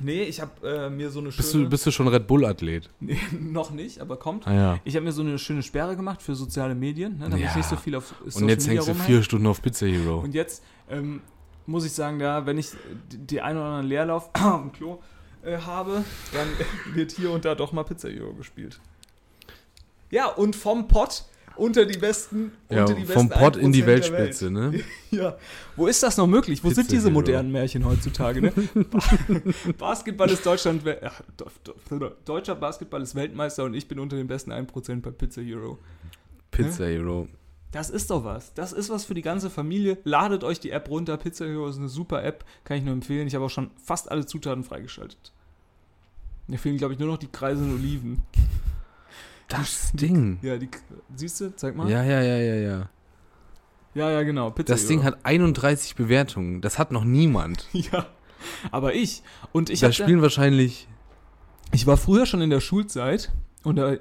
Nee, 0.00 0.24
ich 0.24 0.40
habe 0.40 0.68
äh, 0.68 0.90
mir 0.90 1.10
so 1.10 1.20
eine 1.20 1.28
Bist 1.30 1.52
schöne... 1.52 1.64
du, 1.64 1.70
bist 1.70 1.86
du 1.86 1.90
schon 1.90 2.08
Red 2.08 2.26
Bull-Athlet? 2.26 2.90
nee, 3.00 3.18
noch 3.40 3.70
nicht, 3.70 4.00
aber 4.00 4.16
kommt. 4.16 4.46
Ah 4.46 4.54
ja. 4.54 4.80
Ich 4.84 4.96
habe 4.96 5.04
mir 5.04 5.12
so 5.12 5.22
eine 5.22 5.38
schöne 5.38 5.62
Sperre 5.62 5.94
gemacht 5.96 6.20
für 6.20 6.34
soziale 6.34 6.74
Medien, 6.74 7.18
ne, 7.18 7.24
damit 7.24 7.40
Ja. 7.40 7.50
ich 7.50 7.56
nicht 7.56 7.68
so 7.68 7.76
viel 7.76 7.94
auf 7.94 8.14
Social 8.24 8.42
Und 8.42 8.48
jetzt 8.48 8.66
Media 8.66 8.84
hängst 8.84 9.00
du 9.00 9.04
vier 9.04 9.22
Stunden 9.22 9.46
auf 9.46 9.62
Pizza 9.62 9.86
Hero. 9.86 10.18
Und 10.18 10.34
jetzt 10.34 10.64
ähm, 10.90 11.22
muss 11.66 11.84
ich 11.84 11.92
sagen, 11.92 12.18
da, 12.18 12.44
wenn 12.44 12.58
ich 12.58 12.70
die, 13.12 13.18
die 13.18 13.40
ein 13.40 13.56
oder 13.56 13.66
anderen 13.66 13.86
Leerlauf 13.86 14.30
am 14.34 14.72
Klo 14.72 15.00
äh, 15.42 15.58
habe, 15.58 16.04
dann 16.32 16.48
wird 16.94 17.12
hier 17.12 17.30
und 17.30 17.44
da 17.44 17.54
doch 17.54 17.72
mal 17.72 17.84
Pizza 17.84 18.08
Hero 18.08 18.32
gespielt. 18.34 18.80
Ja, 20.10 20.26
und 20.26 20.56
vom 20.56 20.88
Pott 20.88 21.24
unter 21.56 21.84
die 21.86 21.98
besten, 21.98 22.52
Ja, 22.68 22.82
unter 22.82 22.94
die 22.94 23.04
vom 23.04 23.28
Pott 23.28 23.56
in 23.56 23.72
die 23.72 23.82
1% 23.82 23.86
der 23.86 23.86
Welt. 23.86 24.12
Weltspitze, 24.12 24.50
ne? 24.50 24.80
Ja. 25.10 25.36
Wo 25.76 25.86
ist 25.86 26.02
das 26.02 26.16
noch 26.16 26.26
möglich? 26.26 26.62
Wo 26.64 26.68
sind 26.70 26.84
Pizza 26.84 26.90
diese 26.96 27.08
Hero. 27.08 27.14
modernen 27.14 27.52
Märchen 27.52 27.84
heutzutage? 27.84 28.40
Ne? 28.42 28.52
Basketball 29.78 30.30
ist 30.30 30.44
Deutschland, 30.44 30.82
do- 31.36 32.10
deutscher 32.24 32.54
Basketball 32.56 33.02
ist 33.02 33.14
Weltmeister 33.14 33.64
und 33.64 33.74
ich 33.74 33.86
bin 33.88 33.98
unter 33.98 34.16
den 34.16 34.26
besten 34.26 34.52
1% 34.52 35.00
bei 35.02 35.10
Pizza 35.10 35.40
Hero. 35.42 35.78
Pizza 36.50 36.86
Hero. 36.86 37.28
Das 37.72 37.90
ist 37.90 38.10
doch 38.10 38.24
was. 38.24 38.54
Das 38.54 38.72
ist 38.72 38.88
was 38.90 39.04
für 39.04 39.14
die 39.14 39.22
ganze 39.22 39.50
Familie. 39.50 39.98
Ladet 40.04 40.44
euch 40.44 40.60
die 40.60 40.70
App 40.70 40.88
runter. 40.88 41.16
Pizza 41.16 41.44
Hero 41.44 41.68
ist 41.68 41.76
eine 41.78 41.88
super 41.88 42.22
App. 42.22 42.44
Kann 42.62 42.76
ich 42.78 42.84
nur 42.84 42.92
empfehlen. 42.92 43.26
Ich 43.26 43.34
habe 43.34 43.44
auch 43.44 43.50
schon 43.50 43.70
fast 43.82 44.10
alle 44.12 44.26
Zutaten 44.26 44.62
freigeschaltet. 44.62 45.32
Mir 46.46 46.58
fehlen, 46.58 46.76
glaube 46.76 46.94
ich, 46.94 47.00
nur 47.00 47.08
noch 47.08 47.16
die 47.18 47.26
Kreise 47.26 47.62
und 47.64 47.74
Oliven. 47.74 48.22
Das 49.48 49.92
Ding. 49.92 50.38
Ja, 50.42 50.56
die. 50.56 50.68
Siehst 51.14 51.40
du? 51.40 51.54
Zeig 51.56 51.76
mal. 51.76 51.88
Ja, 51.90 52.02
ja, 52.02 52.20
ja, 52.22 52.36
ja, 52.36 52.54
ja. 52.54 52.88
ja, 53.94 54.10
ja, 54.10 54.22
genau. 54.22 54.50
Pizza 54.50 54.74
Das 54.74 54.86
Ding 54.86 55.04
hat 55.04 55.18
31 55.24 55.96
Bewertungen. 55.96 56.60
Das 56.60 56.78
hat 56.78 56.92
noch 56.92 57.04
niemand. 57.04 57.68
Ja. 57.72 58.06
Aber 58.70 58.94
ich. 58.94 59.22
Und 59.52 59.70
ich 59.70 59.80
da 59.80 59.90
spielen 59.90 60.20
wahrscheinlich. 60.20 60.86
Ich 61.72 61.86
war 61.86 61.96
früher 61.96 62.26
schon 62.26 62.42
in 62.42 62.50
der 62.50 62.60
Schulzeit. 62.60 63.32
Und 63.62 63.76
da 63.76 63.96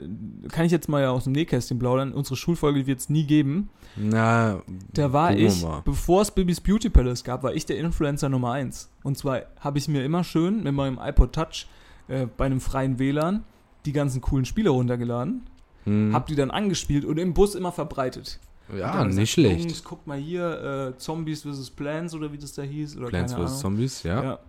kann 0.50 0.66
ich 0.66 0.72
jetzt 0.74 0.90
mal 0.90 1.02
ja 1.02 1.12
aus 1.12 1.24
dem 1.24 1.32
Nähkästchen 1.32 1.80
plaudern. 1.80 2.12
Unsere 2.12 2.36
Schulfolge 2.36 2.86
wird 2.86 3.00
es 3.00 3.10
nie 3.10 3.24
geben. 3.24 3.70
Na, 3.96 4.62
Da 4.94 5.14
war 5.14 5.34
ich, 5.34 5.66
bevor 5.86 6.22
es 6.22 6.32
Bibis 6.32 6.60
Beauty 6.60 6.90
Palace 6.90 7.24
gab, 7.24 7.44
war 7.44 7.54
ich 7.54 7.66
der 7.66 7.78
Influencer 7.78 8.28
Nummer 8.28 8.52
1. 8.52 8.90
Und 9.04 9.18
zwar 9.18 9.44
habe 9.62 9.78
ich 9.78 9.88
mir 9.88 10.04
immer 10.04 10.26
schön 10.26 10.64
mit 10.64 10.74
meinem 10.74 11.00
iPod 11.02 11.32
Touch 11.34 11.68
äh, 12.10 12.26
bei 12.26 12.46
einem 12.46 12.60
freien 12.60 13.00
WLAN 13.00 13.46
die 13.86 13.94
ganzen 13.94 14.22
coolen 14.22 14.46
Spiele 14.46 14.70
runtergeladen, 14.70 15.44
hm. 15.86 16.14
hab 16.14 16.28
die 16.28 16.36
dann 16.36 16.52
angespielt 16.52 17.06
und 17.06 17.18
im 17.18 17.34
Bus 17.34 17.56
immer 17.56 17.72
verbreitet. 17.72 18.40
Ja, 18.76 19.04
nicht 19.04 19.10
gesagt, 19.10 19.30
schlecht. 19.30 19.66
Jungs, 19.66 19.84
guck 19.84 20.08
mal 20.08 20.18
hier, 20.18 20.94
äh, 20.94 20.98
Zombies 20.98 21.44
vs. 21.44 21.70
Plants 21.72 22.14
oder 22.14 22.32
wie 22.32 22.38
das 22.38 22.54
da 22.54 22.62
hieß. 22.62 22.98
Oder 22.98 23.10
Plants 23.10 23.34
vs. 23.34 23.60
Zombies, 23.60 24.04
ja. 24.04 24.24
Ja. 24.24 24.40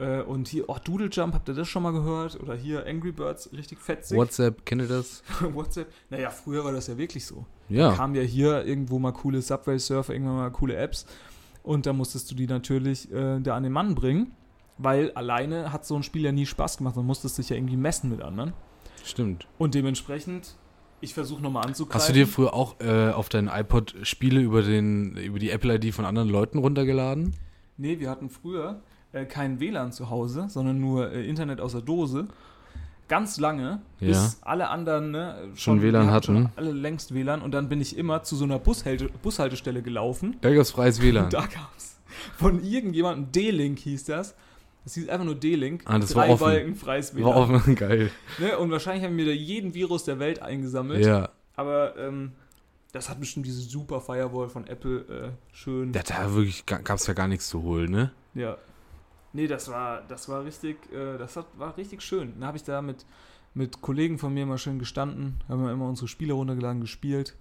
Äh, 0.00 0.22
und 0.22 0.48
hier, 0.48 0.68
oh, 0.68 0.76
Doodle 0.82 1.08
Jump, 1.10 1.34
habt 1.34 1.48
ihr 1.48 1.54
das 1.54 1.68
schon 1.68 1.82
mal 1.82 1.92
gehört? 1.92 2.40
Oder 2.40 2.54
hier 2.54 2.86
Angry 2.86 3.12
Birds, 3.12 3.50
richtig 3.52 3.78
fetzig. 3.78 4.16
WhatsApp, 4.16 4.64
kennt 4.66 4.82
ihr 4.82 4.88
das? 4.88 5.22
WhatsApp. 5.54 5.92
Naja, 6.10 6.30
früher 6.30 6.64
war 6.64 6.72
das 6.72 6.88
ja 6.88 6.98
wirklich 6.98 7.24
so. 7.24 7.44
Ja. 7.68 7.92
Kam 7.92 8.14
ja 8.14 8.22
hier 8.22 8.64
irgendwo 8.64 8.98
mal 8.98 9.12
coole 9.12 9.42
Subway 9.42 9.78
Surfer, 9.78 10.12
irgendwann 10.12 10.36
mal 10.36 10.50
coole 10.50 10.76
Apps. 10.76 11.06
Und 11.62 11.86
da 11.86 11.92
musstest 11.92 12.30
du 12.30 12.34
die 12.34 12.46
natürlich 12.46 13.12
äh, 13.12 13.38
da 13.40 13.56
an 13.56 13.62
den 13.62 13.72
Mann 13.72 13.94
bringen. 13.94 14.32
Weil 14.78 15.12
alleine 15.12 15.72
hat 15.72 15.86
so 15.86 15.94
ein 15.94 16.02
Spiel 16.02 16.24
ja 16.24 16.32
nie 16.32 16.46
Spaß 16.46 16.78
gemacht. 16.78 16.96
Man 16.96 17.06
musstest 17.06 17.38
dich 17.38 17.50
ja 17.50 17.56
irgendwie 17.56 17.76
messen 17.76 18.10
mit 18.10 18.22
anderen. 18.22 18.52
Stimmt. 19.04 19.46
Und 19.58 19.74
dementsprechend, 19.74 20.56
ich 21.00 21.14
versuche 21.14 21.42
nochmal 21.42 21.66
anzugreifen. 21.66 22.00
Hast 22.00 22.08
du 22.08 22.12
dir 22.12 22.26
früher 22.26 22.54
auch 22.54 22.76
äh, 22.80 23.10
auf 23.10 23.28
deinen 23.28 23.48
iPod 23.48 23.94
Spiele 24.02 24.40
über, 24.40 24.62
den, 24.62 25.16
über 25.16 25.38
die 25.38 25.50
Apple-ID 25.50 25.94
von 25.94 26.04
anderen 26.04 26.28
Leuten 26.28 26.58
runtergeladen? 26.58 27.34
Nee, 27.76 27.98
wir 27.98 28.10
hatten 28.10 28.30
früher 28.30 28.80
äh, 29.12 29.24
kein 29.24 29.60
WLAN 29.60 29.92
zu 29.92 30.10
Hause, 30.10 30.46
sondern 30.48 30.80
nur 30.80 31.10
äh, 31.12 31.26
Internet 31.28 31.60
aus 31.60 31.72
der 31.72 31.80
Dose. 31.80 32.28
Ganz 33.08 33.38
lange, 33.38 33.82
bis 33.98 34.16
Ja. 34.16 34.30
alle 34.42 34.68
anderen 34.68 35.10
ne, 35.10 35.36
Schon 35.54 35.82
WLAN 35.82 36.06
wir 36.06 36.12
hatten. 36.12 36.24
Schon 36.26 36.48
alle 36.56 36.72
längst 36.72 37.12
WLAN 37.12 37.42
und 37.42 37.52
dann 37.52 37.68
bin 37.68 37.80
ich 37.80 37.98
immer 37.98 38.22
zu 38.22 38.36
so 38.36 38.44
einer 38.44 38.58
Bushalte, 38.58 39.10
Bushaltestelle 39.22 39.82
gelaufen. 39.82 40.36
Da 40.40 40.54
gab's 40.54 40.70
freies 40.70 41.02
WLAN. 41.02 41.28
Da 41.30 41.40
gab's 41.42 42.00
von 42.36 42.62
irgendjemandem 42.62 43.32
D-Link 43.32 43.78
hieß 43.80 44.04
das. 44.04 44.34
Das 44.84 44.94
hieß 44.94 45.08
einfach 45.08 45.24
nur 45.24 45.34
D-Link. 45.36 45.82
Ah, 45.86 45.98
das 45.98 46.10
Drei 46.10 46.22
war 46.26 46.34
offen. 46.34 46.44
Balken 46.44 46.74
freies 46.74 47.14
WLAN. 47.14 47.26
War 47.26 47.36
offen, 47.36 47.74
geil. 47.76 48.10
Ne? 48.38 48.58
Und 48.58 48.70
wahrscheinlich 48.70 49.04
haben 49.04 49.16
wir 49.16 49.26
da 49.26 49.30
jeden 49.32 49.74
Virus 49.74 50.04
der 50.04 50.18
Welt 50.18 50.42
eingesammelt. 50.42 51.04
Ja. 51.04 51.30
Aber 51.54 51.96
ähm, 51.96 52.32
das 52.92 53.08
hat 53.08 53.20
bestimmt 53.20 53.46
diese 53.46 53.60
super 53.60 54.00
Firewall 54.00 54.48
von 54.48 54.66
Apple 54.66 55.00
äh, 55.34 55.54
schön. 55.54 55.92
Da, 55.92 56.02
da 56.02 56.34
wirklich 56.34 56.66
ga- 56.66 56.78
gab's 56.78 57.06
ja 57.06 57.14
gar 57.14 57.28
nichts 57.28 57.48
zu 57.48 57.62
holen, 57.62 57.90
ne? 57.90 58.12
Ja. 58.34 58.56
Nee, 59.34 59.46
das 59.46 59.68
war, 59.70 60.02
das 60.08 60.28
war 60.28 60.44
richtig, 60.44 60.76
äh, 60.92 61.16
das 61.16 61.36
hat, 61.36 61.46
war 61.56 61.76
richtig 61.76 62.02
schön. 62.02 62.34
Dann 62.38 62.48
habe 62.48 62.56
ich 62.56 62.64
da 62.64 62.82
mit, 62.82 63.06
mit 63.54 63.80
Kollegen 63.80 64.18
von 64.18 64.34
mir 64.34 64.44
mal 64.46 64.58
schön 64.58 64.78
gestanden, 64.78 65.36
haben 65.48 65.64
wir 65.64 65.72
immer 65.72 65.88
unsere 65.88 66.08
Spiele 66.08 66.32
runtergeladen, 66.34 66.80
gespielt. 66.80 67.34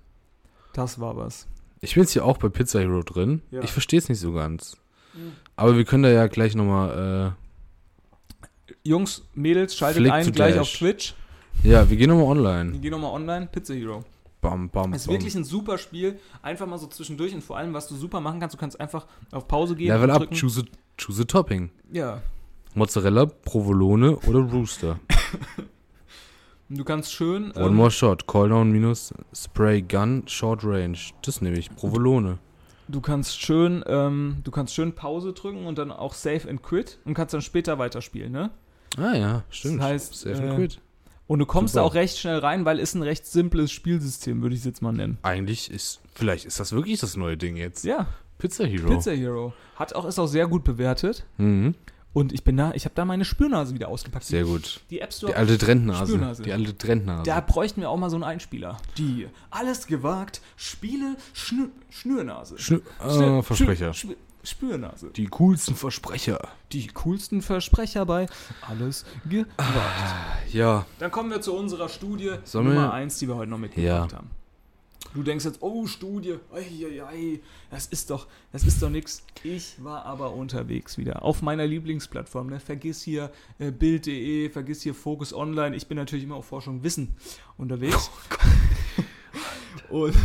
Das 0.73 0.99
war 1.01 1.17
was. 1.17 1.47
Ich 1.81 1.95
bin 1.95 2.03
jetzt 2.03 2.11
hier 2.13 2.23
auch 2.23 2.37
bei 2.37 2.47
Pizza 2.49 2.79
Hero 2.79 3.01
drin. 3.01 3.41
Ja. 3.51 3.61
Ich 3.61 3.71
verstehe 3.71 3.99
es 3.99 4.07
nicht 4.07 4.19
so 4.19 4.31
ganz. 4.31 4.77
Aber 5.55 5.77
wir 5.77 5.85
können 5.85 6.03
da 6.03 6.09
ja 6.09 6.27
gleich 6.27 6.55
nochmal, 6.55 7.35
Jungs, 8.83 9.23
Mädels, 9.35 9.75
schaltet 9.75 10.01
Flick 10.01 10.11
ein, 10.11 10.31
gleich 10.31 10.57
auf 10.57 10.71
Twitch. 10.71 11.13
äh, 11.63 11.69
ja, 11.71 11.89
wir 11.89 11.97
gehen 11.97 12.09
nochmal 12.09 12.25
Wir 12.25 12.31
online. 12.31 12.79
gehen 12.79 12.91
nochmal 12.91 13.11
online, 13.11 13.47
Pizza 13.51 13.73
Hero. 13.73 14.03
Bam, 14.41 14.69
bam, 14.69 14.93
Es 14.93 15.01
ist 15.01 15.07
bam. 15.07 15.15
wirklich 15.15 15.35
ein 15.35 15.43
super 15.43 15.77
Spiel. 15.77 16.19
Einfach 16.41 16.65
mal 16.65 16.79
so 16.79 16.87
zwischendurch 16.87 17.33
und 17.33 17.43
vor 17.43 17.57
allem, 17.57 17.73
was 17.73 17.87
du 17.87 17.95
super 17.95 18.19
machen 18.21 18.39
kannst, 18.39 18.55
du 18.55 18.59
kannst 18.59 18.79
einfach 18.79 19.05
auf 19.31 19.47
Pause 19.47 19.75
gehen. 19.75 19.89
Level 19.89 20.09
up, 20.09 20.31
choose 20.31 20.61
a, 20.61 20.63
choose 20.97 21.21
a 21.21 21.25
topping. 21.25 21.69
Ja. 21.91 22.21
Mozzarella, 22.73 23.25
Provolone 23.25 24.17
oder 24.17 24.39
Rooster. 24.39 24.99
Du 26.73 26.85
kannst 26.85 27.11
schön. 27.11 27.51
One 27.51 27.65
ähm, 27.65 27.75
more 27.75 27.91
shot. 27.91 28.25
Call 28.27 28.47
down 28.47 28.71
minus 28.71 29.13
Spray 29.35 29.81
Gun, 29.81 30.23
Short 30.25 30.63
Range. 30.63 30.97
Das 31.21 31.41
nehme 31.41 31.57
ich. 31.59 31.69
Provolone. 31.75 32.37
Du 32.91 32.99
kannst 33.01 33.41
schön, 33.41 33.83
ähm, 33.87 34.37
du 34.43 34.51
kannst 34.51 34.73
schön 34.73 34.93
Pause 34.93 35.33
drücken 35.33 35.65
und 35.65 35.77
dann 35.77 35.91
auch 35.91 36.13
Save 36.13 36.49
and 36.49 36.61
Quit 36.61 36.99
und 37.05 37.13
kannst 37.13 37.33
dann 37.33 37.41
später 37.41 37.79
weiterspielen, 37.79 38.31
ne? 38.31 38.51
Ah 38.97 39.15
ja, 39.15 39.43
stimmt. 39.49 39.79
Das 39.79 39.87
heißt, 39.87 40.15
Safe 40.15 40.43
äh, 40.43 40.49
and 40.49 40.55
quit. 40.57 40.81
Und 41.27 41.39
du 41.39 41.45
kommst 41.45 41.73
Super. 41.73 41.83
da 41.83 41.87
auch 41.87 41.93
recht 41.93 42.17
schnell 42.17 42.39
rein, 42.39 42.65
weil 42.65 42.79
es 42.79 42.93
ein 42.93 43.03
recht 43.03 43.25
simples 43.25 43.71
Spielsystem, 43.71 44.41
würde 44.41 44.53
ich 44.53 44.61
es 44.61 44.65
jetzt 44.65 44.81
mal 44.81 44.91
nennen. 44.91 45.17
Eigentlich 45.23 45.71
ist, 45.71 46.01
vielleicht 46.13 46.43
ist 46.43 46.59
das 46.59 46.73
wirklich 46.73 46.99
das 46.99 47.15
neue 47.15 47.37
Ding 47.37 47.55
jetzt. 47.55 47.85
Ja, 47.85 48.07
Pizza 48.37 48.65
Hero. 48.65 48.89
Pizza 48.89 49.11
Hero. 49.11 49.53
Hat 49.77 49.95
auch, 49.95 50.03
ist 50.03 50.19
auch 50.19 50.27
sehr 50.27 50.47
gut 50.47 50.65
bewertet. 50.65 51.23
Mhm. 51.37 51.75
Und 52.13 52.33
ich 52.33 52.43
bin 52.43 52.57
da, 52.57 52.71
ich 52.73 52.83
habe 52.85 52.93
da 52.95 53.05
meine 53.05 53.23
Spürnase 53.23 53.73
wieder 53.73 53.87
ausgepackt. 53.87 54.25
Sehr 54.25 54.43
gut. 54.43 54.81
Die 54.89 54.99
App 54.99 55.13
Store. 55.13 55.31
Die 55.31 55.37
alte 55.37 55.57
Trendnase. 55.57 56.11
Spürnase. 56.13 56.43
Die 56.43 56.51
alte 56.51 56.77
Trendnase. 56.77 57.23
da 57.23 57.39
bräuchten 57.39 57.79
wir 57.81 57.89
auch 57.89 57.97
mal 57.97 58.09
so 58.09 58.17
einen 58.17 58.23
Einspieler. 58.25 58.77
Die 58.97 59.27
alles 59.49 59.87
gewagt, 59.87 60.41
Spiele, 60.57 61.15
Schnür, 61.33 61.69
Schnürnase. 61.89 62.57
Schnü 62.59 62.81
Schnür- 62.99 63.39
äh, 63.39 63.43
Versprecher. 63.43 63.93
Schnür- 63.93 64.17
Spürnase. 64.43 65.11
Die 65.15 65.27
coolsten 65.27 65.75
Versprecher. 65.75 66.39
Die 66.71 66.87
coolsten 66.87 67.41
Versprecher 67.43 68.05
bei 68.07 68.25
alles 68.67 69.05
gewagt. 69.29 69.51
Ja, 70.51 70.85
Dann 70.99 71.11
kommen 71.11 71.29
wir 71.29 71.41
zu 71.41 71.53
unserer 71.55 71.87
Studie 71.89 72.31
Sollen 72.43 72.69
Nummer 72.69 72.91
1, 72.91 73.19
die 73.19 73.27
wir 73.27 73.35
heute 73.35 73.51
noch 73.51 73.59
mitgebracht 73.59 74.11
Ja. 74.11 74.17
haben. 74.17 74.31
Du 75.13 75.23
denkst 75.23 75.45
jetzt, 75.45 75.61
oh, 75.61 75.85
Studie, 75.87 76.35
ei, 76.53 77.39
das 77.69 77.87
ist 77.87 78.09
doch, 78.09 78.27
das 78.51 78.63
ist 78.63 78.81
doch 78.81 78.89
nix. 78.89 79.23
Ich 79.43 79.83
war 79.83 80.05
aber 80.05 80.33
unterwegs 80.33 80.97
wieder 80.97 81.23
auf 81.23 81.41
meiner 81.41 81.67
Lieblingsplattform. 81.67 82.47
Ne? 82.47 82.59
Vergiss 82.59 83.01
hier 83.01 83.31
äh, 83.59 83.71
Bild.de, 83.71 84.49
vergiss 84.49 84.81
hier 84.81 84.93
Focus 84.93 85.33
Online. 85.33 85.75
Ich 85.75 85.87
bin 85.87 85.97
natürlich 85.97 86.23
immer 86.23 86.35
auf 86.35 86.45
Forschung 86.45 86.83
Wissen 86.83 87.15
unterwegs. 87.57 88.09
Und, 89.89 90.15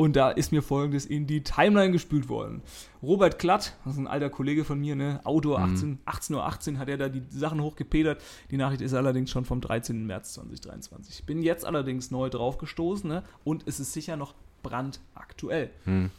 und 0.00 0.16
da 0.16 0.30
ist 0.30 0.50
mir 0.50 0.62
folgendes 0.62 1.04
in 1.04 1.26
die 1.26 1.42
Timeline 1.42 1.92
gespült 1.92 2.30
worden. 2.30 2.62
Robert 3.02 3.38
Klatt, 3.38 3.76
das 3.84 3.92
ist 3.92 3.98
ein 3.98 4.06
alter 4.06 4.30
Kollege 4.30 4.64
von 4.64 4.80
mir, 4.80 4.96
ne? 4.96 5.20
Autor 5.24 5.58
18, 5.58 5.98
18.18 6.06 6.72
Uhr 6.72 6.78
hat 6.78 6.88
er 6.88 6.96
da 6.96 7.10
die 7.10 7.22
Sachen 7.28 7.60
hochgepedert. 7.60 8.18
Die 8.50 8.56
Nachricht 8.56 8.80
ist 8.80 8.94
allerdings 8.94 9.30
schon 9.30 9.44
vom 9.44 9.60
13. 9.60 10.06
März 10.06 10.32
2023. 10.32 11.26
Bin 11.26 11.42
jetzt 11.42 11.66
allerdings 11.66 12.10
neu 12.10 12.30
draufgestoßen 12.30 13.10
ne? 13.10 13.24
und 13.44 13.68
es 13.68 13.78
ist 13.78 13.92
sicher 13.92 14.16
noch 14.16 14.32
brandaktuell. 14.62 15.68
Hm. 15.84 16.10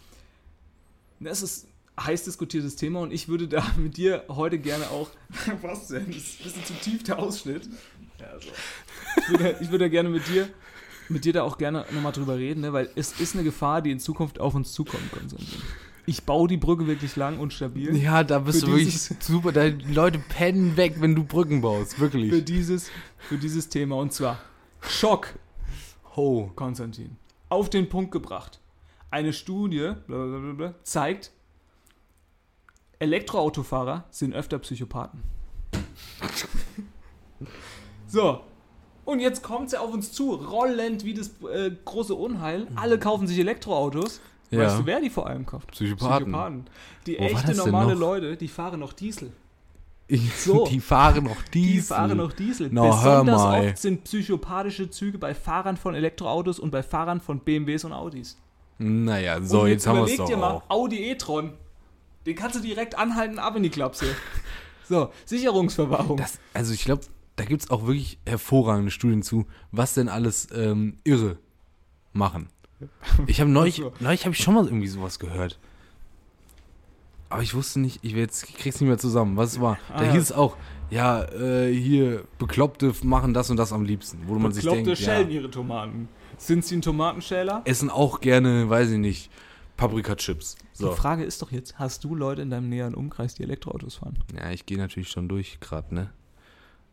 Das 1.19 1.41
ist 1.41 1.67
ein 1.95 2.05
heiß 2.05 2.25
diskutiertes 2.25 2.75
Thema 2.75 2.99
und 2.99 3.11
ich 3.11 3.29
würde 3.29 3.47
da 3.47 3.65
mit 3.77 3.97
dir 3.97 4.25
heute 4.27 4.59
gerne 4.59 4.91
auch. 4.91 5.09
Was 5.63 5.87
denn? 5.87 6.05
Das 6.05 6.17
ist 6.17 6.39
ein 6.39 6.43
bisschen 6.43 6.65
zu 6.65 6.73
tief 6.75 7.01
der 7.01 7.17
Ausschnitt. 7.17 7.67
Ja, 8.19 8.39
so. 8.39 8.47
ich, 9.17 9.29
würde, 9.29 9.57
ich 9.59 9.71
würde 9.71 9.89
gerne 9.89 10.09
mit 10.09 10.27
dir, 10.27 10.49
mit 11.11 11.25
dir 11.25 11.33
da 11.33 11.43
auch 11.43 11.57
gerne 11.57 11.85
nochmal 11.91 12.11
drüber 12.11 12.37
reden, 12.37 12.61
ne? 12.61 12.73
weil 12.73 12.89
es 12.95 13.19
ist 13.19 13.35
eine 13.35 13.43
Gefahr, 13.43 13.81
die 13.81 13.91
in 13.91 13.99
Zukunft 13.99 14.39
auf 14.39 14.55
uns 14.55 14.73
zukommen 14.73 15.09
kann. 15.11 15.21
Konstantin. 15.21 15.61
Ich 16.05 16.23
baue 16.23 16.47
die 16.47 16.57
Brücke 16.57 16.87
wirklich 16.87 17.15
lang 17.15 17.39
und 17.39 17.53
stabil. 17.53 17.95
Ja, 17.95 18.23
da 18.23 18.39
bist 18.39 18.61
Für 18.61 18.67
du 18.67 18.71
wirklich 18.73 18.99
super. 19.19 19.51
Da, 19.51 19.69
die 19.69 19.93
Leute 19.93 20.19
pennen 20.19 20.75
weg, 20.75 20.95
wenn 20.99 21.15
du 21.15 21.23
Brücken 21.23 21.61
baust. 21.61 21.93
Für 21.93 22.01
Wirklich. 22.01 22.45
dieses, 22.45 22.89
für 23.19 23.37
dieses 23.37 23.69
Thema. 23.69 23.97
Und 23.97 24.11
zwar 24.11 24.39
Schock, 24.81 25.35
Ho. 26.15 26.51
Konstantin. 26.55 27.17
Auf 27.49 27.69
den 27.69 27.87
Punkt 27.87 28.11
gebracht. 28.11 28.59
Eine 29.11 29.33
Studie 29.33 29.93
blablabla, 30.07 30.73
zeigt, 30.83 31.31
Elektroautofahrer 32.99 34.05
sind 34.09 34.33
öfter 34.33 34.57
Psychopathen. 34.59 35.21
so. 38.07 38.41
Und 39.11 39.19
jetzt 39.19 39.43
kommt 39.43 39.67
es 39.67 39.73
ja 39.73 39.81
auf 39.81 39.93
uns 39.93 40.13
zu, 40.13 40.35
rollend 40.35 41.03
wie 41.03 41.13
das 41.13 41.31
äh, 41.53 41.69
große 41.83 42.15
Unheil. 42.15 42.65
Alle 42.75 42.97
kaufen 42.97 43.27
sich 43.27 43.37
Elektroautos. 43.39 44.21
Ja. 44.51 44.59
Weißt 44.59 44.79
du, 44.79 44.85
wer 44.85 45.01
die 45.01 45.09
vor 45.09 45.27
allem 45.27 45.45
kauft? 45.45 45.71
Psychopathen. 45.71 46.65
Die 47.05 47.19
Wo 47.19 47.23
echte 47.23 47.53
normale? 47.55 47.93
Leute, 47.93 48.37
die 48.37 48.47
fahren 48.47 48.79
noch 48.79 48.93
Diesel. 48.93 49.33
So. 50.37 50.65
Die 50.69 50.79
fahren 50.79 51.23
noch 51.23 51.41
Die 51.53 51.61
Diesel. 51.61 51.95
fahren 51.95 52.17
noch 52.17 52.33
Diesel. 52.33 52.69
Hör 52.71 52.91
Besonders 52.91 53.41
oft 53.41 53.77
sind 53.77 54.03
psychopathische 54.03 54.89
Züge 54.89 55.17
bei 55.17 55.33
Fahrern 55.33 55.77
von 55.77 55.95
Elektroautos 55.95 56.59
und 56.59 56.71
bei 56.71 56.83
Fahrern 56.83 57.21
von 57.21 57.39
BMWs 57.39 57.85
und 57.85 57.93
Audis. 57.93 58.37
Naja, 58.77 59.41
so, 59.41 59.61
und 59.61 59.69
jetzt, 59.69 59.87
haben 59.87 59.99
wir 59.99 60.03
es 60.03 60.13
überleg 60.13 60.17
doch 60.17 60.25
dir 60.25 60.37
mal, 60.37 60.51
auch. 60.51 60.63
Audi 60.69 61.11
e-tron. 61.11 61.53
Den 62.25 62.35
kannst 62.35 62.57
du 62.57 62.61
direkt 62.61 62.97
anhalten, 62.97 63.39
ab 63.39 63.55
in 63.55 63.63
die 63.63 63.69
Klapse. 63.69 64.05
so, 64.89 65.11
Sicherungsverwahrung. 65.25 66.17
Das, 66.17 66.39
also 66.53 66.73
ich 66.73 66.83
glaube, 66.83 67.03
da 67.35 67.45
gibt 67.45 67.63
es 67.63 67.69
auch 67.69 67.85
wirklich 67.85 68.19
hervorragende 68.25 68.91
Studien 68.91 69.23
zu, 69.23 69.45
was 69.71 69.93
denn 69.93 70.09
alles 70.09 70.47
ähm, 70.53 70.97
Irre 71.03 71.37
machen. 72.13 72.49
Ich 73.27 73.39
habe 73.39 73.49
neulich, 73.49 73.81
neulich 73.99 74.25
habe 74.25 74.35
ich 74.35 74.43
schon 74.43 74.55
mal 74.55 74.65
irgendwie 74.65 74.87
sowas 74.87 75.19
gehört. 75.19 75.59
Aber 77.29 77.43
ich 77.43 77.53
wusste 77.53 77.79
nicht, 77.79 78.03
ich 78.03 78.11
jetzt 78.11 78.45
krieg's 78.55 78.81
nicht 78.81 78.89
mehr 78.89 78.97
zusammen, 78.97 79.37
was 79.37 79.53
es 79.53 79.61
war. 79.61 79.77
Ah, 79.89 79.99
da 79.99 80.05
ja. 80.05 80.11
hieß 80.11 80.21
es 80.23 80.31
auch, 80.31 80.57
ja, 80.89 81.23
äh, 81.31 81.73
hier, 81.73 82.25
Bekloppte 82.37 82.93
machen 83.03 83.33
das 83.33 83.49
und 83.49 83.57
das 83.57 83.71
am 83.71 83.85
liebsten. 83.85 84.23
Wo 84.25 84.35
man 84.35 84.51
sich 84.51 84.63
Bekloppte 84.63 84.83
denkt, 84.83 84.99
schälen 84.99 85.29
ja, 85.29 85.35
ihre 85.39 85.49
Tomaten. 85.49 86.09
Sind 86.37 86.65
sie 86.65 86.75
ein 86.75 86.81
Tomatenschäler? 86.81 87.61
essen 87.65 87.89
auch 87.89 88.19
gerne, 88.19 88.69
weiß 88.69 88.91
ich 88.91 88.97
nicht, 88.97 89.31
Paprika-Chips. 89.77 90.57
So. 90.73 90.89
Die 90.89 90.95
Frage 90.95 91.23
ist 91.23 91.41
doch 91.41 91.51
jetzt, 91.51 91.79
hast 91.79 92.03
du 92.03 92.15
Leute 92.15 92.41
in 92.41 92.49
deinem 92.49 92.67
näheren 92.67 92.95
Umkreis, 92.95 93.35
die 93.35 93.43
Elektroautos 93.43 93.95
fahren? 93.95 94.19
Ja, 94.35 94.51
ich 94.51 94.65
gehe 94.65 94.77
natürlich 94.77 95.09
schon 95.09 95.29
durch 95.29 95.59
gerade, 95.61 95.95
ne? 95.95 96.09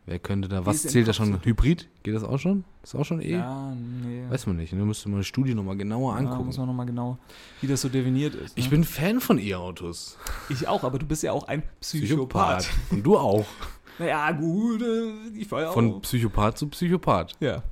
Wer 0.08 0.18
könnte 0.18 0.48
da, 0.48 0.64
was 0.64 0.84
zählt 0.84 1.06
da 1.06 1.12
schon? 1.12 1.38
Hybrid? 1.44 1.86
Geht 2.02 2.14
das 2.14 2.24
auch 2.24 2.38
schon? 2.38 2.64
Ist 2.82 2.94
auch 2.94 3.04
schon 3.04 3.20
eh? 3.20 3.32
Ja, 3.32 3.74
nee. 3.74 4.22
Weiß 4.30 4.46
man 4.46 4.56
nicht. 4.56 4.72
Da 4.72 4.76
müsste 4.76 5.10
man 5.10 5.20
die 5.20 5.24
Studie 5.24 5.54
nochmal 5.54 5.76
genauer 5.76 6.14
ja, 6.14 6.18
angucken. 6.20 6.46
muss 6.46 6.56
man 6.56 6.66
nochmal 6.66 6.86
genau, 6.86 7.18
wie 7.60 7.66
das 7.66 7.82
so 7.82 7.90
definiert 7.90 8.34
ist. 8.34 8.56
Ne? 8.56 8.62
ich 8.62 8.70
bin 8.70 8.84
Fan 8.84 9.20
von 9.20 9.38
E-Autos. 9.38 10.16
ich 10.48 10.66
auch, 10.66 10.82
aber 10.82 10.98
du 10.98 11.04
bist 11.04 11.22
ja 11.24 11.32
auch 11.32 11.46
ein 11.46 11.62
Psychopath. 11.80 12.70
Und 12.90 13.04
du 13.04 13.16
auch. 13.16 13.44
Naja, 14.00 14.30
gut, 14.30 14.80
äh, 14.80 15.10
ich 15.36 15.50
war 15.50 15.60
ja 15.62 15.72
Von 15.72 15.94
auch. 15.94 16.02
Psychopath 16.02 16.56
zu 16.56 16.68
Psychopath. 16.68 17.32
Ja. 17.40 17.64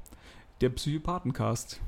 Der 0.60 0.70
Psychopathencast. 0.70 1.80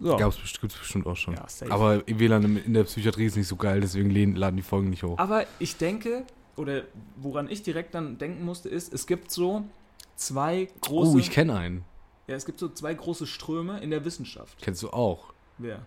So. 0.00 0.16
Gab's, 0.16 0.38
gibt's 0.60 0.76
bestimmt 0.76 1.06
auch 1.06 1.14
schon. 1.14 1.34
Ja. 1.34 1.46
Aber 1.70 2.02
WLAN 2.08 2.56
in- 2.56 2.74
der 2.74 2.82
Psychiatrie 2.82 3.26
ist 3.26 3.36
nicht 3.36 3.46
so 3.46 3.54
geil, 3.54 3.80
deswegen 3.80 4.34
laden 4.34 4.56
die 4.56 4.64
Folgen 4.64 4.90
nicht 4.90 5.04
hoch. 5.04 5.16
Aber 5.18 5.46
ich 5.60 5.76
denke, 5.76 6.24
oder 6.56 6.82
woran 7.16 7.48
ich 7.48 7.62
direkt 7.62 7.94
dann 7.94 8.18
denken 8.18 8.44
musste, 8.44 8.68
ist, 8.68 8.92
es 8.92 9.06
gibt 9.06 9.30
so 9.30 9.64
zwei 10.16 10.68
große. 10.80 11.12
Oh, 11.14 11.18
ich 11.18 11.30
kenne 11.30 11.54
einen. 11.56 11.84
ja, 12.26 12.34
es 12.34 12.44
gibt 12.44 12.58
so 12.58 12.68
zwei 12.68 12.94
große 12.94 13.26
Ströme 13.26 13.80
in 13.80 13.90
der 13.90 14.04
Wissenschaft. 14.04 14.58
Kennst 14.60 14.82
du 14.82 14.90
auch? 14.90 15.32
Wer? 15.58 15.80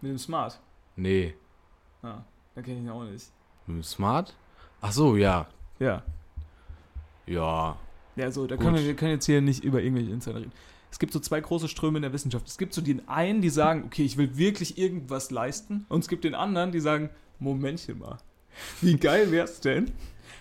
Mit 0.00 0.10
dem 0.10 0.18
Smart. 0.18 0.60
Nee. 0.96 1.34
Ah, 2.02 2.18
da 2.54 2.62
kenne 2.62 2.76
ich 2.78 2.82
ihn 2.84 2.90
auch 2.90 3.04
nicht. 3.04 3.26
Mit 3.66 3.76
dem 3.78 3.82
Smart? 3.82 4.34
Ach 4.80 4.92
so, 4.92 5.16
ja. 5.16 5.46
Ja. 5.78 6.02
Ja. 7.26 7.76
Ja, 8.16 8.30
so, 8.30 8.46
da 8.46 8.56
Gut. 8.56 8.64
können 8.64 8.76
wir, 8.76 8.84
wir 8.84 8.96
können 8.96 9.12
jetzt 9.12 9.26
hier 9.26 9.40
nicht 9.40 9.62
über 9.64 9.80
irgendwelche 9.82 10.10
Insider 10.10 10.40
reden. 10.40 10.52
Es 10.90 10.98
gibt 10.98 11.12
so 11.12 11.20
zwei 11.20 11.40
große 11.40 11.68
Ströme 11.68 11.98
in 11.98 12.02
der 12.02 12.12
Wissenschaft. 12.12 12.48
Es 12.48 12.58
gibt 12.58 12.74
so 12.74 12.80
den 12.80 13.08
einen, 13.08 13.40
die 13.40 13.50
sagen, 13.50 13.84
okay, 13.86 14.02
ich 14.04 14.16
will 14.16 14.36
wirklich 14.36 14.76
irgendwas 14.76 15.30
leisten. 15.30 15.86
Und 15.88 16.00
es 16.00 16.08
gibt 16.08 16.24
den 16.24 16.34
anderen, 16.34 16.72
die 16.72 16.80
sagen, 16.80 17.10
Momentchen 17.38 17.98
mal. 18.00 18.18
Wie 18.80 18.96
geil 18.96 19.30
wär's 19.30 19.60
denn, 19.60 19.92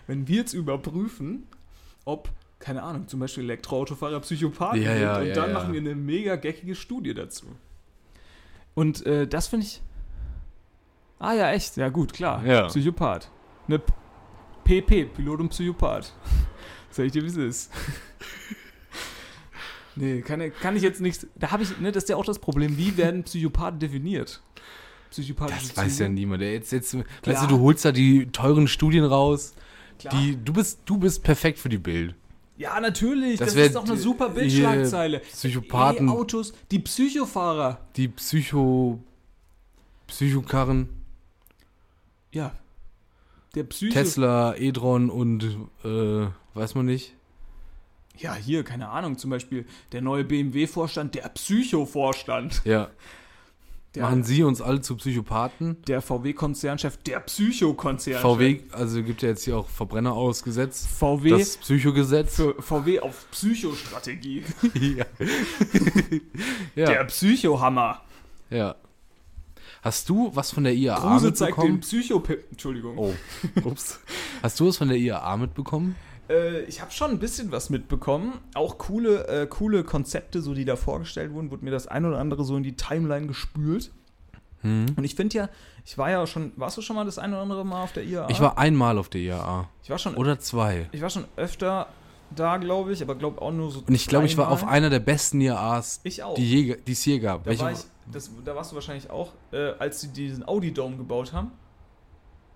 wenn 0.07 0.27
wir 0.27 0.37
jetzt 0.37 0.53
überprüfen, 0.53 1.47
ob, 2.05 2.29
keine 2.59 2.83
Ahnung, 2.83 3.07
zum 3.07 3.19
Beispiel 3.19 3.43
Elektroautofahrer 3.45 4.19
Psychopathen 4.19 4.81
Ja, 4.81 4.91
sind 4.93 5.01
ja, 5.01 5.17
und 5.19 5.27
ja, 5.27 5.33
dann 5.33 5.49
ja. 5.51 5.53
machen 5.53 5.73
wir 5.73 5.79
eine 5.79 5.95
mega 5.95 6.35
geckige 6.35 6.75
Studie 6.75 7.13
dazu. 7.13 7.45
Und 8.75 9.05
äh, 9.05 9.27
das 9.27 9.47
finde 9.47 9.65
ich. 9.65 9.81
Ah 11.19 11.33
ja, 11.33 11.51
echt, 11.51 11.77
ja 11.77 11.89
gut, 11.89 12.13
klar. 12.13 12.45
Ja. 12.45 12.67
Psychopath. 12.67 13.29
Ne 13.67 13.79
P- 13.79 13.93
PP, 14.81 15.05
Pilot 15.15 15.39
und 15.39 15.49
Psychopath. 15.49 16.13
Sag 16.91 17.05
ich 17.05 17.11
dir, 17.11 17.23
wie 17.23 17.27
es 17.27 17.37
ist. 17.37 17.71
nee, 19.95 20.21
kann, 20.21 20.41
kann 20.61 20.75
ich 20.75 20.83
jetzt 20.83 21.01
nichts. 21.01 21.27
Da 21.35 21.51
habe 21.51 21.63
ich, 21.63 21.79
ne, 21.79 21.91
das 21.91 22.03
ist 22.03 22.09
ja 22.09 22.15
auch 22.15 22.25
das 22.25 22.39
Problem. 22.39 22.77
Wie 22.77 22.95
werden 22.97 23.23
Psychopathen 23.23 23.79
definiert? 23.79 24.41
Psychopathische 25.09 25.69
Das 25.69 25.77
weiß 25.77 25.93
Züge? 25.97 26.03
ja 26.03 26.09
niemand. 26.09 26.41
Jetzt, 26.41 26.71
jetzt, 26.71 26.95
weißt 27.25 27.43
du, 27.43 27.47
du 27.47 27.59
holst 27.59 27.83
da 27.85 27.91
die 27.91 28.27
teuren 28.31 28.67
Studien 28.67 29.03
raus. 29.05 29.53
Klar. 29.97 30.13
Die, 30.15 30.37
du, 30.41 30.53
bist, 30.53 30.79
du 30.85 30.97
bist 30.97 31.23
perfekt 31.23 31.59
für 31.59 31.69
die 31.69 31.77
Bild. 31.79 32.15
Ja, 32.59 32.77
natürlich. 32.81 33.39
Das, 33.39 33.53
Das 33.53 33.67
ist 33.67 33.75
doch 33.75 33.85
eine 33.87 33.95
super 33.95 34.29
Bildschlagzeile. 34.29 35.19
Psychopathen. 35.19 36.09
E-Autos, 36.09 36.53
die 36.71 36.79
Psychofahrer. 36.79 37.79
Die 37.95 38.09
Psycho. 38.09 38.99
Psychokarren. 40.07 40.89
Ja. 42.33 42.51
Der 43.55 43.63
Psycho. 43.63 43.93
Tesla, 43.93 44.55
E-Tron 44.57 45.09
und 45.09 45.43
äh, 45.85 46.27
weiß 46.53 46.75
man 46.75 46.85
nicht. 46.85 47.15
Ja, 48.17 48.35
hier, 48.35 48.65
keine 48.65 48.89
Ahnung. 48.89 49.17
Zum 49.17 49.29
Beispiel 49.29 49.65
der 49.93 50.01
neue 50.01 50.25
BMW-Vorstand, 50.25 51.15
der 51.15 51.29
Psycho-Vorstand. 51.29 52.61
Ja. 52.65 52.89
Der, 53.95 54.03
Machen 54.03 54.23
sie 54.23 54.43
uns 54.43 54.61
alle 54.61 54.81
zu 54.81 54.95
Psychopathen. 54.97 55.81
der 55.87 56.01
VW-Konzernchef, 56.03 56.97
der 56.97 57.21
Psycho-Konzernchef. 57.21 58.21
VW, 58.21 58.61
also 58.71 59.01
gibt 59.01 59.23
ja 59.23 59.29
jetzt 59.29 59.45
hier 59.45 59.57
auch 59.57 59.67
Verbrenner 59.67 60.13
ausgesetzt. 60.13 60.87
VW 60.87 61.31
Das 61.31 61.57
Psychogesetz. 61.57 62.35
für 62.35 62.61
VW 62.61 62.99
auf 62.99 63.25
Psychostrategie. 63.31 64.43
ja. 64.95 65.05
Der 66.75 66.91
ja. 66.93 67.03
Psychohammer. 67.05 68.01
ja. 68.51 68.75
Hast 69.81 70.09
du 70.09 70.29
was 70.35 70.51
von 70.51 70.65
der 70.65 70.73
IAA 70.75 70.99
Kruse 70.99 71.33
zeigt 71.33 71.57
den 71.57 71.75
mitbekommen? 71.75 71.79
Psycho... 71.79 72.23
Entschuldigung. 72.51 72.97
Oh, 72.97 73.13
ups. 73.63 74.01
Hast 74.43 74.59
du 74.59 74.67
was 74.67 74.77
von 74.77 74.89
der 74.89 74.97
IAA 74.97 75.37
mitbekommen? 75.37 75.95
Äh, 76.29 76.61
ich 76.63 76.81
habe 76.81 76.91
schon 76.91 77.11
ein 77.11 77.19
bisschen 77.19 77.51
was 77.51 77.69
mitbekommen. 77.69 78.39
Auch 78.53 78.77
coole, 78.77 79.27
äh, 79.27 79.47
coole 79.47 79.83
Konzepte, 79.83 80.41
so 80.41 80.53
die 80.53 80.65
da 80.65 80.75
vorgestellt 80.75 81.33
wurden, 81.33 81.51
wurde 81.51 81.65
mir 81.65 81.71
das 81.71 81.87
ein 81.87 82.05
oder 82.05 82.19
andere 82.19 82.43
so 82.43 82.55
in 82.55 82.63
die 82.63 82.75
Timeline 82.75 83.27
gespült. 83.27 83.91
Hm. 84.61 84.87
Und 84.95 85.03
ich 85.03 85.15
finde 85.15 85.37
ja, 85.37 85.49
ich 85.85 85.97
war 85.97 86.11
ja 86.11 86.25
schon, 86.27 86.51
warst 86.57 86.77
du 86.77 86.81
schon 86.81 86.95
mal 86.95 87.05
das 87.05 87.17
ein 87.17 87.31
oder 87.31 87.41
andere 87.41 87.65
Mal 87.65 87.81
auf 87.83 87.93
der 87.93 88.03
IAA? 88.03 88.29
Ich 88.29 88.39
war 88.41 88.57
einmal 88.57 88.97
auf 88.97 89.09
der 89.09 89.21
IAA. 89.21 89.69
ich 89.83 89.89
war 89.89 89.97
schon, 89.97 90.15
Oder 90.15 90.39
zwei. 90.39 90.89
ich 90.91 91.01
war 91.01 91.09
schon 91.09 91.25
öfter 91.37 91.87
da, 92.35 92.57
glaube 92.57 92.93
ich, 92.93 93.01
aber 93.01 93.15
glaube 93.15 93.41
auch 93.41 93.51
nur 93.51 93.71
so 93.71 93.79
Und 93.87 93.95
ich 93.95 94.07
glaube, 94.07 94.25
ich 94.25 94.37
war 94.37 94.51
auf 94.51 94.67
einer 94.67 94.89
der 94.89 94.99
besten 94.99 95.41
IAAs, 95.41 96.01
Ich 96.03 96.21
auch. 96.21 96.35
die, 96.35 96.45
je, 96.45 96.75
die 96.75 96.91
es 96.91 97.03
je 97.05 97.19
gab. 97.19 97.43
da, 97.43 97.57
war 97.59 97.71
ich, 97.71 97.79
das, 98.11 98.29
da 98.45 98.55
warst 98.55 98.71
du 98.71 98.75
wahrscheinlich 98.75 99.09
auch, 99.09 99.31
äh, 99.51 99.71
als 99.79 100.01
sie 100.01 100.09
diesen 100.09 100.47
Audi 100.47 100.71
Dome 100.73 100.97
gebaut 100.97 101.33
haben. 101.33 101.51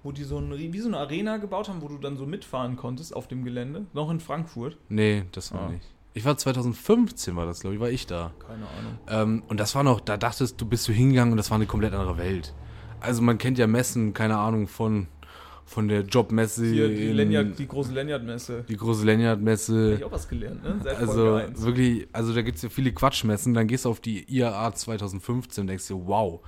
Wo 0.04 0.12
die 0.12 0.24
so 0.24 0.38
ein, 0.38 0.52
wie 0.58 0.80
so 0.80 0.88
eine 0.90 0.98
Arena 0.98 1.38
gebaut 1.38 1.70
haben, 1.70 1.82
wo 1.82 1.88
du 1.88 1.98
dann 1.98 2.18
so 2.18 2.26
mitfahren 2.26 2.76
konntest 2.76 3.16
auf 3.16 3.28
dem 3.28 3.44
Gelände. 3.44 3.86
Noch 3.94 4.12
in 4.12 4.20
Frankfurt. 4.20 4.78
nee, 4.90 5.24
das 5.32 5.54
war 5.54 5.62
Ah. 5.62 5.70
nicht. 5.70 5.86
Ich 6.16 6.26
war 6.26 6.38
2015, 6.38 7.36
war 7.36 7.46
das, 7.48 7.62
glaube 7.62 7.76
ich, 7.76 7.82
war 7.82 7.90
ich 7.90 8.06
da. 8.06 8.34
Keine 8.40 8.66
Ahnung. 8.68 9.40
Ähm, 9.40 9.44
und 9.48 9.60
das 9.60 9.74
war 9.74 9.82
noch, 9.84 10.00
da 10.00 10.16
dachtest 10.18 10.62
du, 10.62 10.66
bist 10.68 10.88
du 10.88 10.92
hingegangen 10.92 11.32
und 11.32 11.38
das 11.38 11.50
war 11.50 11.56
eine 11.56 11.66
komplett 11.66 11.94
andere 11.94 12.18
Welt. 12.18 12.54
Also 13.00 13.22
man 13.24 13.38
kennt 13.40 13.58
ja 13.58 13.66
Messen, 13.66 14.14
keine 14.14 14.38
Ahnung, 14.38 14.68
von, 14.68 15.08
von 15.66 15.88
der 15.88 16.02
Jobmesse, 16.02 16.66
Hier, 16.68 16.88
die, 16.90 17.08
in- 17.10 17.18
Lanyard, 17.18 17.58
die 17.58 17.68
große 17.68 17.94
Lanyard-Messe. 17.94 18.64
die 18.70 18.78
große 18.78 19.00
Habe 19.00 19.12
Lanyard-Messe. 19.14 19.96
ich 19.96 20.04
auch 20.04 20.12
was 20.12 20.28
gelernt, 20.30 20.62
ne? 20.64 20.76
Seit 20.84 20.98
Also 20.98 21.42
wirklich, 21.66 22.08
also 22.14 22.32
da 22.36 22.42
gibt 22.44 22.58
es 22.58 22.62
ja 22.62 22.70
viele 22.70 22.92
Quatschmessen, 22.94 23.54
dann 23.56 23.68
gehst 23.68 23.86
du 23.86 23.90
auf 23.90 24.00
die 24.00 24.24
IAA 24.32 24.74
2015 24.76 25.62
und 25.64 25.68
denkst 25.68 25.88
dir, 25.88 25.96
wow, 26.06 26.42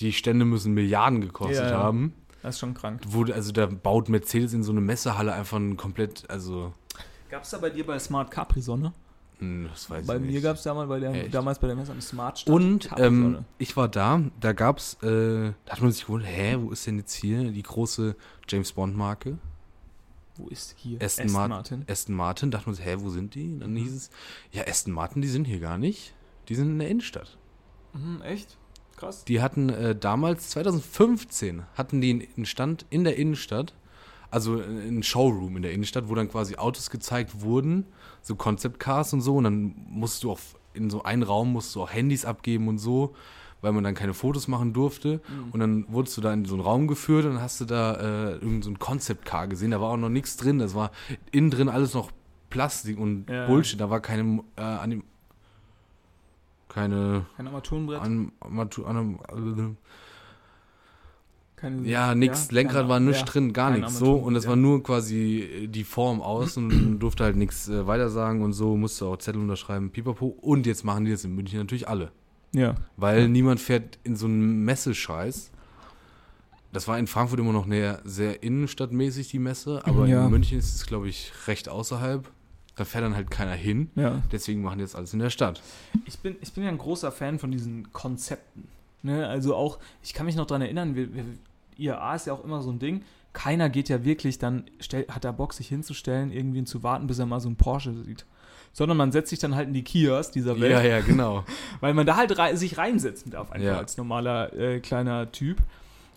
die 0.00 0.12
Stände 0.12 0.44
müssen 0.44 0.74
Milliarden 0.74 1.22
gekostet 1.22 1.64
Ja, 1.64 1.70
ja. 1.70 1.78
haben. 1.78 2.12
Das 2.42 2.54
ist 2.56 2.60
schon 2.60 2.74
krank. 2.74 3.02
Wurde, 3.06 3.34
also 3.34 3.52
da 3.52 3.66
baut 3.66 4.08
Mercedes 4.08 4.52
in 4.54 4.62
so 4.62 4.72
eine 4.72 4.80
Messehalle 4.80 5.32
einfach 5.32 5.58
ein 5.58 5.76
komplett, 5.76 6.28
also, 6.30 6.72
Gab 7.28 7.42
es 7.44 7.50
da 7.50 7.58
bei 7.58 7.70
dir 7.70 7.86
bei 7.86 7.98
Smart 7.98 8.30
Capri-Sonne? 8.30 8.92
hm, 9.38 9.68
das 9.70 9.88
weiß 9.88 10.06
Bei 10.06 10.16
ich 10.16 10.20
mir 10.20 10.26
nicht. 10.32 10.42
gab 10.42 10.56
es 10.56 10.62
damals, 10.64 10.88
bei 10.88 11.00
der, 11.00 11.12
Echt? 11.12 11.34
damals 11.34 11.58
bei 11.58 11.66
der 11.66 11.76
Messe 11.76 11.92
am 11.92 12.00
Smart 12.00 12.38
stand 12.40 12.54
Und 12.54 12.90
ähm, 12.98 13.44
ich 13.58 13.76
war 13.76 13.88
da, 13.88 14.20
da 14.40 14.52
gab's, 14.52 14.94
äh, 15.02 15.52
da 15.64 15.72
hat 15.72 15.80
man 15.80 15.92
sich 15.92 16.06
gewundert, 16.06 16.28
hä, 16.30 16.56
wo 16.60 16.70
ist 16.70 16.86
denn 16.86 16.98
jetzt 16.98 17.14
hier 17.14 17.50
die 17.50 17.62
große 17.62 18.16
James 18.48 18.72
Bond 18.72 18.96
Marke? 18.96 19.38
Wo 20.36 20.48
ist 20.48 20.74
hier 20.78 21.00
Aston, 21.02 21.30
Martin. 21.32 21.84
Aston 21.88 22.14
Martin, 22.14 22.50
dachte 22.50 22.66
man 22.66 22.74
sich, 22.74 22.84
hä, 22.84 22.96
wo 22.98 23.10
sind 23.10 23.34
die? 23.34 23.52
Und 23.52 23.60
dann 23.60 23.76
hieß 23.76 23.94
es, 23.94 24.10
ja, 24.52 24.66
Aston 24.66 24.92
Martin, 24.92 25.20
die 25.22 25.28
sind 25.28 25.44
hier 25.46 25.60
gar 25.60 25.76
nicht. 25.78 26.14
Die 26.48 26.54
sind 26.54 26.68
in 26.70 26.78
der 26.78 26.88
Innenstadt. 26.88 27.36
Mhm, 27.92 28.22
echt? 28.22 28.56
Krass. 29.00 29.24
Die 29.24 29.40
hatten 29.40 29.70
äh, 29.70 29.96
damals, 29.96 30.50
2015, 30.50 31.62
hatten 31.74 32.00
die 32.00 32.28
einen 32.36 32.46
Stand 32.46 32.84
in 32.90 33.04
der 33.04 33.16
Innenstadt, 33.16 33.74
also 34.30 34.60
ein 34.60 35.02
Showroom 35.02 35.56
in 35.56 35.62
der 35.62 35.72
Innenstadt, 35.72 36.08
wo 36.08 36.14
dann 36.14 36.28
quasi 36.28 36.56
Autos 36.56 36.90
gezeigt 36.90 37.40
wurden, 37.40 37.86
so 38.22 38.36
Concept 38.36 38.78
Cars 38.78 39.12
und 39.12 39.22
so. 39.22 39.36
Und 39.36 39.44
dann 39.44 39.74
musst 39.88 40.22
du 40.22 40.32
auch 40.32 40.38
in 40.74 40.90
so 40.90 41.02
einen 41.02 41.22
Raum 41.22 41.52
musst 41.52 41.74
du 41.74 41.82
auch 41.82 41.90
Handys 41.92 42.24
abgeben 42.24 42.68
und 42.68 42.78
so, 42.78 43.14
weil 43.60 43.72
man 43.72 43.82
dann 43.82 43.94
keine 43.94 44.14
Fotos 44.14 44.46
machen 44.46 44.72
durfte. 44.72 45.20
Und 45.50 45.58
dann 45.60 45.84
wurdest 45.88 46.16
du 46.16 46.20
da 46.20 46.32
in 46.32 46.44
so 46.44 46.54
einen 46.54 46.62
Raum 46.62 46.86
geführt 46.86 47.24
und 47.24 47.34
dann 47.34 47.42
hast 47.42 47.60
du 47.60 47.64
da 47.64 47.94
äh, 47.94 48.32
irgend 48.34 48.62
so 48.64 48.72
Concept 48.74 49.24
Car 49.24 49.48
gesehen. 49.48 49.72
Da 49.72 49.80
war 49.80 49.90
auch 49.90 49.96
noch 49.96 50.08
nichts 50.10 50.36
drin. 50.36 50.58
Das 50.60 50.74
war 50.74 50.92
innen 51.32 51.50
drin 51.50 51.68
alles 51.68 51.94
noch 51.94 52.12
Plastik 52.50 52.98
und 52.98 53.28
Ja. 53.28 53.46
Bullshit. 53.46 53.80
Da 53.80 53.90
war 53.90 54.00
keine 54.00 54.42
äh, 54.56 54.62
keine 56.70 57.26
Kein 57.36 57.46
Armaturenbrett? 57.48 58.00
an, 58.00 58.32
Armatu- 58.40 58.84
an, 58.84 59.18
keine, 61.56 61.86
ja, 61.86 62.14
nix, 62.14 62.50
Lenkrad 62.50 62.76
keine- 62.76 62.88
war 62.88 63.00
nichts 63.00 63.20
ja, 63.20 63.26
drin, 63.26 63.52
gar 63.52 63.70
nichts 63.70 63.98
so. 63.98 64.14
Und 64.14 64.34
es 64.34 64.46
Armaturenbrett, 64.46 64.48
war 64.48 64.56
nur 64.56 64.82
quasi 64.82 65.40
äh, 65.40 65.66
die 65.66 65.84
Form 65.84 66.22
aus 66.22 66.56
und 66.56 66.98
durfte 67.00 67.24
halt 67.24 67.36
nichts 67.36 67.68
äh, 67.68 67.86
weitersagen 67.86 68.42
und 68.42 68.54
so, 68.54 68.76
musste 68.76 69.04
auch 69.04 69.18
Zettel 69.18 69.42
unterschreiben, 69.42 69.90
pipapo. 69.90 70.26
Und 70.40 70.66
jetzt 70.66 70.84
machen 70.84 71.04
die 71.04 71.10
das 71.10 71.24
in 71.24 71.34
München 71.34 71.58
natürlich 71.58 71.86
alle. 71.88 72.12
Ja. 72.54 72.74
Weil 72.96 73.28
niemand 73.28 73.60
fährt 73.60 73.98
in 74.04 74.16
so 74.16 74.26
einen 74.26 74.64
Messescheiß. 74.64 75.50
Das 76.72 76.88
war 76.88 76.98
in 76.98 77.06
Frankfurt 77.08 77.40
immer 77.40 77.52
noch 77.52 77.66
näher, 77.66 78.00
sehr 78.04 78.42
innenstadtmäßig, 78.42 79.28
die 79.28 79.38
Messe, 79.40 79.82
aber 79.84 80.06
Ja. 80.06 80.24
in 80.24 80.30
München 80.30 80.58
ist 80.58 80.74
es, 80.74 80.86
glaube 80.86 81.08
ich, 81.08 81.32
recht 81.46 81.68
außerhalb. 81.68 82.30
Da 82.80 82.86
fährt 82.86 83.04
dann 83.04 83.14
halt 83.14 83.30
keiner 83.30 83.52
hin. 83.52 83.90
ja. 83.94 84.22
Deswegen 84.32 84.62
machen 84.62 84.78
die 84.78 84.84
jetzt 84.84 84.96
alles 84.96 85.12
in 85.12 85.18
der 85.18 85.28
Stadt. 85.28 85.60
Ich 86.06 86.18
bin, 86.20 86.36
ich 86.40 86.50
bin 86.54 86.64
ja 86.64 86.70
ein 86.70 86.78
großer 86.78 87.12
Fan 87.12 87.38
von 87.38 87.50
diesen 87.50 87.92
Konzepten. 87.92 88.66
Ne? 89.02 89.26
Also 89.28 89.54
auch, 89.54 89.78
ich 90.02 90.14
kann 90.14 90.24
mich 90.24 90.34
noch 90.34 90.46
daran 90.46 90.62
erinnern, 90.62 90.94
wir, 90.96 91.14
wir, 91.14 91.24
IAA 91.76 92.14
ist 92.14 92.26
ja 92.26 92.32
auch 92.32 92.42
immer 92.42 92.62
so 92.62 92.70
ein 92.70 92.78
Ding. 92.78 93.02
Keiner 93.34 93.68
geht 93.68 93.90
ja 93.90 94.02
wirklich 94.02 94.38
dann, 94.38 94.64
stell, 94.80 95.04
hat 95.08 95.24
da 95.24 95.32
Bock, 95.32 95.52
sich 95.52 95.68
hinzustellen, 95.68 96.32
irgendwie 96.32 96.64
zu 96.64 96.82
warten, 96.82 97.06
bis 97.06 97.18
er 97.18 97.26
mal 97.26 97.40
so 97.40 97.48
einen 97.48 97.56
Porsche 97.56 97.92
sieht. 97.92 98.24
Sondern 98.72 98.96
man 98.96 99.12
setzt 99.12 99.28
sich 99.28 99.38
dann 99.40 99.54
halt 99.54 99.68
in 99.68 99.74
die 99.74 99.84
Kias 99.84 100.30
dieser 100.30 100.58
Welt, 100.58 100.72
Ja, 100.72 100.80
ja, 100.82 101.00
genau. 101.00 101.44
weil 101.80 101.92
man 101.92 102.06
da 102.06 102.16
halt 102.16 102.38
rei 102.38 102.54
sich 102.56 102.78
reinsetzen 102.78 103.30
darf, 103.30 103.52
einfach 103.52 103.66
Ja. 103.66 103.76
als 103.76 103.98
normaler 103.98 104.54
äh, 104.54 104.80
kleiner 104.80 105.30
Typ. 105.32 105.58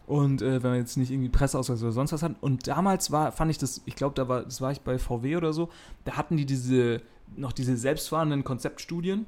Und 0.05 0.41
äh, 0.41 0.61
wenn 0.61 0.71
man 0.71 0.79
jetzt 0.79 0.97
nicht 0.97 1.11
irgendwie 1.11 1.29
Presseausweis 1.29 1.81
oder 1.81 1.91
sonst 1.91 2.11
was 2.11 2.23
hat. 2.23 2.35
Und 2.41 2.67
damals 2.67 3.11
war, 3.11 3.31
fand 3.31 3.51
ich 3.51 3.57
das, 3.57 3.81
ich 3.85 3.95
glaube, 3.95 4.15
da 4.15 4.27
war, 4.27 4.43
das 4.43 4.59
war 4.61 4.71
ich 4.71 4.81
bei 4.81 4.97
VW 4.97 5.37
oder 5.37 5.53
so, 5.53 5.69
da 6.03 6.17
hatten 6.17 6.35
die 6.35 6.45
diese, 6.45 7.01
noch 7.35 7.53
diese 7.53 7.77
selbstfahrenden 7.77 8.43
Konzeptstudien. 8.43 9.25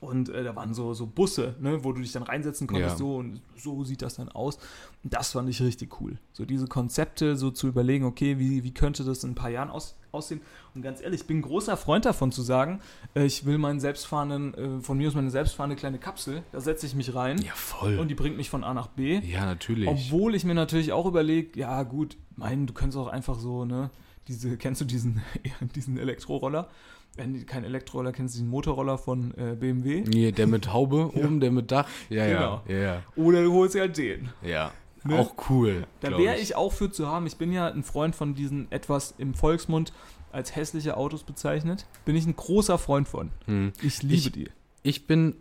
Und 0.00 0.30
äh, 0.30 0.42
da 0.44 0.56
waren 0.56 0.72
so, 0.72 0.94
so 0.94 1.06
Busse, 1.06 1.56
ne, 1.60 1.84
wo 1.84 1.92
du 1.92 2.00
dich 2.00 2.12
dann 2.12 2.22
reinsetzen 2.22 2.66
konntest, 2.66 2.92
Ja. 2.92 2.96
so 2.96 3.16
und 3.16 3.42
so 3.58 3.84
sieht 3.84 4.00
das 4.00 4.14
dann 4.14 4.30
aus. 4.30 4.56
Und 5.04 5.12
das 5.12 5.32
fand 5.32 5.46
ich 5.50 5.60
richtig 5.60 6.00
cool. 6.00 6.16
So 6.32 6.46
diese 6.46 6.66
Konzepte, 6.68 7.36
so 7.36 7.50
zu 7.50 7.68
überlegen, 7.68 8.06
okay, 8.06 8.38
wie, 8.38 8.64
wie 8.64 8.72
könnte 8.72 9.04
das 9.04 9.22
in 9.24 9.32
ein 9.32 9.34
paar 9.34 9.50
Jahren 9.50 9.68
aus, 9.68 9.96
aussehen? 10.10 10.40
Und 10.74 10.80
ganz 10.80 11.02
ehrlich, 11.02 11.20
ich 11.20 11.26
bin 11.26 11.40
ein 11.40 11.42
großer 11.42 11.76
Freund 11.76 12.06
davon 12.06 12.32
zu 12.32 12.40
sagen, 12.40 12.80
äh, 13.14 13.26
ich 13.26 13.44
will 13.44 13.58
meinen 13.58 13.78
selbstfahrenden, 13.78 14.54
äh, 14.78 14.80
von 14.82 14.96
mir 14.96 15.08
aus 15.08 15.14
meine 15.14 15.30
selbstfahrende 15.30 15.76
kleine 15.76 15.98
Kapsel, 15.98 16.44
da 16.52 16.60
setze 16.62 16.86
ich 16.86 16.94
mich 16.94 17.14
rein 17.14 17.38
Ja, 17.42 17.52
voll. 17.54 17.98
und 17.98 18.08
die 18.08 18.14
bringt 18.14 18.38
mich 18.38 18.48
von 18.48 18.64
A 18.64 18.72
nach 18.72 18.86
B. 18.86 19.18
ja, 19.20 19.44
natürlich. 19.44 19.86
Obwohl 19.86 20.34
ich 20.34 20.44
mir 20.44 20.54
natürlich 20.54 20.92
auch 20.94 21.04
überlege, 21.04 21.60
ja 21.60 21.82
gut, 21.82 22.16
mein, 22.36 22.66
du 22.66 22.72
könntest 22.72 22.96
auch 22.96 23.08
einfach 23.08 23.38
so, 23.38 23.66
ne, 23.66 23.90
diese, 24.28 24.56
kennst 24.56 24.80
du 24.80 24.86
diesen, 24.86 25.20
diesen 25.74 25.98
Elektroroller? 25.98 26.70
Wenn 27.16 27.34
du 27.34 27.44
keinen 27.44 27.64
Elektroroller 27.64 28.12
kennst, 28.12 28.34
diesen 28.34 28.48
Motorroller 28.48 28.96
von 28.98 29.34
äh, 29.36 29.54
BMW. 29.58 30.02
Nee, 30.06 30.32
der 30.32 30.46
mit 30.46 30.72
Haube 30.72 31.10
oben, 31.14 31.40
der 31.40 31.50
mit 31.50 31.70
Dach. 31.70 31.86
Ja, 32.08 32.26
Genau. 32.26 32.62
ja, 32.68 32.76
ja, 32.78 33.02
Oder 33.16 33.42
du 33.42 33.52
holst 33.52 33.74
halt 33.78 33.96
den. 33.98 34.30
ja. 34.42 34.72
Ne? 35.02 35.18
Auch 35.18 35.32
cool. 35.48 35.86
Da 36.00 36.18
wäre 36.18 36.36
ich 36.36 36.56
auch 36.56 36.74
für 36.74 36.90
zu 36.92 37.06
haben. 37.08 37.26
Ich 37.26 37.38
bin 37.38 37.52
ja 37.54 37.68
ein 37.68 37.82
Freund 37.84 38.14
von 38.14 38.34
diesen 38.34 38.70
etwas 38.70 39.14
im 39.16 39.32
Volksmund 39.32 39.94
als 40.30 40.54
hässliche 40.54 40.98
Autos 40.98 41.22
bezeichnet. 41.22 41.86
Bin 42.04 42.16
ich 42.16 42.26
ein 42.26 42.36
großer 42.36 42.76
Freund 42.76 43.08
von. 43.08 43.30
Hm. 43.46 43.72
Ich 43.80 44.02
liebe 44.02 44.14
Ich- 44.14 44.32
die. 44.32 44.50
Ich 44.82 45.06
bin. 45.06 45.36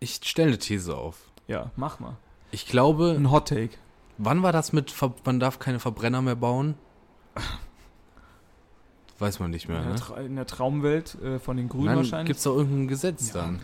Ich 0.00 0.20
stelle 0.24 0.48
eine 0.48 0.58
These 0.58 0.96
auf. 0.96 1.18
Ja, 1.46 1.72
mach 1.76 2.00
mal. 2.00 2.16
Ich 2.50 2.66
glaube, 2.66 3.14
Ein 3.18 3.30
Hot 3.30 3.48
Take. 3.48 3.76
Wann 4.16 4.42
war 4.42 4.52
das 4.52 4.72
mit, 4.72 4.94
man 5.26 5.38
darf 5.40 5.58
keine 5.58 5.78
Verbrenner 5.78 6.22
mehr 6.22 6.36
bauen? 6.36 6.74
Weiß 9.18 9.40
man 9.40 9.50
nicht 9.50 9.68
mehr, 9.68 9.78
In 9.78 9.84
der, 9.84 9.92
ne? 9.94 9.98
Tra 10.00 10.16
in 10.20 10.36
der 10.36 10.46
Traumwelt 10.46 11.16
äh, 11.22 11.38
von 11.38 11.56
den 11.56 11.68
Grünen 11.68 11.86
Nein, 11.86 11.96
wahrscheinlich. 11.96 12.26
gibt's 12.28 12.44
doch 12.44 12.56
irgendein 12.56 12.88
Gesetz 12.88 13.28
Ja. 13.34 13.42
dann. 13.42 13.60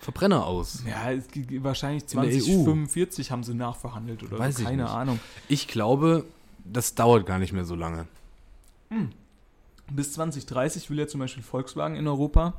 Verbrenner 0.00 0.46
aus. 0.46 0.82
ja, 0.86 1.12
es 1.12 1.28
gibt 1.28 1.62
wahrscheinlich 1.62 2.04
In 2.14 2.20
der 2.22 2.30
EU. 2.30 2.38
2045 2.40 3.30
haben 3.30 3.44
sie 3.44 3.52
nachverhandelt 3.54 4.22
oder 4.22 4.38
Weiß 4.38 4.56
so, 4.56 4.62
ich 4.62 4.66
keine 4.68 4.84
nicht. 4.84 4.92
Ahnung. 4.92 5.20
Ich 5.48 5.68
glaube, 5.68 6.24
das 6.64 6.94
dauert 6.94 7.26
gar 7.26 7.38
nicht 7.38 7.52
mehr 7.52 7.64
so 7.64 7.74
lange. 7.74 8.06
Bis 9.90 10.12
2030 10.14 10.88
will 10.90 10.98
ja 10.98 11.06
zum 11.06 11.20
Beispiel 11.20 11.42
Volkswagen 11.42 11.96
in 11.96 12.06
Europa 12.08 12.54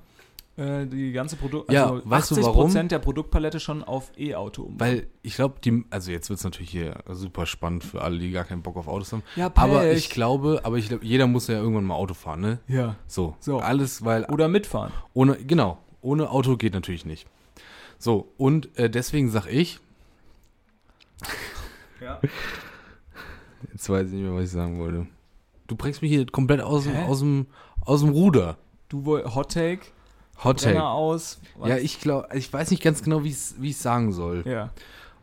äh, 0.57 0.85
die 0.85 1.11
ganze 1.11 1.35
Produkt, 1.37 1.71
Ja, 1.71 1.89
also 1.91 2.01
weißt 2.09 2.31
du 2.31 2.35
80 2.35 2.45
warum? 2.45 2.61
Prozent 2.67 2.91
der 2.91 2.99
Produktpalette 2.99 3.59
schon 3.59 3.83
auf 3.83 4.11
E-Auto 4.17 4.63
um. 4.63 4.79
Weil 4.79 5.07
ich 5.21 5.35
glaube, 5.35 5.55
die, 5.63 5.85
also 5.89 6.11
jetzt 6.11 6.29
wird's 6.29 6.43
natürlich 6.43 6.69
hier 6.71 7.03
super 7.09 7.45
spannend 7.45 7.83
für 7.83 8.01
alle, 8.01 8.19
die 8.19 8.31
gar 8.31 8.43
keinen 8.43 8.61
Bock 8.61 8.75
auf 8.77 8.87
Autos 8.87 9.11
haben. 9.13 9.23
ja, 9.35 9.51
Aber 9.55 9.79
Pech. 9.81 9.97
ich 9.97 10.09
glaube, 10.09 10.61
aber 10.63 10.77
ich 10.77 10.89
glaube, 10.89 11.05
jeder 11.05 11.27
muss 11.27 11.47
ja 11.47 11.55
irgendwann 11.55 11.85
mal 11.85 11.95
Auto 11.95 12.13
fahren, 12.13 12.41
ne? 12.41 12.59
Ja. 12.67 12.95
So. 13.07 13.35
So. 13.39 13.59
Alles, 13.59 14.03
weil 14.03 14.25
Oder 14.25 14.47
mitfahren. 14.47 14.91
ohne, 15.13 15.35
genau, 15.37 15.77
ohne 16.01 16.29
Auto 16.29 16.57
geht 16.57 16.73
natürlich 16.73 17.05
nicht. 17.05 17.27
So, 17.97 18.31
und 18.37 18.77
äh, 18.77 18.89
deswegen 18.89 19.29
sag 19.29 19.45
ich, 19.47 19.79
Ja. 22.01 22.19
jetzt 23.71 23.89
weiß 23.89 24.07
ich 24.07 24.13
nicht 24.13 24.23
mehr, 24.23 24.33
was 24.35 24.45
ich 24.45 24.51
sagen 24.51 24.79
wollte. 24.79 25.07
Du 25.67 25.75
bringst 25.75 26.01
mich 26.01 26.11
hier 26.11 26.25
komplett 26.25 26.61
aus, 26.61 26.83
dem- 26.85 26.95
aus, 26.97 27.19
dem, 27.19 27.45
aus 27.85 28.01
dem 28.01 28.09
Ruder. 28.09 28.57
Du 28.89 29.05
woll 29.05 29.23
Hot 29.35 29.51
Take, 29.53 29.81
Hot 30.43 30.61
Take. 30.61 30.83
aus. 30.83 31.39
was? 31.57 31.69
Ja, 31.69 31.77
ich 31.77 31.99
glaube, 31.99 32.29
ich 32.33 32.51
weiß 32.51 32.71
nicht 32.71 32.81
ganz 32.83 33.03
genau, 33.03 33.23
wie 33.23 33.29
ich 33.29 33.71
es 33.71 33.81
sagen 33.81 34.11
soll. 34.11 34.43
Ja. 34.45 34.71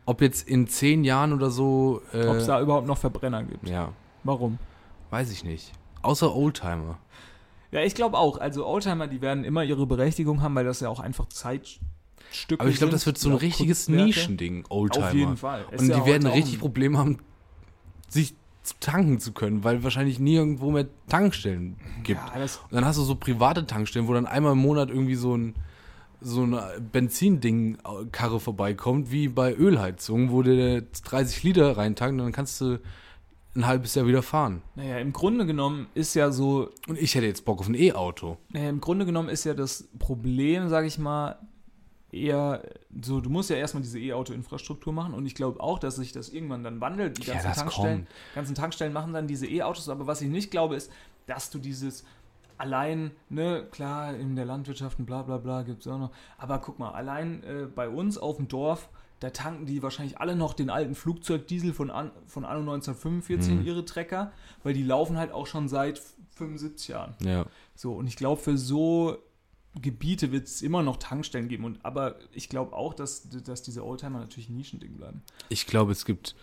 Ob 0.05 0.21
jetzt 0.21 0.47
in 0.47 0.67
zehn 0.67 1.03
Jahren 1.03 1.33
oder 1.33 1.51
so. 1.51 2.01
Äh, 2.13 2.25
Ob 2.27 2.37
es 2.37 2.47
da 2.47 2.59
überhaupt 2.61 2.87
noch 2.87 2.97
Verbrenner 2.97 3.43
gibt. 3.43 3.67
ja, 3.69 3.91
Warum? 4.23 4.57
weiß 5.11 5.31
ich 5.31 5.43
nicht. 5.43 5.71
Außer 6.01 6.35
Oldtimer. 6.35 6.97
Ja, 7.71 7.81
ich 7.81 7.93
glaube 7.93 8.17
auch. 8.17 8.37
Also 8.39 8.65
Oldtimer, 8.65 9.07
die 9.07 9.21
werden 9.21 9.43
immer 9.43 9.63
ihre 9.63 9.85
Berechtigung 9.85 10.41
haben, 10.41 10.55
weil 10.55 10.65
das 10.65 10.79
ja 10.79 10.89
auch 10.89 10.99
einfach 10.99 11.27
Zeitstücke 11.29 12.59
Aber 12.59 12.69
ich 12.69 12.77
glaube, 12.77 12.91
das 12.91 13.05
wird 13.05 13.17
so 13.17 13.29
ein 13.29 13.35
richtiges. 13.35 13.87
Nischending, 13.89 14.65
Oldtimer. 14.69 15.07
Auf 15.07 15.13
jeden 15.13 15.37
Fall. 15.37 15.65
Ist 15.71 15.81
Und 15.81 15.89
ja 15.89 15.99
die 15.99 16.05
werden 16.05 16.27
richtig 16.27 16.59
Probleme 16.59 16.97
haben, 16.97 17.19
sich 18.07 18.35
tanken 18.79 19.19
zu 19.19 19.31
können, 19.31 19.63
weil 19.63 19.83
wahrscheinlich 19.83 20.19
nirgendwo 20.19 20.71
mehr 20.71 20.87
Tankstellen 21.07 21.77
gibt. 22.03 22.19
Ja, 22.19 22.41
Und 22.41 22.73
dann 22.73 22.85
hast 22.85 22.97
du 22.97 23.03
so 23.03 23.15
private 23.15 23.65
Tankstellen, 23.65 24.07
wo 24.07 24.13
dann 24.13 24.25
einmal 24.25 24.51
im 24.53 24.59
Monat 24.59 24.89
irgendwie 24.89 25.15
so 25.15 25.35
ein 25.35 25.55
so 26.21 26.43
eine 26.43 26.81
Benzinding-Karre 26.91 28.39
vorbeikommt, 28.39 29.11
wie 29.11 29.27
bei 29.29 29.53
Ölheizungen, 29.55 30.31
wo 30.31 30.41
du 30.41 30.81
30 30.81 31.43
Liter 31.43 31.77
reintankt 31.77 32.11
und 32.13 32.25
dann 32.25 32.31
kannst 32.33 32.59
du 32.61 32.79
ein 33.55 33.65
halbes 33.65 33.95
Jahr 33.95 34.05
wieder 34.05 34.21
fahren. 34.21 34.61
naja, 34.75 34.99
im 34.99 35.11
Grunde 35.13 35.45
genommen 35.45 35.87
ist 35.95 36.13
ja 36.15 36.31
so, 36.31 36.69
Und 36.87 36.99
ich 36.99 37.15
hätte 37.15 37.25
jetzt 37.25 37.45
Bock 37.45 37.59
auf 37.59 37.67
ein 37.67 37.73
E-Auto. 37.73 38.37
naja, 38.49 38.69
im 38.69 38.79
Grunde 38.81 39.05
genommen 39.05 39.29
ist 39.29 39.43
ja 39.45 39.53
das 39.53 39.87
Problem, 39.97 40.69
sage 40.69 40.87
ich 40.87 40.99
mal, 40.99 41.37
eher 42.11 42.63
so, 43.01 43.21
du 43.21 43.29
musst 43.29 43.49
ja 43.49 43.55
erstmal 43.57 43.83
diese 43.83 43.99
E-Auto-Infrastruktur 43.99 44.91
machen 44.93 45.13
und 45.13 45.25
ich 45.25 45.35
glaube 45.35 45.59
auch, 45.61 45.79
dass 45.79 45.95
sich 45.97 46.11
das 46.11 46.29
irgendwann 46.29 46.63
dann 46.63 46.81
wandelt. 46.81 47.17
Die 47.19 47.23
Ja, 47.27 47.33
ganzen 47.33 47.47
das 47.49 47.57
Tankstellen, 47.57 47.97
kommt. 48.05 48.35
ganzen 48.35 48.55
Tankstellen 48.55 48.93
machen 48.93 49.13
dann 49.13 49.27
diese 49.27 49.47
E-Autos, 49.47 49.89
aber 49.89 50.07
was 50.07 50.21
ich 50.21 50.29
nicht 50.29 50.49
glaube, 50.51 50.75
ist, 50.75 50.91
dass 51.27 51.49
du 51.51 51.59
dieses 51.59 52.03
allein, 52.57 53.11
ne, 53.29 53.65
klar, 53.71 54.15
in 54.15 54.35
der 54.35 54.45
Landwirtschaft 54.45 54.99
und 54.99 55.05
bla 55.05 55.21
bla 55.21 55.37
bla 55.37 55.61
gibt 55.61 55.81
es 55.81 55.87
auch 55.91 55.97
noch, 55.99 56.11
aber 56.37 56.59
guck 56.59 56.79
mal, 56.79 56.91
allein 56.91 57.43
äh, 57.43 57.67
bei 57.73 57.87
uns 57.87 58.17
auf 58.17 58.35
dem 58.37 58.47
Dorf, 58.47 58.89
da 59.21 59.29
tanken 59.29 59.65
die 59.65 59.83
wahrscheinlich 59.83 60.19
alle 60.19 60.35
noch 60.35 60.53
den 60.53 60.69
alten 60.69 60.95
Flugzeugdiesel 60.95 61.73
von, 61.73 61.89
an, 61.89 62.11
von 62.25 62.43
anno 62.45 62.59
1945 62.61 63.53
Mhm. 63.53 63.59
in 63.59 63.65
ihre 63.65 63.85
Trecker, 63.85 64.31
weil 64.63 64.73
die 64.73 64.83
laufen 64.83 65.17
halt 65.17 65.31
auch 65.31 65.45
schon 65.47 65.67
seit 65.67 66.01
75 66.35 66.87
Jahren. 66.89 67.15
Ja. 67.21 67.45
So, 67.75 67.93
und 67.93 68.07
ich 68.07 68.15
glaube, 68.15 68.41
für 68.41 68.57
so 68.57 69.17
Gebiete 69.81 70.31
wird 70.31 70.47
es 70.47 70.61
immer 70.61 70.83
noch 70.83 70.97
Tankstellen 70.97 71.47
geben. 71.47 71.65
Und, 71.65 71.79
aber 71.83 72.19
ich 72.33 72.49
glaube 72.49 72.75
auch, 72.75 72.93
dass, 72.93 73.29
dass 73.29 73.61
diese 73.61 73.85
Oldtimer 73.85 74.19
natürlich 74.19 74.49
ein 74.49 74.57
Nischending 74.57 74.95
bleiben. 74.95 75.21
Ich 75.49 75.65
glaube, 75.65 75.91
es 75.91 76.05
gibt. 76.05 76.35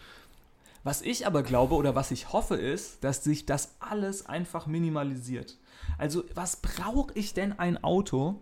Was 0.85 1.03
ich 1.03 1.27
aber 1.27 1.43
glaube 1.43 1.75
oder 1.75 1.95
was 1.95 2.13
ich 2.13 2.33
hoffe 2.33 2.55
ist, 2.55 3.03
dass 3.03 3.25
sich 3.25 3.45
das 3.45 3.75
alles 3.81 4.27
einfach 4.27 4.67
minimalisiert. 4.67 5.59
Also, 5.99 6.25
was 6.35 6.57
brauche 6.57 7.13
ich 7.15 7.35
denn 7.35 7.59
ein 7.59 7.83
Auto, 7.83 8.41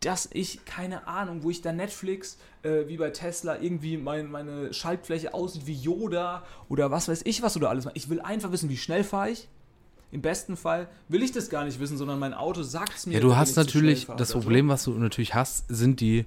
dass 0.00 0.28
ich, 0.32 0.64
keine 0.64 1.06
Ahnung, 1.06 1.42
wo 1.42 1.50
ich 1.50 1.62
dann 1.62 1.76
Netflix, 1.76 2.38
äh, 2.62 2.86
wie 2.86 2.96
bei 2.96 3.10
Tesla, 3.10 3.60
irgendwie 3.60 3.96
mein, 3.96 4.30
meine 4.30 4.72
Schaltfläche 4.72 5.32
aussieht 5.32 5.66
wie 5.66 5.74
Yoda 5.74 6.44
oder 6.68 6.90
was 6.90 7.08
weiß 7.08 7.22
ich 7.24 7.42
was 7.42 7.56
oder 7.56 7.70
alles. 7.70 7.88
Ich 7.94 8.10
will 8.10 8.20
einfach 8.20 8.52
wissen, 8.52 8.68
wie 8.68 8.76
schnell 8.76 9.04
fahre 9.04 9.30
ich. 9.30 9.48
Im 10.16 10.22
besten 10.22 10.56
Fall 10.56 10.88
will 11.08 11.22
ich 11.22 11.32
das 11.32 11.50
gar 11.50 11.66
nicht 11.66 11.78
wissen, 11.78 11.98
sondern 11.98 12.18
mein 12.18 12.32
Auto 12.32 12.62
sagt 12.62 12.96
es 12.96 13.04
mir. 13.04 13.12
Ja, 13.12 13.20
du 13.20 13.36
hast 13.36 13.54
natürlich, 13.54 14.06
das. 14.16 14.32
Problem, 14.32 14.66
was 14.70 14.84
du 14.84 14.92
natürlich 14.92 15.34
hast, 15.34 15.66
sind 15.68 16.00
die 16.00 16.24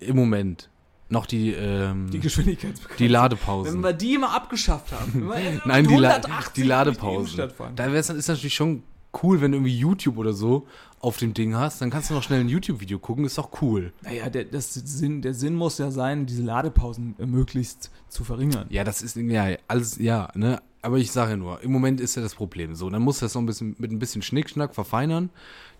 im 0.00 0.16
Moment 0.16 0.70
noch 1.08 1.24
die, 1.24 1.52
ähm, 1.52 2.06
Die 2.06 2.14
die, 2.14 2.18
Geschwindigkeitsbegrenzung. 2.18 3.08
Ladepausen. 3.08 3.74
Wenn 3.74 3.80
wir 3.80 3.92
die 3.92 4.18
mal 4.18 4.34
abgeschafft 4.34 4.90
haben. 4.90 5.28
Nein, 5.64 5.86
die, 5.86 5.94
La 5.94 6.16
180 6.16 6.52
die 6.52 6.62
Ladepausen. 6.64 7.48
Da 7.76 7.92
wär's, 7.92 8.10
ist 8.10 8.26
natürlich 8.26 8.56
schon 8.56 8.82
cool, 9.22 9.40
wenn 9.40 9.52
du 9.52 9.58
irgendwie 9.58 9.78
YouTube 9.78 10.18
oder 10.18 10.32
so 10.32 10.66
auf 10.98 11.18
dem 11.18 11.32
Ding 11.32 11.54
hast. 11.54 11.80
Dann 11.80 11.90
kannst 11.90 12.10
du 12.10 12.14
noch 12.14 12.24
schnell 12.24 12.40
ein 12.40 12.48
YouTube-Video 12.48 12.98
gucken, 12.98 13.24
ist 13.24 13.38
doch 13.38 13.62
cool. 13.62 13.92
Naja, 14.02 14.28
der, 14.30 14.46
das 14.46 14.74
Sinn, 14.74 15.22
der 15.22 15.32
Sinn 15.32 15.54
muss 15.54 15.78
ja 15.78 15.92
sein, 15.92 16.26
diese 16.26 16.42
Ladepausen 16.42 17.14
möglichst 17.18 17.92
zu 18.08 18.24
verringern. 18.24 18.66
Ja, 18.70 18.82
das 18.82 19.00
ist 19.00 19.14
ja 19.14 19.56
alles, 19.68 19.96
ja, 19.98 20.28
ne? 20.34 20.60
Aber 20.80 20.96
ich 20.98 21.10
sage 21.10 21.32
ja 21.32 21.36
nur, 21.36 21.60
im 21.62 21.72
Moment 21.72 22.00
ist 22.00 22.14
ja 22.14 22.22
das 22.22 22.34
Problem 22.34 22.74
so. 22.74 22.88
Dann 22.88 23.02
musst 23.02 23.20
du 23.20 23.24
das 23.26 23.34
noch 23.34 23.42
ein 23.42 23.46
bisschen 23.46 23.74
mit 23.78 23.90
ein 23.90 23.98
bisschen 23.98 24.22
Schnickschnack 24.22 24.74
verfeinern, 24.74 25.30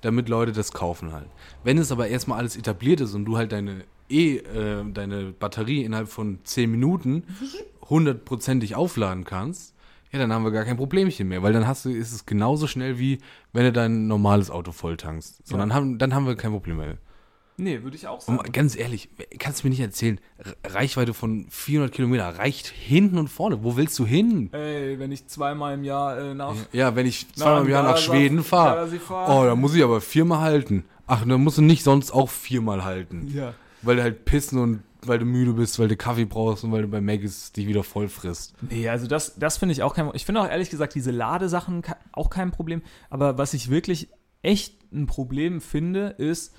damit 0.01 0.29
Leute 0.29 0.53
das 0.53 0.73
kaufen 0.73 1.13
halt. 1.13 1.29
Wenn 1.63 1.79
es 1.79 1.93
aber 1.93 2.09
erstmal 2.09 2.39
alles 2.39 2.57
etabliert 2.57 3.01
ist 3.01 3.15
und 3.15 3.25
du 3.25 3.37
halt 3.37 3.53
deine 3.53 3.85
E, 4.11 4.39
äh, 4.39 4.85
deine 4.93 5.33
Batterie 5.33 5.85
innerhalb 5.85 6.09
von 6.09 6.39
10 6.43 6.71
Minuten 6.71 7.23
hundertprozentig 7.89 8.75
aufladen 8.75 9.25
kannst, 9.25 9.75
ja, 10.11 10.19
dann 10.19 10.33
haben 10.33 10.43
wir 10.45 10.51
gar 10.53 10.65
kein 10.65 10.77
Problemchen 10.79 11.29
mehr, 11.29 11.43
weil 11.43 11.53
dann 11.53 11.67
hast 11.67 11.85
du, 11.85 11.91
ist 11.91 12.13
es 12.13 12.25
genauso 12.25 12.67
schnell 12.67 12.99
wie 12.99 13.19
wenn 13.53 13.65
du 13.65 13.73
dein 13.73 14.07
normales 14.07 14.51
Auto 14.51 14.73
volltankst. 14.73 15.47
So, 15.47 15.55
Ja. 15.55 15.59
dann, 15.61 15.75
haben, 15.75 15.99
dann 15.99 16.15
haben 16.15 16.27
wir 16.27 16.35
kein 16.35 16.51
Problem 16.53 16.79
mehr. 16.79 16.97
Nee, 17.61 17.83
würde 17.83 17.97
ich 17.97 18.07
auch 18.07 18.15
Und 18.19 18.23
sagen. 18.23 18.37
mal 18.37 18.51
ganz 18.51 18.77
ehrlich, 18.77 19.09
kannst 19.39 19.63
du 19.63 19.67
mir 19.67 19.71
nicht 19.71 19.81
erzählen, 19.81 20.21
Reichweite 20.65 21.13
von 21.13 21.47
400 21.51 21.93
Kilometer 21.93 22.39
reicht 22.39 22.69
hinten 22.69 23.19
und 23.19 23.29
vorne. 23.29 23.65
Wo 23.65 23.77
willst 23.77 23.99
du 23.99 24.07
hin? 24.07 24.49
Ey, 24.53 24.99
wenn 25.01 25.11
ich 25.11 25.27
zweimal 25.27 25.75
im 25.75 25.83
Jahr 25.83 26.19
äh, 26.19 26.35
nach. 26.35 26.55
Ja, 26.73 26.95
wenn 26.95 27.05
ich 27.07 27.33
zweimal 27.35 27.65
im 27.65 27.69
Jahr 27.69 27.83
nach 27.83 27.99
Schweden 27.99 28.45
fahre. 28.45 28.87
Fahr. 28.99 29.37
Oh, 29.37 29.45
da 29.45 29.57
muss 29.57 29.75
ich 29.75 29.83
aber 29.83 30.01
viermal 30.01 30.41
halten. 30.41 30.85
Ach, 31.09 31.25
dann 31.27 31.43
musst 31.43 31.59
du 31.59 31.63
nicht 31.63 31.83
sonst 31.83 32.13
auch 32.13 32.29
viermal 32.29 32.85
halten. 32.85 33.29
Ja. 33.35 33.55
Weil 33.83 33.97
du 33.97 34.03
halt 34.03 34.25
pissen 34.25 34.59
und 34.59 34.83
weil 35.03 35.19
du 35.19 35.25
müde 35.25 35.53
bist, 35.53 35.79
weil 35.79 35.89
du 35.89 35.97
Kaffee 35.97 36.27
brauchst 36.27 36.63
und 36.63 36.71
weil 36.73 36.83
du 36.83 36.89
bei 36.89 37.01
Maggis 37.01 37.53
dich 37.53 37.67
wieder 37.67 37.83
voll 37.83 38.09
frisst. 38.09 38.55
Nee, 38.71 38.89
also 38.89 39.07
das, 39.07 39.37
das 39.37 39.57
finde 39.57 39.73
ich 39.73 39.83
auch 39.83 39.95
kein 39.95 40.11
Ich 40.15 40.25
finde 40.25 40.43
auch 40.43 40.49
ehrlich 40.49 40.71
gesagt 40.71 40.95
diese 40.95 41.11
Ladesachen 41.11 41.83
auch 42.13 42.31
kein 42.31 42.51
Problem. 42.53 42.83
Aber 43.11 43.37
was 43.39 43.55
ich 43.55 43.69
wirklich 43.71 44.09
echt 44.43 44.75
ein 44.93 45.07
Problem 45.07 45.61
finde, 45.61 46.09
ist, 46.19 46.55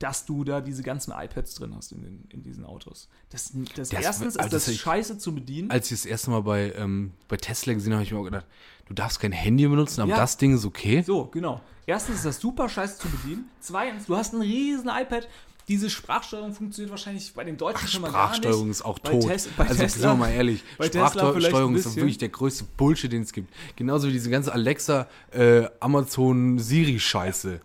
dass 0.00 0.24
du 0.26 0.42
da 0.44 0.60
diese 0.60 0.82
ganzen 0.82 1.12
iPads 1.12 1.54
drin 1.54 1.74
hast 1.76 1.92
in, 1.92 2.02
den, 2.02 2.24
in 2.30 2.42
diesen 2.42 2.64
Autos. 2.64 3.08
Das, 3.28 3.52
das, 3.76 3.90
Das- 3.90 4.02
erstens 4.02 4.36
also 4.36 4.46
ist 4.48 4.52
das 4.54 4.64
das 4.64 4.74
ich- 4.74 4.80
scheiße 4.80 5.18
zu 5.18 5.32
bedienen. 5.34 5.70
Als 5.70 5.90
ich 5.92 5.98
das 6.00 6.06
erste 6.06 6.30
Mal 6.30 6.40
bei, 6.42 6.72
ähm, 6.76 7.12
bei 7.28 7.36
Tesla 7.36 7.72
gesehen 7.74 7.92
habe, 7.92 7.98
habe 7.98 8.04
ich 8.06 8.12
mir 8.12 8.18
auch 8.18 8.24
gedacht, 8.24 8.46
du 8.86 8.94
darfst 8.94 9.20
kein 9.20 9.30
Handy 9.32 9.68
benutzen, 9.68 10.00
aber 10.00 10.10
Ja. 10.10 10.16
das 10.16 10.36
Ding 10.36 10.54
ist 10.54 10.64
okay. 10.64 11.02
So, 11.06 11.26
genau. 11.26 11.60
Erstens 11.86 12.16
ist 12.16 12.24
das 12.24 12.40
super 12.40 12.68
scheiße 12.68 12.98
zu 12.98 13.08
bedienen. 13.08 13.48
Zweitens, 13.60 14.06
du 14.06 14.16
hast 14.16 14.32
ein 14.34 14.40
riesen 14.40 14.88
iPad. 14.88 15.28
Diese 15.68 15.88
Sprachsteuerung 15.90 16.52
funktioniert 16.54 16.90
wahrscheinlich 16.90 17.32
bei 17.34 17.44
den 17.44 17.56
Deutschen 17.56 17.86
schon 17.86 18.02
mal 18.02 18.10
gar 18.10 18.28
nicht. 18.30 18.38
Sprachsteuerung 18.38 18.70
ist 18.70 18.82
auch 18.82 18.98
Bei 19.00 19.10
tot. 19.12 19.28
Tes- 19.30 19.48
bei 19.56 19.64
also 19.68 19.82
Tesla- 19.82 19.88
sind 20.00 20.02
wir 20.10 20.14
mal 20.16 20.30
ehrlich, 20.30 20.64
Sprachsteuerung 20.80 21.76
ist 21.76 21.94
wirklich 21.94 22.18
der 22.18 22.30
größte 22.30 22.64
Bullshit, 22.76 23.12
den 23.12 23.22
es 23.22 23.32
gibt. 23.32 23.52
Genauso 23.76 24.08
wie 24.08 24.12
diese 24.12 24.30
ganze 24.30 24.52
Alexa, 24.52 25.06
äh, 25.32 25.66
Amazon, 25.78 26.58
Siri-Scheiße. 26.58 27.60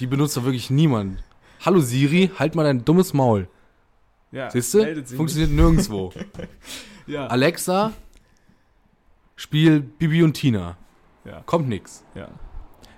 Die 0.00 0.06
benutzt 0.06 0.36
doch 0.36 0.44
wirklich 0.44 0.70
niemand. 0.70 1.22
Hallo 1.64 1.80
Siri, 1.80 2.30
halt 2.38 2.54
mal 2.54 2.64
dein 2.64 2.84
dummes 2.84 3.12
Maul. 3.12 3.48
Ja, 4.32 4.50
Siehst 4.50 4.74
du? 4.74 5.04
Funktioniert 5.16 5.50
nirgendwo. 5.50 6.12
nicht. 6.14 6.26
Ja, 7.08 7.26
Alexa, 7.26 7.92
spiel 9.34 9.80
Bibi 9.80 10.22
und 10.22 10.34
Tina. 10.34 10.76
ja, 11.24 11.42
Kommt 11.46 11.68
nix. 11.68 12.04
ja. 12.14 12.28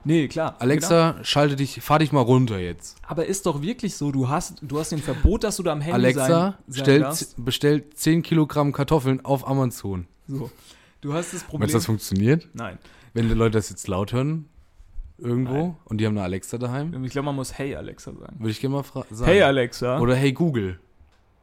Nee, 0.06 0.28
klar. 0.28 0.50
Genau. 0.52 0.60
Alexa, 0.60 1.16
schalte 1.24 1.56
dich, 1.56 1.80
fahr 1.80 1.98
dich 2.00 2.12
mal 2.12 2.20
runter 2.20 2.58
jetzt. 2.58 2.98
Aber 3.06 3.24
ist 3.24 3.46
doch 3.46 3.62
wirklich 3.62 3.96
so, 3.96 4.12
du 4.12 4.28
hast, 4.28 4.58
du 4.60 4.78
hast 4.78 4.92
den 4.92 4.98
Verbot, 5.00 5.42
dass 5.44 5.56
du 5.56 5.62
da 5.62 5.72
am 5.72 5.80
Handy 5.80 5.94
Alexa, 5.94 6.26
sein, 6.28 6.54
sein 6.68 6.84
stell, 6.84 7.00
darfst. 7.00 7.42
bestellt 7.42 7.96
10 7.96 8.22
Kilogramm 8.22 8.72
Kartoffeln 8.72 9.24
auf 9.24 9.48
Amazon. 9.48 10.06
So. 10.28 10.50
Du 11.00 11.14
hast 11.14 11.32
das 11.32 11.42
Problem. 11.44 11.60
Meinst 11.60 11.74
du, 11.74 11.78
das 11.78 11.86
funktioniert? 11.86 12.46
Nein. 12.52 12.78
Wenn 13.14 13.28
die 13.28 13.34
Leute 13.34 13.52
das 13.52 13.70
jetzt 13.70 13.88
laut 13.88 14.12
hören, 14.12 14.44
irgendwo, 15.18 15.52
Nein. 15.52 15.76
und 15.84 15.98
die 15.98 16.06
haben 16.06 16.16
eine 16.16 16.24
Alexa 16.24 16.58
daheim, 16.58 17.04
Ich 17.04 17.12
glaube, 17.12 17.26
man 17.26 17.36
muss 17.36 17.56
Hey 17.56 17.74
Alexa 17.76 18.12
sagen. 18.12 18.36
würde 18.38 18.50
ich 18.50 18.60
gerne 18.60 18.76
mal 18.76 18.82
fra- 18.82 19.04
sagen. 19.10 19.30
Hey 19.30 19.42
Alexa. 19.42 19.94
Oder, 19.96 20.02
Oder 20.02 20.16
Hey 20.16 20.32
Google. 20.32 20.80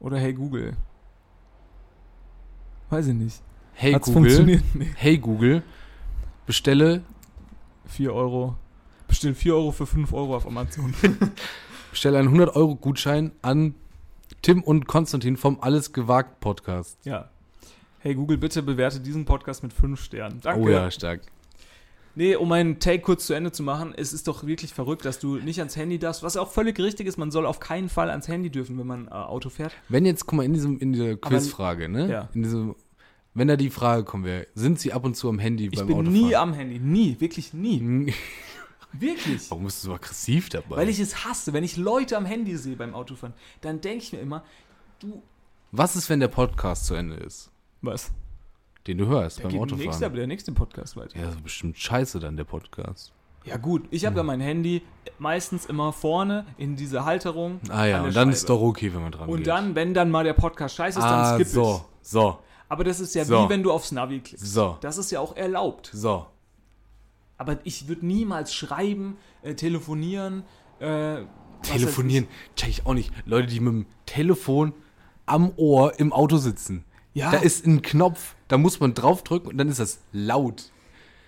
Hey 0.01 0.34
Google. 0.34 0.74
Weiß 2.89 3.07
ich 3.07 3.13
nicht. 3.13 3.41
Hey 3.74 3.93
Hat's 3.93 4.05
Google, 4.07 4.22
funktioniert? 4.24 4.63
Nee. 4.74 4.89
hey 4.95 5.17
Google, 5.17 5.63
bestelle, 6.45 7.03
4 7.86 8.13
Euro. 8.13 8.55
Bestimmt 9.07 9.38
4 9.38 9.55
Euro 9.55 9.72
für 9.72 9.86
5 9.86 10.13
Euro 10.13 10.36
auf 10.36 10.45
Amazon. 10.45 10.93
bestelle 11.91 12.19
einen 12.19 12.28
100 12.28 12.55
Euro 12.55 12.76
Gutschein 12.76 13.32
an 13.41 13.76
Tim 14.41 14.61
und 14.63 14.88
Konstantin 14.88 15.38
vom 15.38 15.59
Alles 15.61 15.93
gewagt 15.93 16.39
Podcast. 16.39 16.97
ja. 17.05 17.30
Hey 18.03 18.15
Google, 18.15 18.38
bitte 18.39 18.63
bewerte 18.63 18.99
diesen 18.99 19.26
Podcast 19.26 19.61
mit 19.61 19.72
5 19.74 20.01
Sternen. 20.03 20.41
Danke. 20.41 20.59
Oh 20.61 20.69
ja, 20.69 20.89
stark. 20.89 21.22
Nee, 22.16 22.36
um 22.36 22.49
meinen 22.49 22.80
Take 22.80 23.01
kurz 23.01 23.26
zu 23.26 23.34
Ende 23.34 23.51
zu 23.51 23.64
machen, 23.64 23.93
es 23.95 24.12
ist 24.12 24.28
doch 24.28 24.45
wirklich 24.45 24.74
verrückt, 24.74 25.05
dass 25.05 25.20
du 25.20 25.38
nicht 25.38 25.59
ans 25.59 25.76
Handy 25.78 25.97
darfst, 25.97 26.24
was 26.24 26.36
auch 26.36 26.51
völlig 26.51 26.78
richtig 26.80 27.07
ist, 27.07 27.18
man 27.18 27.32
soll 27.32 27.45
auf 27.45 27.59
keinen 27.59 27.88
Fall 27.89 28.09
ans 28.09 28.28
Handy 28.28 28.49
dürfen, 28.49 28.78
wenn 28.78 28.88
man 28.88 29.07
äh, 29.07 29.12
Auto 29.12 29.49
fährt. 29.49 29.74
Wenn 29.88 30.05
jetzt, 30.05 30.26
guck 30.26 30.38
mal, 30.38 30.43
in 30.43 30.53
diesem, 30.53 30.78
in 30.80 30.91
dieser 30.93 31.16
Quizfrage, 31.16 31.88
ne? 31.88 32.09
ja. 32.12 32.30
In 32.34 32.43
diesem, 32.43 32.76
wenn 33.34 33.47
da 33.47 33.55
die 33.55 33.70
Frage 33.70 34.03
kommen 34.03 34.26
wäre, 34.26 34.47
sind 34.55 34.80
Sie 34.80 34.91
ab 34.91 35.05
und 35.05 35.16
zu 35.16 35.30
am 35.30 35.39
Handy 35.39 35.68
Ich 35.68 35.78
beim 35.78 35.88
bin 35.88 35.95
Autofahren? 35.97 36.14
nie 36.28 36.36
am 36.36 36.53
Handy, 36.53 36.80
nie, 36.80 37.16
wirklich 37.20 37.53
nie. 37.53 38.14
Wirklich. 38.93 39.49
Warum 39.49 39.64
bist 39.64 39.84
du 39.84 39.88
so 39.88 39.93
aggressiv 39.93 40.49
dabei? 40.49 40.76
Weil 40.76 40.89
ich 40.89 40.99
es 40.99 41.24
hasse, 41.24 41.53
wenn 41.53 41.64
ich 41.64 41.78
Leute 41.78 42.18
am 42.18 42.26
Handy 42.26 42.57
sehe 42.57 42.76
beim 42.76 42.93
Autofahren, 42.93 43.34
dann 43.62 43.80
denke 43.80 44.03
ich 44.03 44.12
mir 44.12 44.20
immer, 44.20 44.43
du, 44.99 45.24
Was 45.72 45.95
ist, 45.95 46.09
wenn 46.09 46.20
der 46.20 46.28
Podcast 46.28 46.88
zu 46.88 46.95
Ende 46.95 47.16
ist, 47.16 47.51
was? 47.82 48.12
Den 48.88 48.97
du 48.97 49.07
hörst 49.07 49.39
Da 49.39 49.43
beim 49.43 49.51
geht 49.51 49.61
nächster, 49.61 49.86
Autofahren? 49.88 50.15
der 50.15 50.27
nächste 50.27 50.51
Podcast 50.51 50.95
weiter. 50.97 51.17
Ja, 51.17 51.25
das 51.25 51.36
ist 51.36 51.43
bestimmt 51.43 51.77
scheiße 51.77 52.19
dann, 52.19 52.36
der 52.38 52.43
Podcast. 52.45 53.13
Ja 53.43 53.57
gut, 53.57 53.86
ich 53.89 54.05
habe 54.05 54.17
ja 54.17 54.23
mein 54.23 54.39
Handy 54.39 54.84
meistens 55.17 55.65
immer 55.65 55.91
vorne 55.93 56.45
in 56.57 56.75
diese 56.75 57.05
Halterung. 57.05 57.59
Ah 57.69 57.86
ja, 57.86 57.97
der 57.97 58.03
und 58.07 58.15
dann 58.15 58.29
ist 58.29 58.41
Scheibe. 58.41 58.47
doch 58.53 58.61
okay, 58.61 58.93
wenn 58.93 59.01
man 59.01 59.11
dran 59.11 59.29
Und 59.29 59.38
geht. 59.38 59.47
dann, 59.47 59.73
wenn 59.75 59.93
dann 59.95 60.11
mal 60.11 60.23
der 60.23 60.34
Podcast 60.34 60.75
scheiße 60.75 60.99
ist, 60.99 61.05
ah, 61.05 61.23
dann 61.23 61.36
skippe 61.36 61.49
so, 61.49 61.86
ich. 62.01 62.07
so, 62.07 62.38
Aber 62.69 62.84
das 62.84 62.99
ist 62.99 63.15
ja 63.15 63.25
So. 63.25 63.45
wie 63.45 63.49
wenn 63.49 63.63
du 63.63 63.71
aufs 63.71 63.91
Navi 63.91 64.19
klickst. 64.19 64.45
so, 64.45 64.77
Das 64.82 64.97
ist 64.99 65.09
ja 65.11 65.19
auch 65.19 65.36
erlaubt. 65.36 65.89
so. 65.93 66.27
Aber 67.38 67.57
ich 67.63 67.88
würde 67.88 68.05
niemals 68.05 68.53
schreiben, 68.53 69.17
äh, 69.41 69.55
telefonieren. 69.55 70.43
Äh, 70.79 71.23
Telefonieren, 71.63 72.27
check 72.55 72.69
ich 72.69 72.86
auch 72.86 72.93
nicht. 72.95 73.11
Leute, 73.25 73.47
die 73.47 73.59
mit 73.59 73.73
dem 73.73 73.86
Telefon 74.07 74.73
am 75.27 75.51
Ohr 75.57 75.99
im 75.99 76.11
Auto 76.13 76.38
sitzen. 76.38 76.84
Ja. 77.13 77.32
Da 77.32 77.38
ist 77.38 77.65
ein 77.67 77.82
Knopf, 77.84 78.36
da 78.52 78.58
muss 78.58 78.82
man 78.82 78.93
draufdrücken 78.93 79.49
und 79.49 79.58
dann 79.58 79.70
ist 79.70 79.80
das 79.80 79.99
laut. 80.12 80.72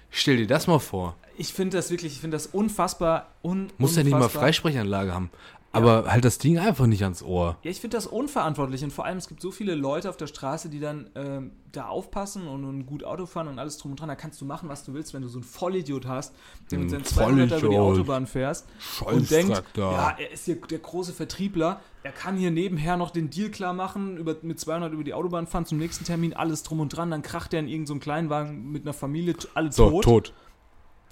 Stell 0.10 0.36
dir 0.38 0.48
das 0.48 0.68
mal 0.68 0.80
vor. 0.80 1.16
Ich, 1.38 1.54
finde 1.54 1.78
das 1.78 1.90
wirklich, 1.90 2.14
ich 2.14 2.20
finde 2.20 2.36
das 2.36 2.48
unfassbar. 2.48 3.32
Un 3.42 3.72
Muss 3.78 3.96
ja 3.96 4.04
nicht 4.04 4.12
mal 4.12 4.18
unfassbar. 4.18 4.44
Freisprechanlage 4.44 5.14
haben. 5.14 5.32
Aber 5.74 6.06
halt 6.12 6.24
das 6.24 6.38
Ding 6.38 6.60
einfach 6.60 6.86
nicht 6.86 7.02
ans 7.04 7.24
Ohr. 7.24 7.58
Ja, 7.64 7.72
ich 7.72 7.82
finde 7.82 7.98
das 7.98 8.06
unverantwortlich 8.06 8.84
und 8.84 8.94
vor 8.94 9.06
allem, 9.06 9.18
es 9.18 9.28
gibt 9.28 9.42
so 9.42 9.50
viele 9.52 9.74
Leute 9.74 10.10
auf 10.10 10.18
der 10.18 10.28
Straße, 10.28 10.70
die 10.70 10.80
dann 10.80 11.10
ähm, 11.16 11.52
da 11.72 11.88
aufpassen 11.88 12.48
und, 12.48 12.64
und 12.64 12.86
gut 12.86 13.04
Auto 13.04 13.26
fahren 13.26 13.48
und 13.48 13.58
alles 13.58 13.80
drum 13.80 13.92
und 13.92 14.00
dran. 14.00 14.08
Da 14.08 14.16
kannst 14.16 14.40
du 14.40 14.46
machen, 14.46 14.70
was 14.70 14.84
du 14.86 14.94
willst, 14.94 15.16
wenn 15.16 15.24
du 15.24 15.28
so 15.28 15.40
einen 15.40 15.44
Vollidiot 15.44 16.06
hast, 16.08 16.36
der 16.70 16.78
mit 16.78 16.88
Ein 16.88 16.90
seinen 16.92 17.06
200 17.06 17.62
über 17.64 17.70
die. 17.70 17.78
Autobahn 17.78 18.28
fährst 18.28 18.68
und 19.04 19.32
denkt, 19.32 19.64
ja, 19.76 20.16
er 20.18 20.32
ist 20.32 20.46
hier 20.46 20.56
der 20.58 20.80
große 20.80 21.12
Vertriebler, 21.12 21.82
er 22.04 22.12
kann 22.12 22.38
hier 22.38 22.52
nebenher 22.52 22.96
noch 22.96 23.10
den 23.10 23.32
Deal 23.32 23.50
klar 23.50 23.74
machen, 23.74 24.18
über, 24.18 24.36
mit 24.44 24.60
200 24.60 24.94
über 24.94 25.04
die 25.04 25.16
Autobahn 25.16 25.48
fahren 25.48 25.66
zum 25.66 25.80
nächsten 25.80 26.06
Termin, 26.06 26.34
alles 26.34 26.62
drum 26.62 26.82
und 26.82 26.90
dran, 26.90 27.10
dann 27.10 27.24
kracht 27.24 27.54
er 27.54 27.62
in 27.62 27.68
irgendeinen 27.68 27.88
so 27.88 27.94
einen 27.94 28.00
Kleinwagen 28.02 28.72
mit 28.72 28.84
einer 28.84 28.94
Familie, 28.94 29.36
alle 29.56 29.72
So, 29.72 29.90
tot. 29.90 30.04
tot. 30.04 30.34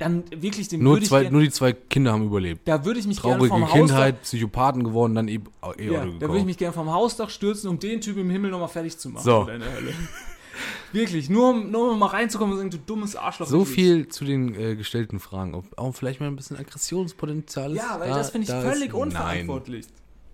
Dann 0.01 0.23
wirklich, 0.35 0.67
dem 0.67 0.83
Nur, 0.83 1.01
zwei, 1.01 1.21
gern- 1.23 1.33
nur 1.33 1.41
die 1.41 1.49
zwei 1.51 1.73
Kinder 1.73 2.11
haben 2.11 2.25
überlebt. 2.25 2.67
da 2.67 2.83
würde 2.83 2.99
ich 2.99 3.07
mich 3.07 3.21
gerne 3.21 3.37
Traurige 3.37 3.53
vom 3.53 3.61
Hausdach 3.63 3.77
Kindheit, 3.77 4.21
Psychopathen 4.23 4.83
geworden, 4.83 5.15
dann 5.15 5.27
E- 5.27 5.35
E-Auto 5.35 5.81
Ja, 5.81 6.05
da 6.05 6.27
würde 6.27 6.39
ich 6.39 6.45
mich 6.45 6.57
gerne 6.57 6.73
vom 6.73 6.91
Hausdach 6.91 7.29
stürzen, 7.29 7.69
um 7.69 7.79
den 7.79 8.01
Typ 8.01 8.17
im 8.17 8.29
Himmel 8.29 8.51
nochmal 8.51 8.67
fertig 8.69 8.97
zu 8.97 9.09
machen. 9.09 9.23
So. 9.23 9.47
Wirklich, 10.91 11.29
nur, 11.29 11.51
um- 11.51 11.71
nur 11.71 11.91
um 11.93 11.99
mal 11.99 12.07
reinzukommen 12.07 12.51
und 12.53 12.57
sagen, 12.57 12.69
du 12.71 12.77
dummes 12.77 13.15
Arschloch. 13.15 13.47
So 13.47 13.63
viel 13.63 14.09
zu 14.09 14.25
den 14.25 14.53
äh, 14.55 14.75
gestellten 14.75 15.19
Fragen. 15.19 15.55
Ob 15.55 15.65
auch 15.77 15.95
vielleicht 15.95 16.19
mal 16.19 16.27
ein 16.27 16.35
bisschen 16.35 16.57
Aggressionspotenzial 16.57 17.71
ist. 17.71 17.77
Ja, 17.77 17.97
weil 17.99 18.09
da- 18.09 18.17
das 18.17 18.31
finde 18.31 18.43
ich 18.45 18.49
da 18.51 18.61
völlig 18.61 18.89
ist- 18.89 18.93
unverantwortlich. 18.95 19.85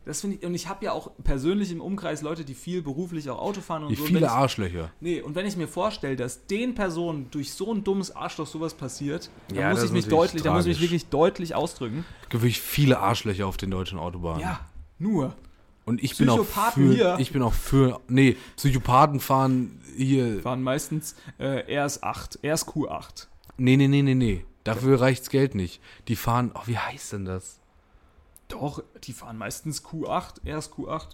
Das 0.07 0.21
finde 0.21 0.37
ich, 0.37 0.45
und 0.45 0.55
ich 0.55 0.67
habe 0.69 0.85
ja 0.85 0.93
auch 0.93 1.11
persönlich 1.23 1.69
im 1.69 1.81
Umkreis 1.81 2.21
Leute, 2.21 2.45
die 2.45 2.53
viel 2.53 2.81
beruflich 2.81 3.29
auch 3.29 3.39
Auto 3.39 3.59
fahren 3.59 3.83
und 3.83 3.89
Nein, 3.89 3.97
so. 3.97 4.03
Und 4.03 4.07
viele 4.07 4.19
ich, 4.21 4.29
Arschlöcher. 4.31 4.91
nee, 5.01 5.21
und 5.21 5.35
wenn 5.35 5.45
ich 5.45 5.57
mir 5.57 5.67
vorstelle, 5.67 6.15
dass 6.15 6.47
den 6.47 6.73
Personen 6.75 7.27
durch 7.29 7.51
so 7.51 7.73
ein 7.73 7.83
dummes 7.83 8.15
Arschloch 8.15 8.47
sowas 8.47 8.73
passiert, 8.73 9.29
dann 9.49 9.57
Ja, 9.57 9.69
muss 9.71 9.83
ich 9.83 9.91
mich 9.91 10.07
deutlich, 10.07 10.41
dann 10.43 10.53
muss 10.53 10.65
ich 10.65 10.75
mich 10.75 10.81
wirklich 10.81 11.07
deutlich 11.09 11.55
ausdrücken. 11.55 12.05
Es 12.23 12.29
gibt 12.29 12.43
wirklich 12.43 12.61
viele 12.61 12.99
Arschlöcher 12.99 13.45
auf 13.47 13.57
den 13.57 13.69
deutschen 13.69 13.99
Autobahnen. 13.99 14.39
Ja, 14.41 14.61
nur. 14.97 15.35
Und 15.83 16.01
ich 16.03 16.17
bin 16.17 16.29
auch 16.29 16.43
für, 16.45 16.93
hier. 16.93 17.17
ich 17.19 17.31
bin 17.31 17.41
auch 17.41 17.53
für, 17.53 17.99
nee, 18.07 18.37
Psychopathen 18.55 19.19
fahren 19.19 19.81
hier, 19.97 20.41
Fahren 20.41 20.63
meistens 20.63 21.15
äh, 21.37 21.79
RS8, 21.79 22.39
RSQ8. 22.43 23.27
nee, 23.57 23.75
nee, 23.75 23.87
nee, 23.87 24.01
nee, 24.03 24.15
nee. 24.15 24.45
Dafür 24.63 24.99
reicht's 24.99 25.29
Geld 25.29 25.55
nicht. 25.55 25.81
Die 26.07 26.15
fahren, 26.15 26.51
oh, 26.53 26.61
wie 26.65 26.77
heißt 26.77 27.13
denn 27.13 27.25
das? 27.25 27.59
Doch, 28.47 28.83
die 29.03 29.13
fahren 29.13 29.37
meistens 29.37 29.83
Q8, 29.83 30.41
erst 30.45 30.73
Q8 30.73 31.09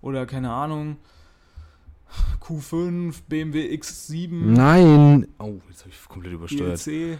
oder 0.00 0.24
keine 0.26 0.52
Ahnung, 0.52 0.98
Q5, 2.40 3.14
BMW 3.28 3.74
X7, 3.76 4.28
Nein. 4.32 5.26
Oh, 5.38 5.56
jetzt 5.68 5.80
habe 5.80 5.90
ich 5.90 6.08
komplett 6.08 6.32
übersteuert. 6.34 6.82
GLC, 6.84 7.18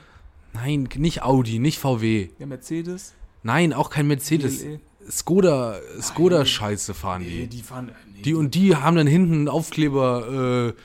Nein, 0.52 0.88
nicht 0.96 1.22
Audi, 1.22 1.58
nicht 1.58 1.78
VW. 1.78 2.28
der 2.38 2.46
Mercedes, 2.46 3.14
Nein, 3.42 3.72
auch 3.72 3.90
kein 3.90 4.06
Mercedes. 4.06 4.62
GLE. 4.62 4.80
Skoda, 5.08 5.78
Skoda-Scheiße 6.00 6.92
fahren 6.94 7.22
Nee, 7.22 7.42
die. 7.42 7.58
die 7.58 7.62
fahren. 7.62 7.90
äh, 7.90 7.92
Nee, 8.16 8.22
Die 8.22 8.34
und 8.34 8.54
die 8.56 8.74
haben 8.74 8.96
dann 8.96 9.06
hinten 9.06 9.32
einen 9.34 9.48
Aufkleber, 9.48 10.74
äh, 10.74 10.80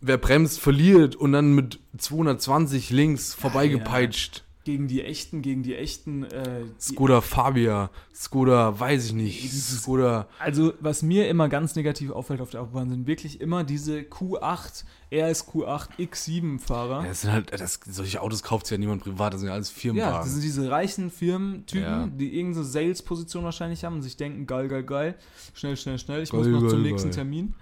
wer 0.00 0.16
bremst, 0.18 0.60
verliert 0.60 1.16
und 1.16 1.32
dann 1.32 1.52
mit 1.52 1.80
220 1.98 2.90
links 2.90 3.34
vorbeigepeitscht. 3.34 4.44
Gegen 4.66 4.88
die 4.88 5.02
echten, 5.02 5.40
gegen 5.42 5.62
die 5.62 5.76
echten. 5.76 6.24
Äh, 6.24 6.64
die, 6.64 6.82
Skoda 6.82 7.20
Fabia, 7.20 7.88
Skoda, 8.12 8.78
weiß 8.78 9.06
ich 9.06 9.12
nicht, 9.12 9.42
dieses- 9.44 9.82
Skoda. 9.82 10.26
also, 10.40 10.74
was 10.80 11.02
mir 11.02 11.28
immer 11.28 11.48
ganz 11.48 11.76
negativ 11.76 12.10
auffällt 12.10 12.40
auf 12.40 12.50
der 12.50 12.62
Autobahn, 12.62 12.90
sind 12.90 13.06
wirklich 13.06 13.40
immer 13.40 13.62
diese 13.62 14.00
Q8, 14.00 14.84
RSQ8, 15.12 15.88
X7-Fahrer. 16.00 17.02
Ja, 17.02 17.08
das 17.08 17.20
sind 17.22 17.32
halt, 17.32 17.52
das, 17.60 17.78
solche 17.88 18.20
Autos 18.20 18.42
kauft 18.42 18.68
ja 18.70 18.76
niemand 18.76 19.02
privat, 19.04 19.32
das 19.34 19.40
sind 19.40 19.48
ja 19.48 19.54
alles 19.54 19.68
Ja, 19.68 19.72
das 19.74 19.80
Firmenwagen. 19.82 20.30
sind 20.30 20.42
diese 20.42 20.68
reichen 20.70 21.10
Firmentypen, 21.12 21.82
Ja. 21.84 22.06
die 22.08 22.36
irgendeine 22.36 22.64
Sales-Position 22.64 23.44
wahrscheinlich 23.44 23.84
haben 23.84 23.94
und 23.94 24.02
sich 24.02 24.16
denken, 24.16 24.46
geil, 24.46 24.66
geil, 24.66 24.82
geil, 24.82 25.14
schnell, 25.54 25.76
schnell, 25.76 25.98
schnell, 26.00 26.22
ich 26.24 26.30
Geil, 26.30 26.40
muss 26.40 26.48
noch 26.48 26.60
geil, 26.62 26.70
zum 26.70 26.82
nächsten 26.82 27.08
geil. 27.10 27.14
Termin. 27.16 27.54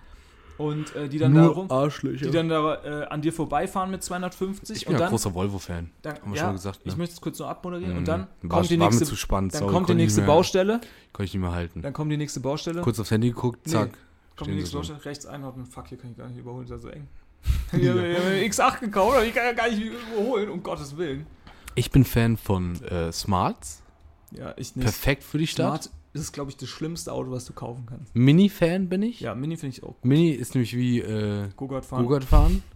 Und 0.56 0.94
äh, 0.94 1.08
die 1.08 1.18
dann 1.18 1.34
da 1.34 1.46
rum, 1.48 1.68
Arschlöcher. 1.70 2.26
die 2.26 2.30
dann 2.30 2.48
da 2.48 2.76
äh, 3.02 3.06
an 3.06 3.22
dir 3.22 3.32
vorbeifahren 3.32 3.90
mit 3.90 4.04
250 4.04 4.76
ich 4.76 4.84
bin 4.84 4.94
und 4.94 4.94
ja 4.94 4.98
dann, 5.06 5.10
großer 5.10 5.34
Volvo-Fan. 5.34 5.90
haben 6.04 6.30
wir 6.30 6.36
ja, 6.36 6.44
schon 6.44 6.52
gesagt, 6.52 6.86
ne? 6.86 6.92
ich 6.92 6.96
möchte 6.96 7.14
es 7.14 7.20
kurz 7.20 7.38
noch 7.40 7.48
abmoderieren 7.48 7.92
Mhm. 7.94 7.98
und 7.98 8.08
dann 8.08 8.26
war, 8.42 8.58
kommt 8.58 8.70
die 8.70 8.78
war 8.78 8.86
nächste, 8.86 9.04
mir 9.04 9.08
zu 9.10 9.16
spannend, 9.16 9.54
dann 9.54 9.60
sorry, 9.60 9.72
kommt 9.72 9.88
die 9.88 9.94
nächste 9.94 10.20
mehr, 10.20 10.28
Baustelle, 10.28 10.80
Konnte 11.12 11.24
ich 11.24 11.34
nicht 11.34 11.42
mehr 11.42 11.52
halten. 11.52 11.82
dann 11.82 11.92
kommt 11.92 12.12
die 12.12 12.16
nächste 12.16 12.38
Baustelle, 12.40 12.82
Kurz 12.82 13.00
aufs 13.00 13.10
Handy 13.10 13.30
geguckt, 13.30 13.66
Nee. 13.66 13.72
zack. 13.72 13.98
kommt 14.36 14.50
die 14.50 14.54
nächste. 14.54 14.76
Baustelle, 14.76 15.04
rechts 15.04 15.26
einordnen, 15.26 15.66
fuck, 15.66 15.88
hier 15.88 15.98
kann 15.98 16.10
ich 16.12 16.16
gar 16.16 16.28
nicht 16.28 16.38
überholen, 16.38 16.64
ist 16.64 16.70
ja 16.70 16.78
so 16.78 16.88
eng. 16.88 17.08
Ich 17.72 17.88
habe 17.88 18.00
mir 18.00 18.16
eine 18.16 18.44
X8 18.46 18.78
gekauft, 18.80 19.16
aber 19.16 19.24
ich 19.26 19.34
kann 19.34 19.44
ja 19.44 19.52
gar 19.52 19.68
nicht 19.68 19.80
überholen, 19.82 20.48
um 20.50 20.62
Gottes 20.62 20.96
Willen. 20.96 21.26
Ich 21.74 21.90
bin 21.90 22.04
Fan 22.04 22.36
von 22.36 22.80
äh, 22.84 23.10
Smarts. 23.12 23.82
Ja, 24.30 24.54
ich 24.56 24.76
nicht. 24.76 24.84
Perfekt 24.84 25.24
für 25.24 25.38
die 25.38 25.46
Stadt. 25.48 25.84
Smart 25.84 25.90
ist, 26.22 26.32
glaube 26.32 26.50
ich, 26.50 26.56
das 26.56 26.68
schlimmste 26.68 27.12
Auto, 27.12 27.30
was 27.30 27.44
du 27.44 27.52
kaufen 27.52 27.86
kannst. 27.86 28.14
Mini-Fan 28.14 28.88
bin 28.88 29.02
ich. 29.02 29.20
Ja, 29.20 29.34
Mini 29.34 29.56
finde 29.56 29.76
ich 29.76 29.82
auch. 29.82 29.96
Mini 30.02 30.30
ist 30.30 30.54
nämlich 30.54 30.76
wie 30.76 31.00
äh, 31.00 31.48
Go-Kart 31.56 31.84
fahren. 31.84 32.04
Go-Kart 32.04 32.24
fahren. 32.24 32.62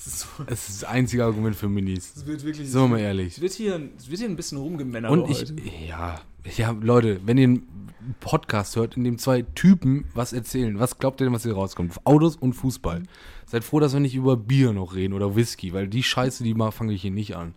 Es 0.00 0.06
ist 0.06 0.20
so- 0.20 0.28
Es 0.46 0.68
ist 0.68 0.82
das 0.82 0.88
einzige 0.88 1.24
Argument 1.24 1.56
für 1.56 1.68
Minis. 1.68 2.12
es 2.16 2.24
wird 2.24 2.44
wirklich. 2.44 2.72
Wir 2.72 2.86
mal 2.86 2.96
es 2.98 3.02
ehrlich. 3.02 3.40
wird 3.40 3.52
hier, 3.52 3.90
es 3.98 4.08
wird 4.08 4.20
hier 4.20 4.28
ein 4.28 4.36
bisschen 4.36 4.56
rumgemännert 4.58 5.10
Und 5.10 5.28
ich, 5.28 5.40
heute. 5.40 5.56
ja, 5.88 6.20
ja, 6.56 6.70
Leute, 6.70 7.20
wenn 7.26 7.36
ihr 7.36 7.44
einen 7.48 7.88
Podcast 8.20 8.76
hört, 8.76 8.96
in 8.96 9.02
dem 9.02 9.18
zwei 9.18 9.42
Typen 9.42 10.04
was 10.14 10.32
erzählen, 10.32 10.78
was 10.78 10.98
glaubt 11.00 11.20
ihr 11.20 11.24
denn, 11.24 11.34
was 11.34 11.42
hier 11.42 11.52
rauskommt? 11.54 11.94
Autos 12.06 12.36
und 12.36 12.52
Fußball. 12.52 13.02
Seid 13.46 13.64
froh, 13.64 13.80
dass 13.80 13.92
wir 13.92 13.98
nicht 13.98 14.14
über 14.14 14.36
Bier 14.36 14.72
noch 14.72 14.94
reden 14.94 15.14
oder 15.14 15.34
Whisky, 15.34 15.72
weil 15.72 15.88
die 15.88 16.04
Scheiße, 16.04 16.44
die 16.44 16.54
mal 16.54 16.70
fange 16.70 16.92
ich 16.92 17.02
hier 17.02 17.10
nicht 17.10 17.34
an. 17.34 17.54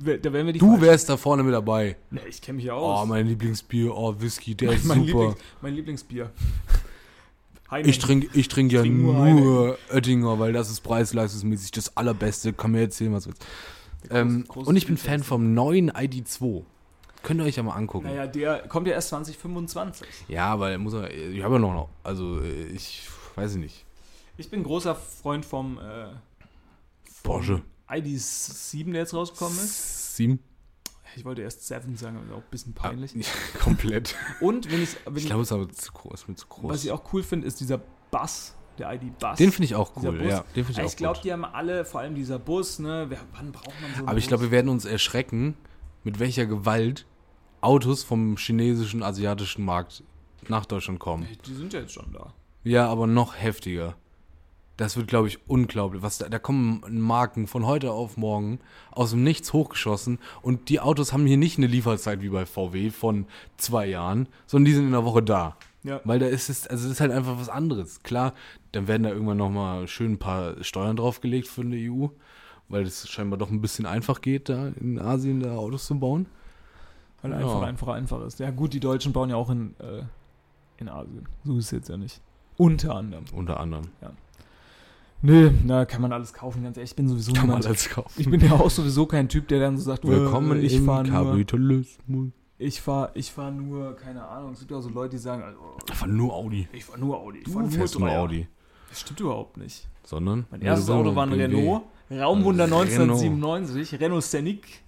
Da 0.00 0.32
wären 0.32 0.46
wir 0.46 0.52
die 0.52 0.58
Du 0.58 0.66
falschen- 0.68 0.82
wärst 0.82 1.08
da 1.08 1.16
vorne 1.16 1.42
mit 1.42 1.54
dabei. 1.54 1.96
Nee, 2.10 2.20
ich 2.28 2.40
kenne 2.40 2.56
mich 2.56 2.64
ja 2.66 2.74
Oh, 2.76 2.86
aus. 2.86 3.08
mein 3.08 3.26
Lieblingsbier, 3.26 3.94
oh, 3.94 4.14
Whisky, 4.18 4.54
der 4.54 4.68
mein, 4.68 4.76
ist 4.78 4.84
mein, 4.86 4.98
super. 5.06 5.18
Lieblings, 5.20 5.36
mein 5.60 5.74
Lieblingsbier. 5.74 6.30
Heineken. 7.70 7.90
Ich 7.90 7.98
trinke 7.98 8.28
ich 8.38 8.48
trink 8.48 8.70
ja 8.72 8.82
trink 8.82 8.98
nur 9.00 9.14
nur 9.30 9.78
Oettinger, 9.90 10.38
weil 10.38 10.52
das 10.52 10.70
ist 10.70 10.80
preis-leistungsmäßig 10.82 11.70
das 11.70 11.96
allerbeste. 11.96 12.52
Kann 12.52 12.72
mir 12.72 12.80
erzählen, 12.82 13.12
was 13.14 13.24
du 13.24 13.30
willst. 13.30 13.46
Ähm, 14.10 14.44
und 14.54 14.76
ich 14.76 14.86
bin 14.86 14.96
Fan 14.98 15.22
vom 15.22 15.54
neuen 15.54 15.90
ID2. 15.90 16.64
Könnt 17.22 17.40
ihr 17.40 17.46
euch 17.46 17.56
ja 17.56 17.62
mal 17.62 17.74
angucken. 17.74 18.06
Naja, 18.08 18.26
der 18.26 18.66
kommt 18.68 18.88
ja 18.88 18.92
erst 18.94 19.08
2025. 19.10 20.06
Ja, 20.28 20.54
er 20.68 20.78
muss 20.78 20.92
er, 20.92 21.10
ich 21.10 21.42
habe 21.42 21.54
ja 21.54 21.60
noch, 21.60 21.88
also 22.02 22.40
äh, 22.40 22.64
ich 22.74 23.08
weiß 23.36 23.54
nicht. 23.56 23.84
Ich 24.36 24.50
bin 24.50 24.64
großer 24.64 24.94
Freund 24.96 25.44
vom, 25.46 25.78
äh, 25.78 26.08
vom 27.22 27.62
Porsche. 28.00 28.08
ID7, 28.08 28.92
der 28.92 29.00
jetzt 29.02 29.14
rausgekommen 29.14 29.56
ist. 29.58 30.16
Sieben? 30.16 30.40
Ich 31.16 31.24
wollte 31.24 31.42
erst 31.42 31.66
7 31.66 31.96
sagen, 31.96 32.16
aber 32.16 32.36
auch 32.36 32.42
ein 32.42 32.50
bisschen 32.50 32.72
peinlich. 32.72 33.14
Komplett. 33.60 34.16
Und 34.40 34.70
wenn 34.70 34.82
ich, 34.82 34.96
wenn 35.04 35.16
Ich 35.16 35.26
glaube, 35.26 35.42
es 35.42 35.48
ist 35.48 35.52
aber 35.52 35.68
zu 35.68 35.92
groß, 35.92 36.28
mir 36.28 36.34
zu 36.36 36.46
groß. 36.46 36.72
was 36.72 36.84
ich 36.84 36.90
auch 36.90 37.12
cool 37.12 37.22
finde, 37.22 37.46
ist 37.46 37.60
dieser 37.60 37.80
Bass. 38.10 38.56
der 38.78 38.94
ID-Bus. 38.94 39.36
Den 39.36 39.52
finde 39.52 39.66
ich 39.66 39.74
auch 39.74 39.92
cool, 39.96 40.12
Bus. 40.12 40.26
ja. 40.28 40.44
Den 40.56 40.64
finde 40.64 40.72
ich 40.72 40.86
auch 40.86 40.90
ich 40.90 40.96
glaube, 40.96 41.20
die 41.22 41.32
haben 41.32 41.44
alle, 41.44 41.84
vor 41.84 42.00
allem 42.00 42.14
dieser 42.14 42.38
Bus, 42.38 42.78
ne? 42.78 43.06
Wer, 43.08 43.18
wann 43.34 43.52
braucht 43.52 43.80
man 43.82 43.90
so 43.90 43.98
einen 43.98 44.08
Aber 44.08 44.18
ich 44.18 44.26
glaube, 44.28 44.44
wir 44.44 44.50
werden 44.50 44.70
uns 44.70 44.86
erschrecken, 44.86 45.56
mit 46.04 46.18
welcher 46.18 46.46
Gewalt 46.46 47.06
Autos 47.60 48.02
vom 48.02 48.36
chinesischen, 48.38 49.02
asiatischen 49.02 49.64
Markt 49.64 50.02
nach 50.48 50.66
Deutschland 50.66 50.98
kommen. 50.98 51.28
Die 51.46 51.54
sind 51.54 51.72
ja 51.72 51.80
jetzt 51.80 51.92
schon 51.92 52.12
da. 52.12 52.32
Ja, 52.64 52.88
aber 52.88 53.06
noch 53.06 53.36
heftiger. 53.36 53.96
Das 54.82 54.96
wird, 54.96 55.06
glaube 55.06 55.28
ich, 55.28 55.38
unglaublich. 55.48 56.02
Was 56.02 56.18
da, 56.18 56.28
da 56.28 56.40
kommen 56.40 56.82
Marken 56.90 57.46
von 57.46 57.66
heute 57.66 57.92
auf 57.92 58.16
morgen 58.16 58.58
aus 58.90 59.10
dem 59.10 59.22
Nichts 59.22 59.52
hochgeschossen 59.52 60.18
und 60.42 60.68
die 60.70 60.80
Autos 60.80 61.12
haben 61.12 61.24
hier 61.24 61.36
nicht 61.36 61.56
eine 61.56 61.68
Lieferzeit 61.68 62.20
wie 62.20 62.30
bei 62.30 62.46
VW 62.46 62.90
von 62.90 63.26
zwei 63.58 63.86
Jahren, 63.86 64.26
sondern 64.44 64.64
die 64.64 64.74
sind 64.74 64.86
in 64.86 64.90
der 64.90 65.04
Woche 65.04 65.22
da. 65.22 65.56
Ja. 65.84 66.00
Weil 66.02 66.18
da 66.18 66.26
ist 66.26 66.50
es, 66.50 66.66
also 66.66 66.82
das 66.82 66.94
ist 66.94 67.00
halt 67.00 67.12
einfach 67.12 67.38
was 67.38 67.48
anderes. 67.48 68.02
Klar, 68.02 68.34
dann 68.72 68.88
werden 68.88 69.04
da 69.04 69.10
irgendwann 69.10 69.36
nochmal 69.36 69.86
schön 69.86 70.14
ein 70.14 70.18
paar 70.18 70.62
Steuern 70.64 70.96
draufgelegt 70.96 71.46
für 71.46 71.60
eine 71.60 71.76
EU, 71.76 72.08
weil 72.68 72.82
es 72.82 73.08
scheinbar 73.08 73.38
doch 73.38 73.50
ein 73.52 73.60
bisschen 73.60 73.86
einfach 73.86 74.20
geht, 74.20 74.48
da 74.48 74.66
in 74.80 74.98
Asien 74.98 75.38
da 75.38 75.54
Autos 75.54 75.86
zu 75.86 75.96
bauen. 75.96 76.26
Weil 77.22 77.30
Ja. 77.30 77.36
einfach, 77.38 77.62
einfach, 77.62 77.88
einfach 77.88 78.26
ist. 78.26 78.40
Ja, 78.40 78.50
gut, 78.50 78.72
die 78.72 78.80
Deutschen 78.80 79.12
bauen 79.12 79.30
ja 79.30 79.36
auch 79.36 79.50
in, 79.50 79.76
äh, 79.78 80.02
in 80.78 80.88
Asien. 80.88 81.28
So 81.44 81.56
ist 81.56 81.66
es 81.66 81.70
jetzt 81.70 81.88
ja 81.88 81.96
nicht. 81.96 82.20
Unter 82.56 82.96
anderem. 82.96 83.24
Unter 83.32 83.60
anderem. 83.60 83.84
Nö, 85.24 85.52
na, 85.64 85.84
kann 85.84 86.02
man 86.02 86.12
alles 86.12 86.32
kaufen, 86.32 86.64
ganz 86.64 86.76
ehrlich. 86.76 86.90
Ich 86.90 86.96
bin 86.96 87.08
sowieso 87.08 87.32
Kann 87.32 87.42
man 87.46 87.58
niemand. 87.60 87.66
alles 87.66 87.88
kaufen. 87.88 88.20
Ich 88.20 88.28
bin 88.28 88.40
ja 88.40 88.52
auch 88.52 88.70
sowieso 88.70 89.06
kein 89.06 89.28
Typ, 89.28 89.46
der 89.48 89.60
dann 89.60 89.78
so 89.78 89.84
sagt, 89.84 90.04
Willkommen 90.06 90.58
äh, 90.60 90.62
ich 90.66 90.74
im 90.74 90.84
fahre 90.84 91.06
nur, 91.06 91.12
Kapitalismus. 91.12 92.28
ich 92.58 92.80
fahr, 92.80 93.10
ich 93.14 93.30
fahr 93.30 93.52
nur, 93.52 93.94
keine 93.94 94.24
Ahnung. 94.26 94.52
Es 94.52 94.58
gibt 94.58 94.72
ja 94.72 94.78
auch 94.78 94.82
so 94.82 94.88
Leute, 94.88 95.10
die 95.10 95.18
sagen, 95.22 95.42
also, 95.44 95.58
Einfach 95.88 96.08
nur 96.08 96.32
Audi. 96.34 96.68
ich 96.72 96.84
fahr 96.84 96.98
nur 96.98 97.18
Audi. 97.20 97.38
Ich 97.38 97.44
Du 97.44 97.52
fahr 97.52 97.64
fährst 97.70 97.98
nur. 97.98 98.10
Audi. 98.10 98.48
Das 98.88 99.00
stimmt 99.00 99.20
überhaupt 99.20 99.56
nicht. 99.58 99.86
Sondern? 100.04 100.46
Mein 100.50 100.60
erstes 100.62 100.90
Auto 100.90 101.14
war 101.14 101.24
ein 101.26 101.30
BMW. 101.30 101.56
Renault. 101.56 101.82
Raumwunder 102.10 102.64
Renault. 102.64 102.88
1997, 102.88 104.00
Renault 104.00 104.24
Scenic. 104.24 104.82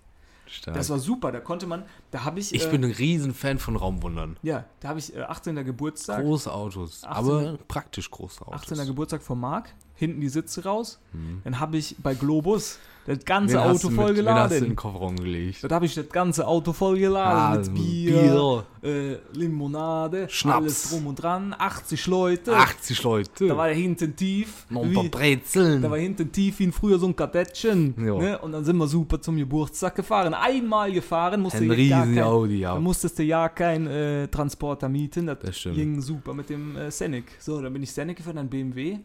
Stark. 0.46 0.76
Das 0.76 0.90
war 0.90 0.98
super, 0.98 1.32
da 1.32 1.40
konnte 1.40 1.66
man, 1.66 1.84
da 2.10 2.24
habe 2.24 2.38
ich, 2.38 2.54
ich 2.54 2.66
äh, 2.66 2.70
bin 2.70 2.84
ein 2.84 2.90
Riesen-Fan 2.90 3.58
von 3.58 3.76
Raumwundern. 3.76 4.36
ja, 4.42 4.64
da 4.80 4.88
habe 4.88 4.98
ich 4.98 5.16
äh, 5.16 5.22
18. 5.22 5.64
Geburtstag, 5.64 6.22
Große 6.22 6.52
Autos, 6.52 7.02
18 7.02 7.08
aber 7.16 7.58
praktisch 7.66 8.10
große 8.10 8.46
Autos. 8.46 8.70
18. 8.70 8.86
Geburtstag 8.86 9.22
von 9.22 9.40
Marc, 9.40 9.74
hinten 10.06 10.20
die 10.20 10.28
Sitze 10.28 10.64
raus. 10.64 10.98
Dann 11.44 11.60
habe 11.60 11.76
ich 11.76 11.96
bei 12.02 12.14
Globus 12.14 12.78
das 13.06 13.22
ganze 13.26 13.56
Wen 13.56 13.60
Auto 13.64 13.90
voll 13.90 14.14
mit- 14.14 14.24
wen 14.24 14.28
hast 14.34 14.52
du 14.52 14.54
in 14.56 14.60
den 14.64 14.70
geladen. 14.70 14.76
Kofferraum 14.76 15.16
gelegt? 15.16 15.64
Da 15.70 15.74
habe 15.74 15.84
ich 15.84 15.94
das 15.94 16.08
ganze 16.08 16.46
Auto 16.46 16.72
voll 16.72 16.98
geladen 16.98 17.60
mit 17.60 17.74
Bier, 17.74 18.64
Äh, 18.82 19.16
Limonade, 19.34 20.26
Schnaps. 20.30 20.56
alles 20.56 20.90
drum 20.90 21.06
und 21.08 21.16
dran, 21.22 21.54
80 21.58 22.06
Leute. 22.06 22.56
80 22.56 23.02
Leute. 23.02 23.46
Da 23.48 23.56
war 23.56 23.68
hinten 23.68 24.16
tief. 24.16 24.66
noch 24.70 24.82
ein 24.84 24.92
paar 24.94 25.04
Wie, 25.04 25.08
Brezeln. 25.08 25.82
da 25.82 25.90
war 25.90 25.98
hinten 25.98 26.32
tief 26.32 26.58
wie 26.58 26.70
früher 26.72 26.98
so 26.98 27.06
ein 27.06 27.14
Kadettchen. 27.16 27.94
Ja. 27.98 28.14
Ne? 28.18 28.38
Und 28.38 28.52
dann 28.52 28.64
sind 28.64 28.76
wir 28.78 28.86
super 28.88 29.20
zum 29.20 29.36
Geburtstag 29.36 29.94
gefahren. 29.96 30.32
Einmal 30.34 30.90
gefahren, 30.92 31.40
musste 31.42 31.58
ein 31.62 31.70
riesen 31.70 32.14
kein, 32.14 32.20
Audi, 32.24 32.60
ja. 32.60 32.78
musstest 32.78 33.18
du 33.18 33.22
ja 33.22 33.48
keinen 33.50 33.86
äh, 33.86 34.28
Transporter 34.28 34.88
mieten. 34.88 35.26
Das, 35.26 35.38
Das 35.40 35.62
ging 35.62 36.00
super 36.00 36.32
mit 36.34 36.48
dem 36.50 36.76
äh, 36.76 36.90
Scenic. 36.90 37.24
So, 37.38 37.60
dann 37.60 37.72
bin 37.72 37.82
ich 37.82 37.90
Scenic 37.90 38.16
gefahren, 38.16 38.36
dann 38.36 38.48
BMW, 38.48 38.98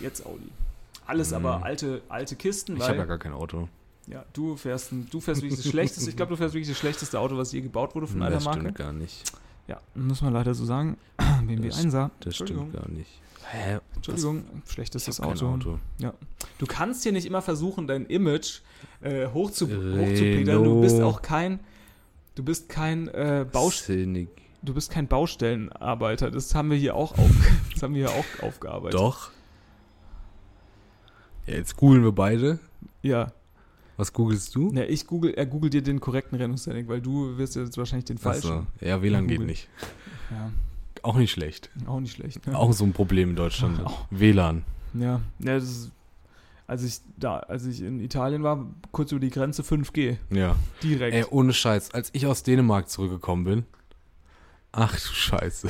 jetzt 0.00 0.24
Audi. 0.26 0.48
Alles 1.06 1.32
aber 1.32 1.62
alte, 1.64 2.00
alte 2.08 2.34
Kisten, 2.36 2.74
Mhm. 2.74 2.80
Ich 2.80 2.88
habe 2.88 2.98
ja 2.98 3.04
gar 3.04 3.18
kein 3.18 3.32
Auto. 3.32 3.68
ja, 4.06 4.24
du 4.32 4.56
fährst, 4.56 4.90
du 5.10 5.20
fährst 5.20 5.42
wirklich 5.42 5.60
das 5.62 5.70
schlechteste, 5.70 6.08
ich 6.10 6.16
glaube, 6.16 6.30
du 6.30 6.36
fährst 6.36 6.54
wirklich 6.54 6.68
das 6.70 6.78
schlechteste 6.78 7.18
Auto, 7.20 7.36
was 7.36 7.52
je 7.52 7.60
gebaut 7.60 7.94
wurde 7.94 8.06
von 8.06 8.22
einer 8.22 8.30
das 8.36 8.44
Marke. 8.44 8.60
stimmt 8.60 8.78
gar 8.78 8.92
nicht. 8.92 9.22
Ja, 9.68 9.80
muss 9.94 10.20
man 10.22 10.32
leider 10.32 10.54
so 10.54 10.64
sagen. 10.64 10.96
BMW 11.46 11.68
Das- 11.68 11.78
1er. 11.84 12.10
Das 12.20 12.34
stimmt 12.36 12.72
gar 12.72 12.88
nicht. 12.88 13.10
Hä? 13.50 13.78
Entschuldigung, 13.96 14.44
Ich 14.66 14.72
schlechtestes 14.72 15.20
Auto. 15.20 15.46
Auto. 15.48 15.78
Ja. 15.98 16.14
Du 16.58 16.64
kannst 16.66 17.02
hier 17.02 17.12
nicht 17.12 17.26
immer 17.26 17.42
versuchen, 17.42 17.86
dein 17.86 18.06
Image 18.06 18.60
äh, 19.02 19.26
hochzu 19.28 19.66
Renault. 19.66 19.98
hochzupedeln. 20.08 20.64
Du 20.64 20.80
bist 20.80 21.00
auch 21.02 21.20
kein, 21.20 21.60
du 22.36 22.42
bist 22.42 22.70
kein 22.70 23.08
äh, 23.08 23.44
Baust 23.50 23.84
Scenic. 23.84 24.28
du 24.62 24.72
bist 24.72 24.90
kein 24.90 25.06
Baustellenarbeiter. 25.08 26.30
Das 26.30 26.54
haben 26.54 26.70
wir 26.70 26.78
hier 26.78 26.94
auch, 26.94 27.16
auf, 27.18 27.30
das 27.74 27.82
haben 27.82 27.94
wir 27.94 28.08
hier 28.08 28.18
auch 28.18 28.42
aufgearbeitet. 28.42 28.98
Doch. 28.98 29.30
Ja, 31.46 31.54
jetzt 31.54 31.76
googeln 31.76 32.02
wir 32.02 32.12
beide. 32.12 32.58
Ja. 33.02 33.32
Was 33.96 34.12
googelst 34.12 34.54
du? 34.54 34.70
Ne, 34.70 34.86
ich 34.86 35.06
google, 35.06 35.34
er 35.34 35.46
googelt 35.46 35.72
dir 35.74 35.82
den 35.82 36.00
korrekten 36.00 36.36
Renault 36.36 36.58
Scenic, 36.58 36.88
weil 36.88 37.00
du 37.00 37.38
wirst 37.38 37.54
jetzt 37.54 37.78
wahrscheinlich 37.78 38.06
den 38.06 38.18
falschen. 38.18 38.66
Ja, 38.80 39.02
WLAN 39.02 39.28
geht 39.28 39.40
nicht. 39.40 39.68
Ja, 40.30 40.50
Auch 41.02 41.16
nicht 41.16 41.30
schlecht. 41.30 41.70
auch 41.86 42.00
nicht 42.00 42.16
schlecht. 42.16 42.46
Ne? 42.46 42.58
Auch 42.58 42.72
so 42.72 42.84
ein 42.84 42.92
Problem 42.92 43.30
in 43.30 43.36
Deutschland. 43.36 43.80
Auch. 43.84 44.06
WLAN. 44.10 44.64
Ja, 44.94 45.20
ja 45.38 45.54
das 45.54 45.64
ist, 45.64 45.90
als 46.66 46.82
ich 46.82 47.00
da, 47.18 47.38
als 47.38 47.66
ich 47.66 47.82
in 47.82 48.00
Italien 48.00 48.42
war, 48.42 48.66
kurz 48.90 49.12
über 49.12 49.20
die 49.20 49.30
Grenze 49.30 49.62
5G. 49.62 50.16
Ja. 50.30 50.56
Direkt. 50.82 51.14
Ey, 51.14 51.24
ohne 51.30 51.52
Scheiß. 51.52 51.92
Als 51.92 52.10
ich 52.14 52.26
aus 52.26 52.42
Dänemark 52.42 52.88
zurückgekommen 52.88 53.44
bin. 53.44 53.64
Ach 54.72 54.92
du 54.92 55.14
Scheiße. 55.14 55.68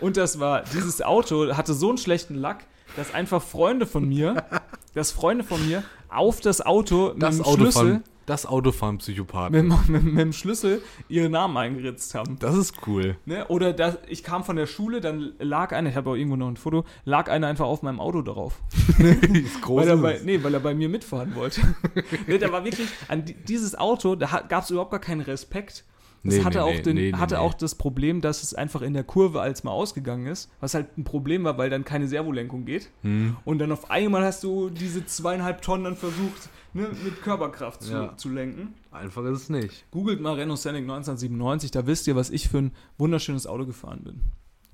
Und 0.00 0.16
das 0.16 0.38
war, 0.38 0.62
dieses 0.62 1.02
Auto 1.02 1.56
hatte 1.56 1.74
so 1.74 1.88
einen 1.88 1.98
schlechten 1.98 2.36
Lack, 2.36 2.64
dass 2.94 3.12
einfach 3.12 3.42
Freunde 3.42 3.84
von 3.86 4.08
mir, 4.08 4.44
dass 4.98 5.10
Freunde 5.12 5.44
von 5.44 5.64
mir 5.66 5.82
auf 6.08 6.40
das 6.40 6.60
Auto 6.60 7.12
mit 7.14 7.22
Das 7.22 7.36
dem 7.36 7.44
Auto, 7.44 7.56
Schlüssel, 7.56 7.72
fahren, 7.92 8.04
das 8.26 8.44
Auto 8.46 8.72
fahren 8.72 8.98
Psychopathen. 8.98 9.68
mit, 9.68 9.88
mit, 9.88 10.02
mit 10.04 10.18
dem 10.18 10.32
Schlüssel 10.32 10.82
ihre 11.08 11.28
Namen 11.30 11.56
eingeritzt 11.56 12.14
haben. 12.14 12.38
Das 12.38 12.54
ist 12.56 12.74
cool. 12.86 13.16
Ne? 13.26 13.46
Oder 13.48 13.72
das, 13.72 13.98
ich 14.08 14.22
kam 14.22 14.44
von 14.44 14.56
der 14.56 14.66
Schule, 14.66 15.00
dann 15.00 15.32
lag 15.38 15.72
einer, 15.72 15.88
ich 15.90 15.96
habe 15.96 16.10
auch 16.10 16.14
irgendwo 16.14 16.36
noch 16.36 16.48
ein 16.48 16.56
Foto, 16.56 16.84
lag 17.04 17.30
einer 17.30 17.46
einfach 17.46 17.66
auf 17.66 17.82
meinem 17.82 18.00
Auto 18.00 18.22
darauf. 18.22 18.60
ist 18.98 19.62
groß. 19.62 19.82
Weil 19.82 19.88
er, 19.88 19.96
bei, 19.98 20.20
nee, 20.24 20.42
weil 20.42 20.52
er 20.54 20.60
bei 20.60 20.74
mir 20.74 20.88
mitfahren 20.88 21.34
wollte. 21.34 21.60
ne, 22.26 22.38
da 22.38 22.50
war 22.52 22.64
wirklich, 22.64 22.88
an 23.08 23.24
di- 23.24 23.34
dieses 23.34 23.76
Auto, 23.78 24.14
da 24.16 24.44
gab 24.48 24.64
es 24.64 24.70
überhaupt 24.70 24.90
gar 24.90 25.00
keinen 25.00 25.20
Respekt. 25.22 25.84
Das 26.24 26.34
Nee, 26.34 26.44
hatte, 26.44 26.58
nee, 26.58 26.64
auch, 26.64 26.70
nee, 26.72 26.82
den, 26.82 26.96
nee, 26.96 27.10
nee, 27.12 27.16
hatte 27.16 27.34
nee. 27.36 27.40
auch 27.40 27.54
das 27.54 27.74
Problem, 27.76 28.20
dass 28.20 28.42
es 28.42 28.52
einfach 28.54 28.82
in 28.82 28.92
der 28.92 29.04
Kurve 29.04 29.40
als 29.40 29.62
mal 29.64 29.70
ausgegangen 29.70 30.26
ist, 30.26 30.50
was 30.60 30.74
halt 30.74 30.98
ein 30.98 31.04
Problem 31.04 31.44
war, 31.44 31.58
weil 31.58 31.70
dann 31.70 31.84
keine 31.84 32.08
Servolenkung 32.08 32.64
geht. 32.64 32.90
Hm. 33.02 33.36
Und 33.44 33.58
dann 33.60 33.70
auf 33.72 33.90
einmal 33.90 34.24
hast 34.24 34.42
du 34.42 34.68
diese 34.68 35.06
zweieinhalb 35.06 35.62
Tonnen 35.62 35.84
dann 35.84 35.96
versucht, 35.96 36.48
ne, 36.74 36.88
mit 37.04 37.22
Körperkraft 37.22 37.82
zu, 37.82 37.92
Ja. 37.92 38.16
zu 38.16 38.28
lenken. 38.30 38.74
Einfach 38.90 39.24
ist 39.24 39.42
es 39.42 39.48
nicht. 39.48 39.84
Googelt 39.92 40.20
mal 40.20 40.34
Renault 40.34 40.58
Scenic 40.58 40.82
1997, 40.82 41.70
da 41.70 41.86
wisst 41.86 42.06
ihr, 42.08 42.16
was 42.16 42.30
ich 42.30 42.48
für 42.48 42.58
ein 42.58 42.72
wunderschönes 42.98 43.46
Auto 43.46 43.64
gefahren 43.64 44.00
bin. 44.02 44.20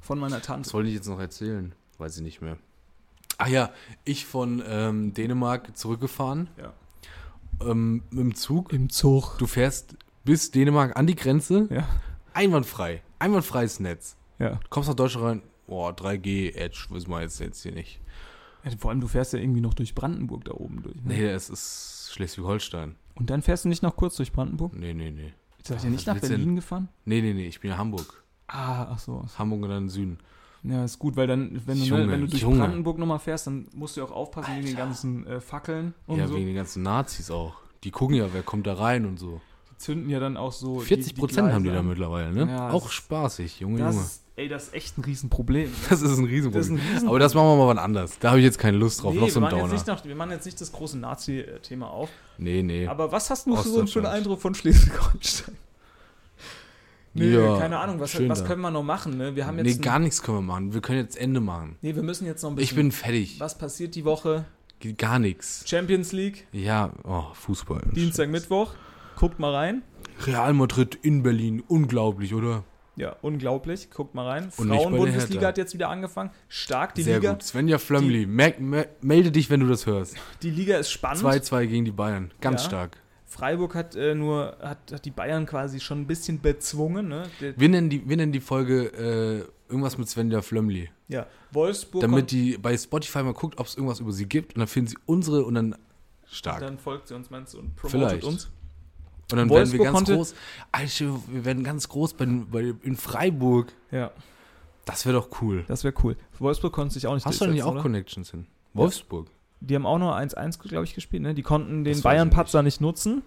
Von 0.00 0.18
meiner 0.18 0.40
Tante. 0.40 0.66
Was 0.66 0.74
wollte 0.74 0.88
ich 0.88 0.94
jetzt 0.94 1.08
noch 1.08 1.20
erzählen? 1.20 1.74
Weiß 1.98 2.16
ich 2.16 2.22
nicht 2.22 2.40
mehr. 2.42 2.56
Ach 3.38 3.48
ja, 3.48 3.70
ich 4.04 4.26
von 4.26 4.62
ähm, 4.66 5.12
Dänemark 5.14 5.76
zurückgefahren. 5.76 6.48
Ja. 6.56 6.72
Ähm, 7.68 8.02
mit 8.10 8.20
dem 8.20 8.34
Zug. 8.34 8.72
Im 8.72 8.90
Zug. 8.90 9.36
Du 9.38 9.46
fährst 9.46 9.96
bis 10.24 10.50
Dänemark 10.50 10.96
an 10.96 11.06
die 11.06 11.14
Grenze. 11.14 11.68
Ja. 11.70 11.86
Einwandfrei. 12.32 13.02
Einwandfreies 13.18 13.80
Netz. 13.80 14.16
Ja. 14.38 14.50
Du 14.50 14.68
kommst 14.70 14.88
nach 14.88 14.96
Deutschland 14.96 15.26
rein. 15.26 15.42
Boah, 15.66 15.92
3G, 15.92 16.54
Edge, 16.54 16.86
wissen 16.90 17.10
wir 17.10 17.22
jetzt, 17.22 17.40
jetzt 17.40 17.62
hier 17.62 17.72
nicht. 17.72 18.00
ja. 18.64 18.70
Vor 18.78 18.90
allem, 18.90 19.00
du 19.00 19.08
fährst 19.08 19.32
ja 19.32 19.38
irgendwie 19.38 19.60
noch 19.60 19.74
durch 19.74 19.94
Brandenburg 19.94 20.44
da 20.44 20.52
oben 20.52 20.82
durch. 20.82 20.96
Ne? 20.96 21.14
Nee, 21.14 21.26
es 21.28 21.48
ist 21.48 22.10
Schleswig-Holstein. 22.12 22.96
Und 23.14 23.30
dann 23.30 23.42
fährst 23.42 23.64
du 23.64 23.68
nicht 23.68 23.82
noch 23.82 23.96
kurz 23.96 24.16
durch 24.16 24.32
Brandenburg? 24.32 24.74
Nee, 24.74 24.92
nee, 24.92 25.10
nee. 25.10 25.32
Seid 25.62 25.82
ihr 25.84 25.90
nicht 25.90 26.06
nach 26.06 26.18
Berlin 26.18 26.56
gefahren? 26.56 26.88
Nee, 27.06 27.22
nee, 27.22 27.32
nee, 27.32 27.46
ich 27.46 27.60
bin 27.60 27.70
ja 27.70 27.78
Hamburg. 27.78 28.22
Ah, 28.48 28.88
ach 28.90 28.98
so. 28.98 29.24
Hamburg 29.38 29.62
und 29.62 29.70
dann 29.70 29.88
Süden. 29.88 30.18
Ja, 30.62 30.84
ist 30.84 30.98
gut, 30.98 31.16
weil 31.16 31.26
dann, 31.26 31.60
wenn 31.66 31.78
du, 31.78 31.84
ne, 31.84 31.88
Junge, 31.88 32.08
wenn 32.08 32.20
du 32.22 32.26
durch 32.26 32.42
Junge. 32.42 32.58
Brandenburg 32.58 32.98
nochmal 32.98 33.18
fährst, 33.18 33.46
dann 33.46 33.68
musst 33.74 33.96
du 33.96 34.02
auch 34.04 34.10
aufpassen 34.10 34.56
wegen 34.56 34.66
den 34.66 34.76
ganzen 34.76 35.26
äh, 35.26 35.40
Fackeln 35.40 35.94
und 36.06 36.18
ja, 36.18 36.26
so. 36.26 36.34
wegen 36.34 36.46
den 36.46 36.56
ganzen 36.56 36.82
Nazis 36.82 37.30
auch. 37.30 37.56
Die 37.84 37.90
gucken 37.90 38.16
ja, 38.16 38.32
wer 38.32 38.42
kommt 38.42 38.66
da 38.66 38.74
rein 38.74 39.04
und 39.06 39.18
so. 39.18 39.40
Zünden 39.78 40.10
ja 40.10 40.20
dann 40.20 40.36
auch 40.36 40.52
so. 40.52 40.80
40 40.80 41.14
Prozent 41.16 41.52
haben 41.52 41.64
die 41.64 41.70
da 41.70 41.82
mittlerweile, 41.82 42.32
ne? 42.32 42.46
Ja, 42.50 42.70
auch 42.70 42.90
spaßig, 42.90 43.60
Junge, 43.60 43.78
Das, 43.80 43.94
Junge. 43.94 44.06
ey, 44.36 44.48
das 44.48 44.64
ist 44.64 44.74
echt 44.74 44.98
ein 44.98 45.04
Riesenproblem. 45.04 45.70
Das 45.90 46.02
ist 46.02 46.18
ein 46.18 46.24
Riesenproblem. 46.24 46.52
Das 46.52 46.66
ist 46.66 46.70
ein 46.70 46.76
Riesenproblem. 46.76 47.08
Aber 47.08 47.18
das 47.18 47.34
machen 47.34 47.46
wir 47.48 47.56
mal 47.56 47.66
wann 47.68 47.78
anders. 47.78 48.18
Da 48.18 48.30
habe 48.30 48.38
ich 48.40 48.44
jetzt 48.44 48.58
keine 48.58 48.76
Lust 48.76 49.02
drauf. 49.02 49.14
Nee, 49.14 49.20
noch 49.20 49.28
so 49.28 49.40
wir, 49.40 49.46
ein 49.48 49.50
machen 49.52 49.56
jetzt 49.58 49.62
Downer. 49.64 49.72
nicht 49.74 49.86
noch, 49.86 50.04
wir 50.04 50.14
machen 50.16 50.30
jetzt 50.30 50.44
nicht 50.44 50.60
das 50.60 50.72
große 50.72 50.98
Nazi-Thema 50.98 51.88
auf. 51.90 52.08
nee, 52.38 52.62
nee. 52.62 52.86
Aber 52.86 53.10
was 53.12 53.30
hast 53.30 53.46
du 53.46 53.50
so 53.56 53.56
für 53.56 53.68
einen 53.68 53.68
Ostdeutschland. 53.84 54.06
Eindruck 54.08 54.40
von 54.40 54.54
Schleswig-Holstein? 54.54 55.56
Nee, 57.16 57.32
Ja, 57.32 57.58
keine 57.58 57.78
Ahnung, 57.78 58.00
was, 58.00 58.12
was 58.28 58.44
können 58.44 58.60
wir 58.62 58.72
noch 58.72 58.82
machen? 58.82 59.16
Ne? 59.16 59.36
Wir 59.36 59.46
haben 59.46 59.56
jetzt 59.58 59.76
nee, 59.76 59.80
gar 59.80 60.00
nichts 60.00 60.20
können 60.20 60.38
wir 60.38 60.42
machen. 60.42 60.74
Wir 60.74 60.80
können 60.80 60.98
jetzt 60.98 61.16
Ende 61.16 61.38
machen. 61.40 61.76
nee, 61.80 61.94
wir 61.94 62.02
müssen 62.02 62.26
jetzt 62.26 62.42
noch 62.42 62.50
ein 62.50 62.56
bisschen. 62.56 62.70
Ich 62.70 62.74
bin 62.74 62.90
fertig. 62.90 63.38
was 63.38 63.56
passiert 63.56 63.94
die 63.94 64.04
Woche? 64.04 64.46
Gar 64.98 65.20
nichts. 65.20 65.62
Champions 65.64 66.10
League, 66.10 66.46
Ja, 66.50 66.90
oh, 67.04 67.22
Fußball. 67.34 67.82
Dienstag, 67.94 68.30
Mittwoch. 68.30 68.74
Guckt 69.16 69.38
mal 69.38 69.54
rein. 69.54 69.82
Real 70.26 70.52
Madrid 70.54 70.96
in 71.02 71.22
Berlin. 71.22 71.62
Unglaublich, 71.66 72.34
oder? 72.34 72.64
Ja, 72.96 73.16
unglaublich. 73.22 73.90
Guckt 73.90 74.14
mal 74.14 74.26
rein. 74.28 74.44
Und 74.56 74.68
Frauen-Bundesliga 74.68 75.48
hat 75.48 75.58
jetzt 75.58 75.74
wieder 75.74 75.88
angefangen. 75.88 76.30
Stark, 76.48 76.94
die 76.94 77.02
Sehr 77.02 77.18
Liga. 77.18 77.32
gut. 77.32 77.42
Svenja 77.42 77.78
mer- 78.58 78.86
melde 79.02 79.32
dich, 79.32 79.50
wenn 79.50 79.60
du 79.60 79.66
das 79.66 79.86
hörst. 79.86 80.16
Die 80.42 80.50
Liga 80.50 80.76
ist 80.78 80.90
spannend. 80.90 81.22
2-2 81.24 81.66
gegen 81.66 81.84
die 81.84 81.90
Bayern. 81.90 82.30
Ganz 82.40 82.62
Ja. 82.62 82.68
stark. 82.68 82.98
Freiburg 83.26 83.74
hat 83.74 83.96
äh, 83.96 84.14
nur, 84.14 84.56
hat, 84.62 84.92
hat 84.92 85.04
die 85.04 85.10
Bayern 85.10 85.44
quasi 85.44 85.80
schon 85.80 86.02
ein 86.02 86.06
bisschen 86.06 86.40
bezwungen, 86.40 87.08
ne? 87.08 87.24
Der, 87.40 87.58
Wir 87.58 87.68
nennen 87.68 87.90
die, 87.90 88.08
wir 88.08 88.16
nennen 88.16 88.30
die 88.30 88.38
Folge 88.40 88.84
äh, 88.86 89.44
irgendwas 89.68 89.98
mit 89.98 90.08
Svenja 90.08 90.40
Flömli. 90.40 90.88
ja, 91.08 91.26
Wolfsburg 91.50 92.00
Damit 92.02 92.30
die 92.30 92.56
bei 92.58 92.76
Spotify 92.76 93.24
mal 93.24 93.32
guckt, 93.34 93.58
ob 93.58 93.66
es 93.66 93.74
irgendwas 93.74 93.98
über 93.98 94.12
sie 94.12 94.26
gibt 94.28 94.54
und 94.54 94.60
dann 94.60 94.68
finden 94.68 94.90
sie 94.90 94.96
unsere 95.06 95.44
und 95.44 95.54
dann 95.56 95.74
stark. 96.26 96.60
dann 96.60 96.78
folgt 96.78 97.08
sie 97.08 97.14
uns, 97.16 97.28
meinst 97.30 97.54
du, 97.54 97.58
und 97.58 97.74
promotet 97.74 98.08
Vielleicht. 98.08 98.24
uns. 98.24 98.50
Und 99.30 99.38
dann 99.38 99.50
werden 99.50 99.72
wir 99.72 99.78
Wolfsburg 99.78 99.92
ganz 99.92 100.08
groß. 100.10 100.34
Alter, 100.72 101.20
wir 101.28 101.44
werden 101.44 101.64
ganz 101.64 101.88
groß 101.88 102.14
bei, 102.14 102.26
bei, 102.26 102.74
in 102.82 102.96
Freiburg. 102.96 103.72
Ja, 103.90 104.10
Das 104.84 105.06
wäre 105.06 105.16
doch 105.16 105.28
cool. 105.40 105.64
das 105.66 105.84
wäre 105.84 105.94
cool. 106.02 106.16
Wolfsburg 106.38 106.72
konnte 106.72 106.94
sich 106.94 107.06
auch 107.06 107.14
nicht 107.14 107.24
Hast 107.26 107.40
du 107.40 107.46
denn 107.46 107.54
hier 107.54 107.66
auch 107.66 107.72
oder? 107.72 107.82
Connections 107.82 108.30
hin? 108.30 108.46
Wolfsburg. 108.74 109.28
Die 109.60 109.74
haben 109.74 109.86
auch 109.86 109.98
nur 109.98 110.14
1-1, 110.14 110.58
glaube 110.68 110.84
ich, 110.84 110.94
gespielt, 110.94 111.22
ne? 111.22 111.34
Die 111.34 111.42
konnten 111.42 111.84
den 111.84 112.02
Bayern-Patzer 112.02 112.62
nicht 112.62 112.80
nutzen. 112.80 113.22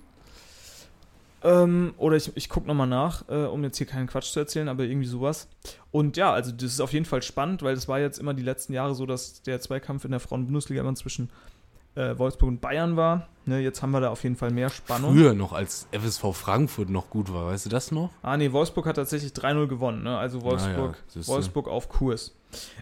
Ähm, 1.44 1.94
oder 1.98 2.16
ich, 2.16 2.32
ich 2.36 2.50
gucke 2.50 2.68
nochmal 2.68 2.88
nach, 2.88 3.28
äh, 3.30 3.46
um 3.46 3.64
jetzt 3.64 3.78
hier 3.78 3.88
keinen 3.88 4.08
Quatsch 4.08 4.32
zu 4.32 4.40
erzählen, 4.40 4.68
aber 4.68 4.84
irgendwie 4.84 5.08
sowas. 5.08 5.48
Und 5.92 6.18
ja, 6.18 6.34
also 6.34 6.52
das 6.52 6.74
ist 6.74 6.82
auf 6.82 6.94
jeden 6.94 7.06
Fall 7.06 7.22
spannend, 7.22 7.62
weil 7.62 7.76
das 7.76 7.88
war 7.88 8.00
jetzt 8.00 8.20
immer 8.20 8.34
die 8.34 8.44
letzten 8.44 8.74
Jahre 8.74 8.96
so, 8.96 9.06
dass 9.06 9.42
der 9.44 9.62
Zweikampf 9.62 10.04
in 10.06 10.12
der 10.12 10.20
Frauen-Bundesliga 10.20 10.82
immer 10.82 10.96
zwischen 10.96 11.30
äh, 11.98 12.18
Wolfsburg 12.18 12.50
und 12.50 12.62
Bayern 12.62 12.96
war. 12.96 13.28
Ne, 13.46 13.60
jetzt 13.60 13.82
haben 13.82 13.92
wir 13.92 14.02
da 14.02 14.10
auf 14.10 14.24
jeden 14.24 14.36
Fall 14.36 14.52
mehr 14.52 14.70
Spannung. 14.70 15.14
Früher 15.14 15.34
noch, 15.34 15.54
als 15.54 15.88
FSV 15.92 16.34
Frankfurt 16.34 16.90
noch 16.90 17.10
gut 17.10 17.32
war, 17.32 17.48
weißt 17.48 17.66
du 17.66 17.70
das 17.70 17.92
noch? 17.92 18.10
Ah, 18.22 18.36
nee, 18.36 18.52
Wolfsburg 18.52 18.86
hat 18.86 18.98
tatsächlich 18.98 19.32
3-0 19.32 19.68
gewonnen, 19.68 20.04
ne? 20.04 20.18
Also 20.18 20.42
Wolfsburg, 20.42 21.02
siehste. 21.08 21.32
Wolfsburg 21.32 21.70
auf 21.70 21.88
Kurs. 21.88 22.36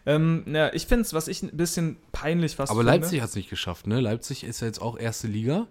Ähm, 0.08 0.42
na, 0.48 0.74
ich 0.74 0.88
finde 0.88 1.04
es, 1.04 1.14
was 1.14 1.28
ich 1.28 1.44
ein 1.44 1.56
bisschen 1.56 1.98
peinlich 2.12 2.56
fast 2.56 2.72
Aber 2.72 2.82
finde. 2.82 2.94
Leipzig 2.94 3.22
hat 3.22 3.30
es 3.30 3.36
nicht 3.36 3.50
geschafft, 3.50 3.86
ne? 3.86 4.00
Leipzig 4.00 4.44
ist 4.44 4.62
ja 4.62 4.68
jetzt 4.68 4.82
auch 4.82 4.98
erste 4.98 5.28
Liga 5.28 5.68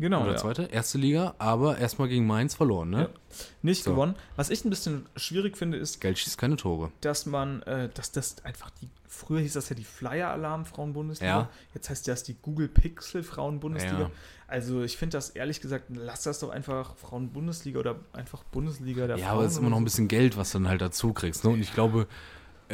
genau, 0.00 0.22
oder 0.22 0.32
ja. 0.32 0.36
zweite, 0.38 0.62
erste 0.64 0.98
Liga, 0.98 1.34
aber 1.38 1.78
erstmal 1.78 2.08
gegen 2.08 2.26
Mainz 2.26 2.54
verloren, 2.54 2.90
ne? 2.90 3.02
Ja. 3.02 3.08
nicht 3.62 3.84
So. 3.84 3.92
gewonnen. 3.92 4.16
Was 4.36 4.50
ich 4.50 4.64
ein 4.64 4.70
bisschen 4.70 5.06
schwierig 5.16 5.56
finde, 5.56 5.78
ist, 5.78 6.00
Geld 6.00 6.18
schießt 6.18 6.36
keine 6.38 6.56
Tore. 6.56 6.90
dass 7.00 7.26
man, 7.26 7.62
äh, 7.62 7.88
dass 7.94 8.10
das 8.12 8.44
einfach 8.44 8.70
die, 8.80 8.88
früher 9.06 9.40
hieß 9.40 9.52
das 9.54 9.68
ja 9.68 9.76
die 9.76 9.84
Flyer-Alarm 9.84 10.64
Frauen-Bundesliga, 10.64 11.30
Ja. 11.40 11.48
jetzt 11.74 11.88
heißt 11.90 12.08
das 12.08 12.22
die 12.24 12.34
Google 12.42 12.68
Pixel 12.68 13.22
Frauen-Bundesliga. 13.22 14.00
Ja. 14.00 14.10
Also 14.48 14.82
ich 14.82 14.96
finde 14.96 15.16
das 15.16 15.30
ehrlich 15.30 15.60
gesagt, 15.60 15.84
lass 15.90 16.22
das 16.24 16.40
doch 16.40 16.50
einfach 16.50 16.96
Frauen-Bundesliga 16.96 17.78
oder 17.78 17.96
einfach 18.12 18.42
Bundesliga 18.44 19.06
der 19.06 19.16
Ja, 19.18 19.26
Frauen. 19.26 19.36
aber 19.36 19.44
es 19.46 19.52
ist 19.52 19.58
immer 19.58 19.70
noch 19.70 19.76
ein 19.76 19.84
bisschen 19.84 20.08
Geld, 20.08 20.36
was 20.36 20.50
du 20.50 20.58
dann 20.58 20.68
halt 20.68 20.80
dazu 20.80 21.12
kriegst, 21.12 21.44
ne? 21.44 21.50
Und 21.50 21.60
ich 21.60 21.72
glaube, 21.72 22.08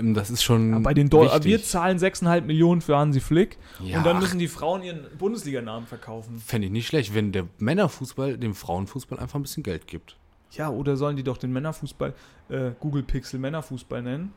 das 0.00 0.30
ist 0.30 0.42
schon. 0.42 0.72
Ja, 0.72 0.78
bei 0.80 0.94
den 0.94 1.08
Dol 1.08 1.26
wichtig. 1.26 1.44
wir 1.44 1.62
zahlen 1.62 1.98
6,5 1.98 2.42
Millionen 2.42 2.80
für 2.80 2.96
Hansi 2.96 3.20
Flick 3.20 3.58
Ja, 3.84 3.98
und 3.98 4.04
dann 4.06 4.18
müssen 4.18 4.38
die 4.38 4.48
Frauen 4.48 4.82
ihren 4.82 5.06
Bundesliganamen 5.18 5.86
verkaufen. 5.86 6.38
Fände 6.38 6.66
ich 6.66 6.72
nicht 6.72 6.86
schlecht, 6.86 7.14
wenn 7.14 7.32
der 7.32 7.46
Männerfußball 7.58 8.38
dem 8.38 8.54
Frauenfußball 8.54 9.18
einfach 9.18 9.38
ein 9.38 9.42
bisschen 9.42 9.62
Geld 9.62 9.86
gibt. 9.86 10.16
Ja, 10.52 10.70
oder 10.70 10.96
sollen 10.96 11.16
die 11.16 11.22
doch 11.24 11.36
den 11.38 11.52
Männerfußball 11.52 12.14
äh, 12.48 12.70
Google 12.80 13.02
Pixel 13.02 13.38
Männerfußball 13.40 14.02
nennen? 14.02 14.32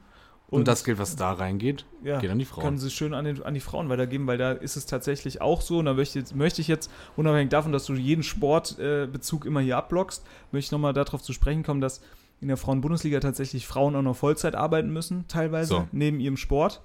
Und, 0.49 0.67
das 0.67 0.83
Geld, 0.83 0.97
was 0.97 1.15
da 1.15 1.33
reingeht, 1.33 1.85
ja, 2.03 2.17
geht 2.19 2.31
an 2.31 2.39
die 2.39 2.45
Frauen. 2.45 2.63
können 2.63 2.77
sie 2.79 2.89
schön 2.89 3.13
an, 3.13 3.23
den, 3.23 3.43
an 3.43 3.53
die 3.53 3.59
Frauen 3.59 3.87
weitergeben, 3.87 4.25
weil 4.25 4.39
da 4.39 4.51
ist 4.53 4.77
es 4.77 4.87
tatsächlich 4.87 5.41
auch 5.41 5.61
so. 5.61 5.77
Und 5.77 5.85
da 5.85 5.93
möchte, 5.93 6.17
ich 6.17 6.23
jetzt- 6.23 6.35
möchte 6.35 6.61
ich 6.61 6.67
jetzt, 6.67 6.89
unabhängig 7.15 7.49
davon, 7.51 7.71
dass 7.71 7.85
du 7.85 7.93
jeden 7.93 8.23
Sportbezug 8.23 9.45
äh, 9.45 9.47
immer 9.47 9.59
hier 9.59 9.77
abblockst, 9.77 10.25
möchte 10.51 10.65
ich 10.69 10.71
nochmal 10.71 10.93
darauf 10.93 11.21
zu 11.21 11.33
sprechen 11.33 11.61
kommen, 11.61 11.81
dass 11.81 12.01
in 12.41 12.47
der 12.47 12.57
Frauen-Bundesliga 12.57 13.19
tatsächlich 13.19 13.67
Frauen 13.67 13.95
auch 13.95 14.01
noch 14.01 14.15
Vollzeit 14.15 14.55
arbeiten 14.55 14.91
müssen, 14.91 15.25
teilweise, 15.27 15.69
So. 15.69 15.87
neben 15.91 16.19
ihrem 16.19 16.37
Sport. 16.37 16.81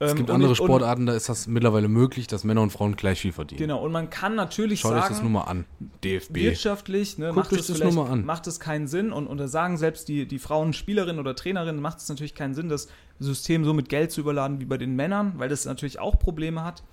es 0.00 0.12
Ähm, 0.12 0.16
gibt 0.18 0.30
andere 0.30 0.52
ich- 0.52 0.58
Sportarten, 0.58 1.06
da 1.06 1.14
ist 1.14 1.28
das 1.28 1.48
mittlerweile 1.48 1.88
möglich, 1.88 2.28
dass 2.28 2.44
Männer 2.44 2.62
und 2.62 2.70
Frauen 2.70 2.94
gleich 2.94 3.20
viel 3.20 3.32
verdienen. 3.32 3.58
Genau, 3.58 3.82
und 3.84 3.90
man 3.90 4.10
kann 4.10 4.36
natürlich 4.36 4.80
Schaut 4.80 4.92
euch 4.92 5.00
sagen, 5.00 5.14
das 5.14 5.22
nur 5.22 5.30
mal 5.32 5.42
an. 5.42 5.64
DFB. 6.04 6.34
wirtschaftlich 6.36 7.18
ne, 7.18 7.32
macht, 7.32 7.52
euch 7.52 7.58
es 7.60 7.66
das 7.66 7.80
nur 7.80 7.92
mal 8.04 8.08
an. 8.12 8.24
macht 8.24 8.46
es 8.46 8.60
keinen 8.60 8.86
Sinn 8.86 9.12
und, 9.12 9.26
und 9.26 9.38
da 9.38 9.48
sagen 9.48 9.76
selbst 9.76 10.06
die, 10.08 10.26
die 10.26 10.38
Frauen 10.38 10.72
Spielerinnen 10.72 11.18
oder 11.18 11.34
Trainerinnen, 11.34 11.80
macht 11.82 11.98
es 11.98 12.08
natürlich 12.08 12.34
keinen 12.36 12.54
Sinn, 12.54 12.68
das 12.68 12.86
System 13.18 13.64
so 13.64 13.74
mit 13.74 13.88
Geld 13.88 14.12
zu 14.12 14.20
überladen 14.20 14.60
wie 14.60 14.66
bei 14.66 14.76
den 14.78 14.94
Männern, 14.94 15.32
weil 15.36 15.48
das 15.48 15.64
natürlich 15.64 15.98
auch 15.98 16.16
Probleme 16.18 16.62
hat. 16.62 16.84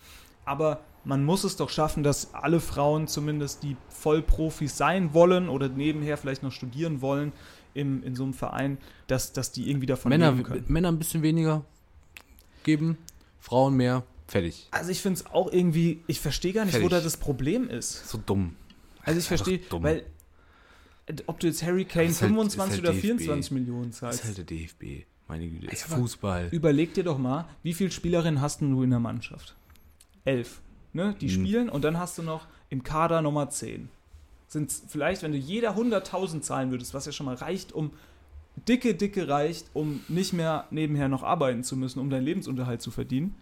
Aber 0.45 0.79
man 1.03 1.23
muss 1.23 1.43
es 1.43 1.57
doch 1.57 1.69
schaffen, 1.69 2.01
dass 2.01 2.33
alle 2.33 2.59
Frauen 2.59 3.07
zumindest, 3.07 3.61
die 3.61 3.77
Vollprofis 4.05 4.77
sein 4.77 5.15
wollen 5.15 5.49
oder 5.49 5.67
nebenher 5.67 6.15
vielleicht 6.17 6.43
noch 6.43 6.51
studieren 6.51 7.01
wollen 7.01 7.31
im, 7.73 8.03
in 8.03 8.15
so 8.15 8.23
einem 8.23 8.33
Verein, 8.35 8.77
dass, 9.07 9.33
dass 9.33 9.51
die 9.51 9.67
irgendwie 9.67 9.87
davon 9.87 10.09
Männer, 10.09 10.29
leben 10.31 10.43
können. 10.43 10.63
Männer 10.67 10.89
ein 10.91 10.99
bisschen 10.99 11.23
weniger 11.23 11.65
geben, 12.63 12.97
Frauen 13.39 13.75
mehr, 13.75 14.03
fertig. 14.27 14.67
Also 14.69 14.91
ich 14.91 15.01
finde 15.01 15.19
es 15.21 15.25
auch 15.25 15.51
irgendwie, 15.51 16.01
ich 16.05 16.19
verstehe 16.19 16.53
gar 16.53 16.65
nicht, 16.65 16.75
wo 16.75 16.81
Fertig. 16.81 16.97
da 16.99 17.01
das 17.03 17.17
Problem 17.17 17.67
ist. 17.67 18.07
So 18.07 18.19
dumm. 18.23 18.55
Also 19.01 19.19
ich 19.19 19.25
verstehe, 19.27 19.59
weil 19.71 20.05
ob 21.25 21.39
du 21.39 21.47
jetzt 21.47 21.63
Harry 21.63 21.85
Kane 21.85 22.05
Das 22.07 22.17
ist 22.17 22.21
halt- 22.21 22.29
25 22.31 22.57
ist 22.67 22.77
halt 22.77 22.83
oder 22.83 22.93
DFB. 22.93 23.01
24 23.07 23.51
Millionen 23.51 23.89
Das 23.89 23.99
zahlst, 23.99 24.19
ist 24.21 24.25
halt 24.25 24.37
der 24.37 24.45
DFB. 24.45 25.05
Meine 25.27 25.47
Güte, 25.49 25.65
ist 25.67 25.83
Fußball. 25.85 26.49
überleg 26.51 26.93
dir 26.93 27.03
doch 27.03 27.17
mal, 27.17 27.45
wie 27.63 27.73
viele 27.73 27.89
Spielerinnen 27.89 28.41
hast 28.41 28.61
du 28.61 28.83
in 28.83 28.91
der 28.91 28.99
Mannschaft? 28.99 29.55
Elf. 30.25 30.61
Ne? 30.93 31.15
Die 31.19 31.25
Mhm. 31.25 31.29
spielen 31.31 31.69
und 31.69 31.83
dann 31.83 31.97
hast 31.99 32.17
du 32.19 32.21
noch 32.23 32.45
im 32.75 32.83
Kader 32.83 33.21
Nummer 33.21 33.49
10. 33.49 33.87
Sind 34.47 34.71
vielleicht, 34.89 35.23
wenn 35.23 35.31
du 35.31 35.37
jeder 35.37 35.75
100.000 35.77 36.41
zahlen 36.41 36.71
würdest, 36.71 36.93
was 36.93 37.05
ja 37.05 37.11
schon 37.13 37.25
mal 37.25 37.35
reicht, 37.35 37.71
um 37.71 37.91
dicke, 38.67 38.93
dicke 38.95 39.27
reicht, 39.29 39.67
um 39.73 40.01
nicht 40.09 40.33
mehr 40.33 40.65
nebenher 40.71 41.07
noch 41.07 41.23
arbeiten 41.23 41.63
zu 41.63 41.77
müssen, 41.77 41.99
um 41.99 42.09
deinen 42.09 42.23
Lebensunterhalt 42.25 42.81
zu 42.81 42.91
verdienen, 42.91 43.33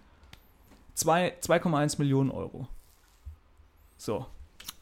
zwei- 0.94 1.34
2,1 1.42 1.98
Millionen 1.98 2.30
Euro. 2.32 2.68
So. 3.98 4.26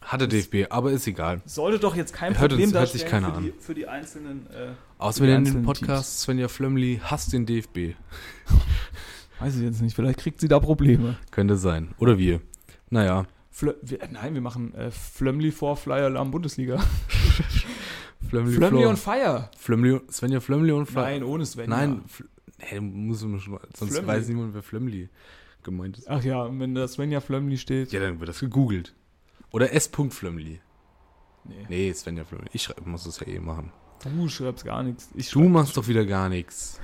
Hatte 0.01 0.27
DFB, 0.27 0.67
aber 0.69 0.91
ist 0.91 1.07
egal. 1.07 1.41
Sollte 1.45 1.79
doch 1.79 1.95
jetzt 1.95 2.11
kein 2.13 2.37
Hört 2.37 2.51
uns- 2.51 2.61
Problem 2.61 2.73
hört 2.79 2.89
sich 2.89 3.05
keiner 3.05 3.33
für, 3.33 3.41
die, 3.41 3.53
für 3.57 3.73
die 3.75 3.87
einzelnen 3.87 4.47
äh, 4.47 4.73
die 4.99 5.19
in 5.19 5.25
dem 5.27 5.37
einzelnen 5.37 5.63
Podcast, 5.63 6.21
Svenja 6.21 6.47
Flömmli 6.49 6.99
hasst 7.03 7.31
den 7.33 7.45
DFB. 7.45 7.95
Weiß 9.39 9.55
ich 9.55 9.61
jetzt 9.63 9.81
nicht, 9.81 9.95
vielleicht 9.95 10.19
kriegt 10.19 10.39
sie 10.41 10.47
da 10.47 10.59
Probleme. 10.59 11.17
Könnte 11.31 11.55
sein. 11.55 11.93
Oder 11.99 12.17
wir. 12.17 12.41
Naja. 12.89 13.25
Flö 13.51 13.73
wir, 13.81 13.99
nein, 14.09 14.33
wir 14.33 14.41
machen 14.41 14.73
äh, 14.73 14.91
Flömmli 14.91 15.51
vor 15.51 15.75
Flyer 15.75 16.05
Alarm 16.05 16.31
Bundesliga. 16.31 16.79
Flömmli, 18.29 18.55
Flömmli 18.55 18.85
on 18.85 18.97
Fire. 18.97 19.49
Flömmli, 19.57 19.99
Svenja 20.09 20.39
Flömmli 20.39 20.71
und 20.71 20.85
Fla 20.85 21.03
Nein, 21.03 21.23
ohne 21.23 21.45
Svenja. 21.45 21.75
Nein, 21.75 22.03
Fl 22.07 22.23
hey, 22.59 22.79
muss 22.79 23.23
man 23.23 23.39
schon 23.39 23.59
sonst 23.75 23.93
Flömmli. 23.93 24.07
weiß 24.07 24.27
niemand, 24.29 24.53
wer 24.53 24.63
Flömmli 24.63 25.09
gemeint 25.63 25.97
ist. 25.97 26.09
Ach 26.09 26.23
ja, 26.23 26.43
und 26.43 26.59
wenn 26.59 26.75
da 26.75 26.87
Svenja 26.87 27.19
Flömmli 27.19 27.57
steht. 27.57 27.91
Ja, 27.91 27.99
dann 27.99 28.19
wird 28.19 28.29
das 28.29 28.39
gegoogelt. 28.39 28.95
Oder 29.51 29.73
S. 29.73 29.87
Flömmli. 29.87 30.61
Nee. 31.43 31.65
Nee, 31.67 31.93
Svenja 31.93 32.23
Flömmli. 32.23 32.49
Ich 32.53 32.63
schreib, 32.63 32.85
muss 32.85 33.03
das 33.03 33.19
ja 33.19 33.27
eh 33.27 33.39
machen. 33.39 33.71
Du 34.03 34.27
schreibst 34.29 34.65
gar 34.65 34.81
nichts. 34.81 35.09
Ich 35.13 35.29
Du 35.31 35.41
machst 35.41 35.75
doch 35.77 35.87
wieder 35.87 36.05
gar 36.05 36.29
nichts. 36.29 36.79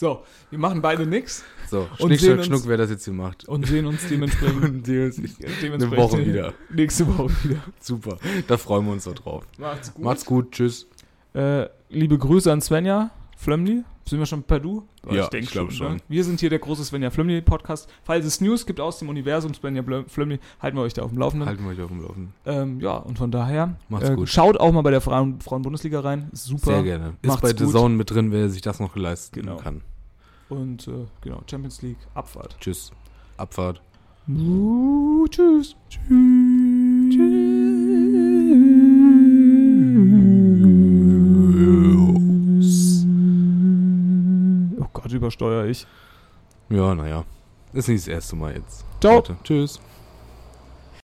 So, 0.00 0.22
wir 0.48 0.58
machen 0.58 0.80
beide 0.80 1.04
nix 1.04 1.44
So, 1.68 1.80
Und 1.98 2.08
Schnick, 2.08 2.20
sehen 2.20 2.26
Schnack, 2.28 2.38
uns- 2.38 2.46
Schnuck, 2.46 2.62
wer 2.68 2.76
das 2.78 2.88
jetzt 2.88 3.04
hier 3.04 3.12
macht. 3.12 3.46
und 3.46 3.66
sehen 3.66 3.84
uns 3.84 4.00
dementsprechend, 4.08 4.64
Und 4.64 4.86
die 4.86 4.98
uns 4.98 5.16
dementsprechend 5.16 5.82
eine 5.82 5.96
Woche 5.98 6.24
wieder. 6.24 6.54
Nächste 6.70 7.06
Woche 7.06 7.30
wieder. 7.44 7.62
Super. 7.80 8.16
Da 8.48 8.56
freuen 8.56 8.86
wir 8.86 8.92
uns 8.92 9.04
so 9.04 9.12
drauf. 9.12 9.44
Macht's 9.58 9.92
gut. 9.92 10.02
Macht's 10.02 10.24
gut. 10.24 10.52
Tschüss. 10.52 10.86
Äh, 11.34 11.66
liebe 11.90 12.16
Grüße 12.16 12.50
an 12.50 12.62
Svenja 12.62 13.10
Flömmli. 13.36 13.82
Sind 14.08 14.18
wir 14.18 14.26
schon 14.26 14.42
per 14.42 14.58
Du? 14.58 14.86
Ja, 15.10 15.28
ich 15.32 15.50
glaub 15.50 15.70
schon. 15.70 15.94
Ne? 15.94 16.00
Wir 16.08 16.24
sind 16.24 16.40
hier 16.40 16.50
der 16.50 16.58
große 16.58 16.84
Svenja 16.84 17.10
Flömmli 17.10 17.40
Podcast. 17.42 17.88
Falls 18.02 18.24
es 18.26 18.40
News 18.40 18.66
gibt 18.66 18.80
aus 18.80 18.98
dem 18.98 19.08
Universum 19.08 19.54
Svenja 19.54 19.84
Flömmli, 20.08 20.40
halten 20.60 20.76
wir 20.76 20.82
euch 20.82 20.94
da 20.94 21.02
auf 21.02 21.10
dem 21.10 21.18
Laufenden. 21.18 21.48
Halten 21.48 21.62
wir 21.64 21.70
euch 21.70 21.80
auf 21.80 21.90
dem 21.90 22.02
Laufenden. 22.02 22.32
Ähm, 22.44 22.80
ja, 22.80 22.96
und 22.96 23.18
von 23.18 23.30
daher, 23.30 23.76
Macht's 23.88 24.08
äh, 24.08 24.16
gut. 24.16 24.28
schaut 24.28 24.58
auch 24.58 24.72
mal 24.72 24.82
bei 24.82 24.90
der 24.90 25.00
Frauen- 25.00 25.40
Frauen-Bundesliga 25.40 26.00
rein. 26.00 26.28
Ist 26.32 26.46
super. 26.46 26.66
Sehr 26.72 26.82
gerne. 26.82 27.12
Ist 27.22 27.28
Macht's 27.28 27.42
bei 27.42 27.56
The. 27.56 27.70
Zone 27.70 27.94
mit 27.94 28.10
drin, 28.10 28.32
wer 28.32 28.48
sich 28.48 28.62
das 28.62 28.80
noch 28.80 28.96
leisten 28.96 29.40
Genau. 29.40 29.56
kann. 29.56 29.82
Und 30.48 30.88
äh, 30.88 31.06
genau, 31.20 31.42
Champions 31.48 31.80
League, 31.82 31.98
Abfahrt. 32.14 32.56
Tschüss. 32.58 32.90
Abfahrt. 33.36 33.80
Uh, 34.28 35.26
tschüss. 35.28 35.76
Oh 36.10 36.14
Gott, 45.10 45.16
übersteuere 45.16 45.66
ich. 45.66 45.86
Ja, 46.68 46.94
naja. 46.94 47.24
Ist 47.72 47.88
nicht 47.88 48.06
das 48.06 48.08
erste 48.08 48.36
Mal 48.36 48.54
jetzt. 48.54 48.84
Ciao. 49.00 49.16
Leute. 49.16 49.36
Tschüss. 49.42 49.80